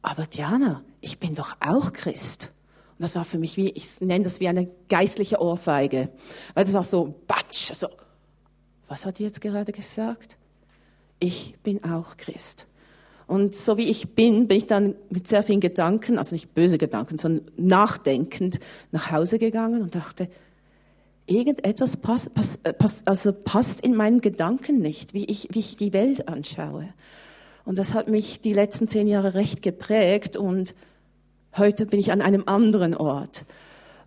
aber 0.04 0.26
Diana, 0.26 0.84
ich 1.02 1.20
bin 1.20 1.34
doch 1.34 1.58
auch 1.60 1.92
Christ. 1.92 2.52
Und 2.98 3.04
das 3.04 3.16
war 3.16 3.26
für 3.26 3.38
mich 3.38 3.58
wie, 3.58 3.70
ich 3.70 4.02
nenne 4.02 4.24
das 4.24 4.40
wie 4.40 4.48
eine 4.48 4.68
geistliche 4.90 5.40
Ohrfeige. 5.40 6.10
Weil 6.56 6.66
das 6.66 6.74
war 6.74 6.84
so, 6.84 7.14
batsch, 7.28 7.74
so. 7.74 7.88
Was 8.88 9.06
hat 9.06 9.20
die 9.20 9.24
jetzt 9.24 9.42
gerade 9.42 9.72
gesagt? 9.72 10.38
Ich 11.20 11.56
bin 11.62 11.84
auch 11.84 12.18
Christ. 12.18 12.66
Und 13.28 13.56
so 13.56 13.78
wie 13.78 13.90
ich 13.90 14.16
bin, 14.16 14.48
bin 14.48 14.58
ich 14.58 14.66
dann 14.66 14.96
mit 15.10 15.28
sehr 15.28 15.44
vielen 15.44 15.60
Gedanken, 15.60 16.18
also 16.18 16.34
nicht 16.34 16.56
böse 16.56 16.78
Gedanken, 16.78 17.18
sondern 17.18 17.52
nachdenkend 17.58 18.60
nach 18.92 19.12
Hause 19.12 19.38
gegangen 19.38 19.82
und 19.82 19.94
dachte, 19.94 20.30
irgendetwas 21.28 21.98
passt, 21.98 22.34
passt, 22.34 22.60
äh, 22.64 22.74
passt, 22.74 23.08
also 23.08 23.34
passt 23.34 23.82
in 23.82 23.96
meinen 23.96 24.22
Gedanken 24.22 24.80
nicht, 24.80 25.14
wie 25.14 25.26
ich, 25.26 25.50
wie 25.52 25.60
ich 25.60 25.76
die 25.76 25.94
Welt 25.94 26.28
anschaue. 26.28 26.88
Und 27.66 27.78
das 27.78 27.94
hat 27.94 28.08
mich 28.08 28.40
die 28.40 28.54
letzten 28.54 28.88
zehn 28.88 29.08
Jahre 29.08 29.34
recht 29.34 29.62
geprägt 29.62 30.38
und 30.38 30.74
Heute 31.58 31.88
bin 31.88 32.00
ich 32.00 32.12
an 32.12 32.22
einem 32.22 32.44
anderen 32.46 32.96
Ort. 32.96 33.46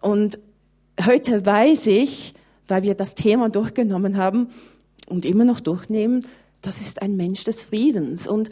Und 0.01 0.39
heute 1.05 1.45
weiß 1.45 1.89
ich, 1.89 2.35
weil 2.69 2.83
wir 2.83 2.95
das 2.95 3.15
Thema 3.17 3.49
durchgenommen 3.49 4.17
haben 4.17 4.51
und 5.09 5.25
immer 5.25 5.45
noch 5.45 5.61
durchnehmen, 5.61 6.25
das 6.63 6.81
ist 6.81 7.03
ein 7.03 7.17
Mensch 7.17 7.43
des 7.45 7.65
Friedens. 7.65 8.29
Und 8.29 8.51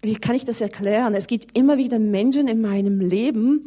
wie 0.00 0.14
kann 0.14 0.34
ich 0.34 0.46
das 0.46 0.60
erklären? 0.60 1.14
Es 1.14 1.26
gibt 1.26 1.58
immer 1.58 1.76
wieder 1.76 1.98
Menschen 1.98 2.48
in 2.48 2.62
meinem 2.62 3.00
Leben, 3.00 3.66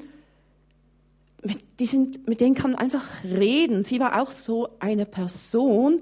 mit, 1.43 1.59
die 1.79 1.85
sind, 1.85 2.27
mit 2.27 2.41
denen 2.41 2.55
kann 2.55 2.71
man 2.71 2.79
einfach 2.79 3.05
reden. 3.23 3.83
Sie 3.83 3.99
war 3.99 4.21
auch 4.21 4.31
so 4.31 4.69
eine 4.79 5.05
Person, 5.05 6.01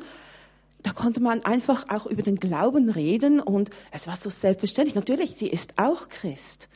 da 0.84 0.94
konnte 0.94 1.20
man 1.20 1.44
einfach 1.44 1.90
auch 1.90 2.06
über 2.06 2.22
den 2.22 2.38
Glauben 2.38 2.90
reden 2.90 3.40
und 3.40 3.72
es 3.92 4.08
war 4.08 4.16
so 4.16 4.30
selbstverständlich. 4.30 4.96
Natürlich, 4.96 5.32
sie 5.36 5.48
ist 5.48 5.74
auch 5.78 6.08
Christ 6.10 6.70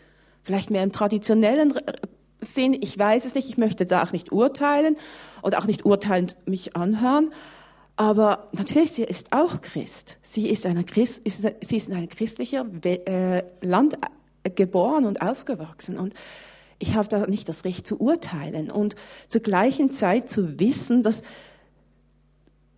vielleicht 0.46 0.70
mehr 0.70 0.84
im 0.84 0.91
traditionellen 0.91 1.74
Sinn, 2.39 2.78
ich 2.80 2.98
weiß 2.98 3.26
es 3.26 3.34
nicht, 3.34 3.50
ich 3.50 3.58
möchte 3.58 3.88
da 3.88 4.04
auch 4.04 4.12
nicht 4.12 4.32
urteilen 4.32 4.96
oder 5.41 5.58
auch 5.58 5.66
nicht 5.66 5.86
urteilend 5.86 6.38
mich 6.46 6.76
anhören. 6.76 7.32
Aber 7.96 8.50
natürlich, 8.52 8.91
sie 8.91 9.04
ist 9.04 9.32
auch 9.32 9.62
Christ. 9.62 10.18
Sie 10.22 10.50
ist, 10.50 10.66
eine 10.66 10.84
Christ, 10.84 11.26
ist, 11.26 11.41
sie 11.62 11.78
ist 11.78 11.88
in 11.88 11.96
einem 11.96 12.10
christlichen 12.10 12.84
äh, 12.84 13.43
Land 13.62 13.98
äh, 14.43 14.50
geboren 14.52 15.06
und 15.06 15.22
aufgewachsen. 15.22 15.98
Und 15.98 16.14
ich 16.78 16.93
habe 16.93 17.08
da 17.08 17.26
nicht 17.26 17.50
das 17.50 17.66
Recht 17.66 17.88
zu 17.88 18.00
urteilen. 18.00 18.70
Und 18.70 18.96
zur 19.30 19.41
gleichen 19.41 19.91
Zeit 19.91 20.30
zu 20.30 20.60
wissen, 20.60 21.02
dass 21.02 21.24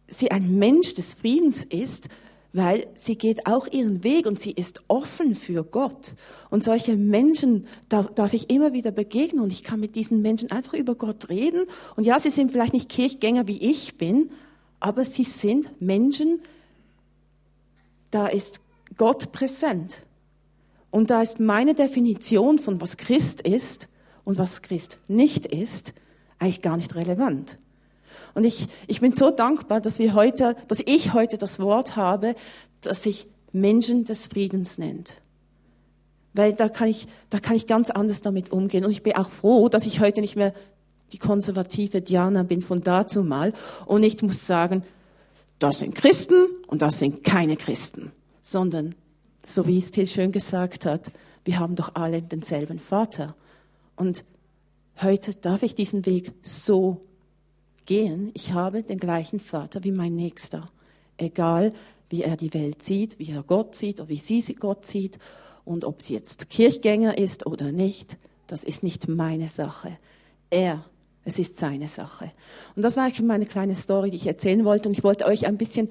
sie 0.08 0.32
ein 0.32 0.58
Mensch 0.58 0.94
des 0.94 1.16
Friedens 1.16 1.66
ist 1.66 2.08
weil 2.54 2.88
sie 2.96 3.18
geht 3.18 3.46
auch 3.46 3.68
ihren 3.68 4.04
Weg 4.04 4.26
und 4.26 4.40
sie 4.40 4.52
ist 4.52 4.84
offen 4.88 5.36
für 5.36 5.64
Gott. 5.64 6.14
Und 6.50 6.64
solche 6.64 6.96
Menschen 6.96 7.68
darf, 7.90 8.14
darf 8.16 8.34
ich 8.34 8.50
immer 8.50 8.74
wieder 8.74 8.92
begegnen 8.92 9.42
und 9.42 9.52
ich 9.52 9.64
kann 9.64 9.80
mit 9.80 9.96
diesen 9.96 10.22
Menschen 10.22 10.52
einfach 10.52 10.74
über 10.74 10.96
Gott 10.96 11.30
reden. 11.30 11.66
Und 11.96 12.06
ja, 12.06 12.20
sie 12.20 12.32
sind 12.32 12.52
vielleicht 12.52 12.74
nicht 12.74 12.90
Kirchgänger 12.90 13.48
wie 13.48 13.62
ich 13.62 13.98
bin, 13.98 14.32
aber 14.80 15.04
sie 15.06 15.24
sind 15.24 15.82
Menschen, 15.82 16.42
da 18.12 18.28
ist 18.28 18.62
Gott 18.96 19.32
präsent. 19.32 20.04
Und 20.90 21.10
da 21.10 21.22
ist 21.22 21.40
meine 21.40 21.74
Definition 21.74 22.60
von 22.60 22.80
was 22.80 22.98
Christ 22.98 23.42
ist 23.42 23.90
und 24.24 24.38
was 24.38 24.62
Christ 24.62 24.98
nicht 25.08 25.46
ist, 25.46 25.94
eigentlich 26.40 26.62
gar 26.62 26.78
nicht 26.78 26.96
relevant. 26.96 27.58
Und 28.38 28.44
ich, 28.44 28.68
ich 28.86 29.02
bin 29.02 29.16
so 29.16 29.32
dankbar, 29.32 29.82
dass 29.82 29.98
wir 29.98 30.14
heute, 30.14 30.56
dass 30.68 30.80
ich 30.86 31.14
heute 31.14 31.40
das 31.40 31.60
Wort 31.60 31.96
habe, 31.96 32.36
das 32.82 33.02
sich 33.02 33.26
Menschen 33.52 34.06
des 34.06 34.28
Friedens 34.28 34.78
nennt. 34.78 35.16
Weil 36.34 36.54
da 36.54 36.70
kann 36.70 36.88
ich, 36.88 37.08
da 37.32 37.40
kann 37.40 37.56
ich 37.56 37.66
ganz 37.66 37.90
anders 37.90 38.22
damit 38.22 38.52
umgehen. 38.52 38.86
Und 38.86 38.92
ich 38.92 39.02
bin 39.02 39.16
auch 39.16 39.32
froh, 39.32 39.70
dass 39.70 39.88
ich 39.88 40.02
heute 40.02 40.22
nicht 40.22 40.36
mehr 40.36 40.54
die 41.14 41.18
konservative 41.18 42.02
Diana 42.02 42.44
bin 42.44 42.62
von 42.62 42.82
dazu 42.82 43.24
mal 43.24 43.54
und 43.88 44.02
nicht 44.02 44.22
muss 44.22 44.46
sagen, 44.46 44.84
das 45.58 45.80
sind 45.80 45.96
Christen 45.96 46.46
und 46.68 46.84
das 46.84 47.00
sind 47.00 47.24
keine 47.24 47.58
Christen, 47.58 48.12
sondern, 48.44 48.94
so 49.44 49.66
wie 49.66 49.80
es 49.80 49.90
Till 49.90 50.06
schön 50.06 50.32
gesagt 50.32 50.86
hat, 50.86 51.12
wir 51.44 51.58
haben 51.58 51.74
doch 51.74 51.96
alle 51.96 52.22
denselben 52.22 52.78
Vater. 52.78 53.36
Und 53.96 54.24
heute 55.02 55.34
darf 55.34 55.64
ich 55.64 55.74
diesen 55.74 56.06
Weg 56.06 56.34
so 56.44 57.02
gehen, 57.88 58.32
ich 58.36 58.54
habe 58.54 58.84
den 58.84 59.00
gleichen 59.00 59.40
Vater 59.40 59.84
wie 59.84 59.92
mein 59.92 60.16
Nächster. 60.16 60.70
Egal, 61.18 61.74
wie 62.10 62.22
er 62.22 62.38
die 62.38 62.54
Welt 62.54 62.84
sieht, 62.84 63.18
wie 63.18 63.32
er 63.32 63.42
Gott 63.42 63.76
sieht 63.76 64.00
oder 64.00 64.10
wie 64.10 64.18
sie 64.18 64.54
Gott 64.54 64.86
sieht 64.86 65.18
und 65.66 65.84
ob 65.84 66.02
sie 66.02 66.14
jetzt 66.14 66.50
Kirchgänger 66.50 67.18
ist 67.18 67.46
oder 67.46 67.72
nicht, 67.72 68.18
das 68.46 68.64
ist 68.64 68.84
nicht 68.84 69.08
meine 69.08 69.48
Sache. 69.48 69.98
Er, 70.50 70.86
es 71.26 71.40
ist 71.40 71.58
seine 71.58 71.88
Sache. 71.88 72.32
Und 72.76 72.86
das 72.86 72.96
war 72.96 73.06
eigentlich 73.06 73.22
meine 73.22 73.46
kleine 73.46 73.76
Story, 73.76 74.12
die 74.12 74.16
ich 74.16 74.28
erzählen 74.28 74.64
wollte. 74.64 74.88
Und 74.88 74.98
ich 74.98 75.04
wollte 75.04 75.26
euch 75.26 75.48
ein 75.48 75.58
bisschen 75.58 75.90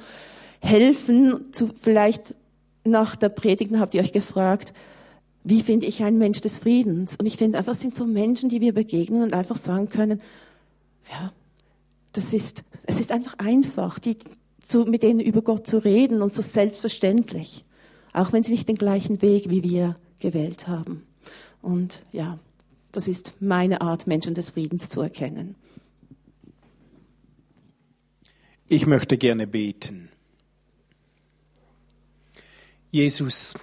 helfen, 0.61 1.53
zu, 1.53 1.69
vielleicht 1.69 2.35
nach 2.85 3.17
der 3.17 3.29
Predigt 3.29 3.75
habt 3.77 3.95
ihr 3.95 4.01
euch 4.01 4.13
gefragt, 4.13 4.73
wie 5.45 5.63
finde 5.63 5.87
ich 5.87 6.03
einen 6.03 6.19
Mensch 6.19 6.41
des 6.41 6.59
Friedens? 6.59 7.17
Und 7.17 7.27
ich 7.27 7.37
finde 7.37 7.59
einfach, 7.59 7.73
es 7.73 7.81
sind 7.81 7.95
so 7.95 8.07
Menschen, 8.07 8.49
die 8.49 8.61
wir 8.61 8.73
begegnen 8.73 9.23
und 9.23 9.35
einfach 9.35 9.57
sagen 9.57 9.89
können, 9.89 10.23
ja, 11.11 11.33
das 12.17 12.33
ist, 12.33 12.65
es 12.85 13.01
ist 13.01 13.13
einfach 13.13 13.39
einfach, 13.39 13.99
die, 13.99 14.17
zu, 14.61 14.85
mit 14.85 15.03
denen 15.03 15.21
über 15.21 15.43
Gott 15.43 15.67
zu 15.67 15.79
reden 15.79 16.23
und 16.23 16.33
so 16.33 16.43
selbstverständlich. 16.43 17.65
Auch 18.13 18.33
wenn 18.33 18.43
sie 18.43 18.53
nicht 18.53 18.69
den 18.69 18.77
gleichen 18.77 19.21
Weg 19.21 19.51
wie 19.51 19.63
wir 19.63 19.97
gewählt 20.19 20.67
haben. 20.67 21.07
Und 21.61 22.03
ja, 22.13 22.39
das 22.93 23.09
ist 23.09 23.35
meine 23.41 23.83
Art, 23.83 24.07
Menschen 24.07 24.35
des 24.35 24.53
Friedens 24.53 24.89
zu 24.89 25.03
erkennen. 25.03 25.55
Ich 28.69 28.87
möchte 28.87 29.19
gerne 29.19 29.47
beten. 29.47 30.09
Jesus, 32.91 33.55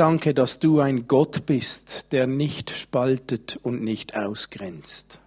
danke, 0.00 0.32
dass 0.32 0.58
du 0.58 0.80
ein 0.80 1.06
Gott 1.08 1.44
bist, 1.44 2.12
der 2.12 2.26
nicht 2.26 2.70
spaltet 2.70 3.60
und 3.62 3.82
nicht 3.82 4.16
ausgrenzt. 4.16 5.20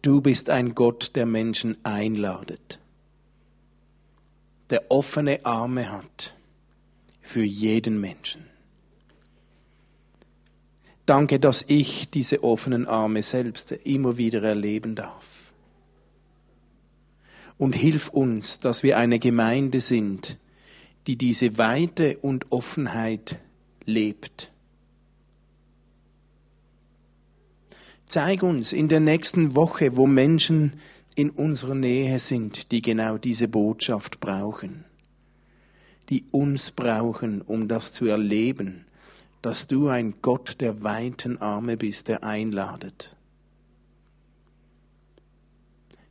Du 0.00 0.20
bist 0.20 0.48
ein 0.48 0.76
Gott, 0.76 1.16
der 1.16 1.26
Menschen 1.26 1.76
einladet, 1.84 2.78
der 4.70 4.92
offene 4.92 5.44
Arme 5.44 5.90
hat 5.90 6.34
für 7.20 7.42
jeden 7.42 8.00
Menschen. 8.00 8.44
Danke, 11.04 11.40
dass 11.40 11.64
ich 11.66 12.10
diese 12.10 12.44
offenen 12.44 12.86
Arme 12.86 13.24
selbst 13.24 13.72
immer 13.72 14.18
wieder 14.18 14.40
erleben 14.44 14.94
darf. 14.94 15.52
Und 17.58 17.74
hilf 17.74 18.08
uns, 18.10 18.58
dass 18.58 18.84
wir 18.84 18.98
eine 18.98 19.18
Gemeinde 19.18 19.80
sind, 19.80 20.38
die 21.06 21.16
diese 21.16 21.58
Weite 21.58 22.18
und 22.18 22.50
Offenheit 22.50 23.38
lebt. 23.84 24.50
Zeig 28.06 28.42
uns 28.42 28.72
in 28.72 28.88
der 28.88 29.00
nächsten 29.00 29.54
Woche, 29.54 29.96
wo 29.96 30.06
Menschen 30.06 30.74
in 31.14 31.30
unserer 31.30 31.74
Nähe 31.74 32.18
sind, 32.20 32.70
die 32.70 32.82
genau 32.82 33.18
diese 33.18 33.48
Botschaft 33.48 34.20
brauchen, 34.20 34.84
die 36.10 36.24
uns 36.30 36.70
brauchen, 36.70 37.40
um 37.42 37.68
das 37.68 37.92
zu 37.92 38.06
erleben, 38.06 38.86
dass 39.42 39.66
du 39.66 39.88
ein 39.88 40.14
Gott 40.22 40.60
der 40.60 40.82
weiten 40.82 41.38
Arme 41.38 41.76
bist, 41.76 42.08
der 42.08 42.24
einladet. 42.24 43.16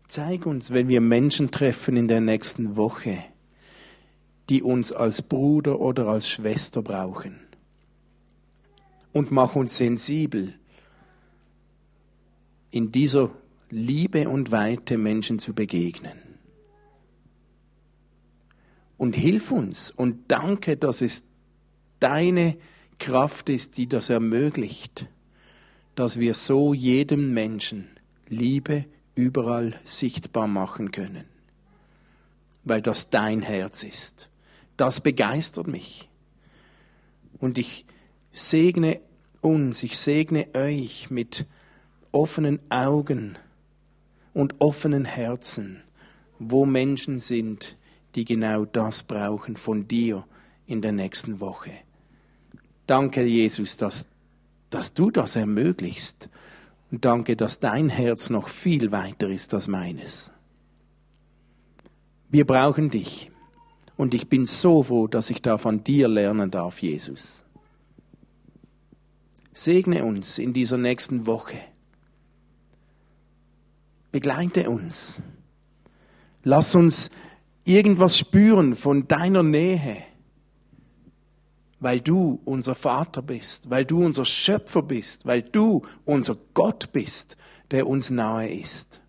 Zeig 0.08 0.46
uns, 0.46 0.72
wenn 0.72 0.88
wir 0.88 1.02
Menschen 1.02 1.50
treffen 1.50 1.98
in 1.98 2.08
der 2.08 2.22
nächsten 2.22 2.76
Woche, 2.76 3.24
die 4.54 4.62
uns 4.62 4.92
als 4.92 5.24
Bruder 5.24 5.80
oder 5.80 6.08
als 6.08 6.30
Schwester 6.30 6.84
brauchen. 6.84 7.40
Und 9.12 9.32
mach 9.32 9.56
uns 9.56 9.78
sensibel, 9.78 10.54
in 12.70 12.92
dieser 12.92 13.32
Liebe 13.72 14.30
und 14.30 14.52
Weite 14.52 15.00
Menschen 15.00 15.40
zu 15.40 15.56
begegnen. 15.56 16.20
Und 18.96 19.16
hilf 19.16 19.50
uns 19.50 19.90
und 19.90 20.26
danke, 20.28 20.78
dass 20.78 21.02
es 21.02 21.24
deine 22.00 22.56
Kraft 23.00 23.50
ist, 23.50 23.78
die 23.78 23.88
das 23.88 24.12
ermöglicht, 24.12 25.08
dass 25.96 26.20
wir 26.20 26.36
so 26.36 26.76
jedem 26.76 27.34
Menschen 27.34 27.88
Liebe 28.30 28.86
überall 29.16 29.74
sichtbar 29.84 30.46
machen 30.46 30.92
können, 30.92 31.26
weil 32.64 32.84
das 32.84 33.10
dein 33.10 33.42
Herz 33.42 33.82
ist. 33.82 34.30
Das 34.78 35.02
begeistert 35.02 35.68
mich. 35.68 36.10
Und 37.40 37.58
ich 37.58 37.86
segne 38.32 39.00
uns, 39.42 39.84
ich 39.84 39.98
segne 39.98 40.48
euch 40.54 41.10
mit 41.10 41.46
offenen 42.12 42.60
Augen 42.70 43.38
und 44.34 44.60
offenen 44.60 45.06
Herzen, 45.06 45.82
wo 46.40 46.66
Menschen 46.66 47.20
sind, 47.20 47.78
die 48.16 48.26
genau 48.26 48.66
das 48.66 49.04
brauchen 49.04 49.58
von 49.58 49.88
dir 49.88 50.26
in 50.66 50.82
der 50.82 50.92
nächsten 50.92 51.40
Woche. 51.40 51.72
Danke, 52.88 53.24
Jesus, 53.24 53.78
dass, 53.78 54.08
dass 54.70 54.94
du 54.94 55.12
das 55.12 55.36
ermöglicht. 55.36 56.30
Und 56.92 57.06
danke, 57.06 57.36
dass 57.36 57.60
dein 57.60 57.90
Herz 57.90 58.30
noch 58.30 58.48
viel 58.48 58.92
weiter 58.92 59.30
ist 59.30 59.54
als 59.54 59.68
meines. 59.68 60.32
Wir 62.30 62.46
brauchen 62.46 62.90
dich. 62.90 63.33
Und 63.96 64.14
ich 64.14 64.28
bin 64.30 64.46
so 64.46 64.84
froh, 64.84 65.08
dass 65.08 65.30
ich 65.30 65.42
da 65.42 65.58
von 65.58 65.84
dir 65.84 66.08
lernen 66.08 66.52
darf, 66.52 66.82
Jesus. 66.82 67.46
Segne 69.54 70.04
uns 70.04 70.40
in 70.40 70.54
dieser 70.54 70.78
nächsten 70.78 71.28
Woche. 71.28 71.60
Begleite 74.12 74.70
uns. 74.70 75.22
Lass 76.44 76.76
uns 76.76 77.12
irgendwas 77.64 78.18
spüren 78.18 78.76
von 78.76 79.08
deiner 79.08 79.44
Nähe 79.44 80.04
weil 81.84 82.00
du 82.00 82.40
unser 82.46 82.76
Vater 82.76 83.22
bist, 83.22 83.70
weil 83.70 83.84
du 83.84 84.06
unser 84.06 84.24
Schöpfer 84.24 84.82
bist, 84.82 85.26
weil 85.26 85.42
du 85.42 85.82
unser 86.06 86.38
Gott 86.54 86.94
bist, 86.94 87.36
der 87.72 87.88
uns 87.88 88.10
nahe 88.10 88.50
ist. 88.50 89.03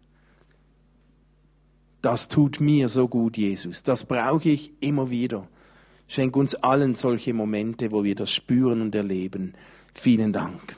Das 2.04 2.28
tut 2.28 2.60
mir 2.60 2.90
so 2.90 3.08
gut, 3.08 3.38
Jesus. 3.38 3.82
Das 3.82 4.04
brauche 4.04 4.50
ich 4.50 4.72
immer 4.80 5.08
wieder. 5.08 5.48
Schenk 6.06 6.36
uns 6.36 6.54
allen 6.54 6.92
solche 6.92 7.32
Momente, 7.32 7.92
wo 7.92 8.04
wir 8.04 8.14
das 8.14 8.30
spüren 8.30 8.82
und 8.82 8.94
erleben. 8.94 9.54
Vielen 9.94 10.34
Dank. 10.34 10.76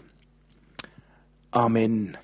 Amen. 1.50 2.16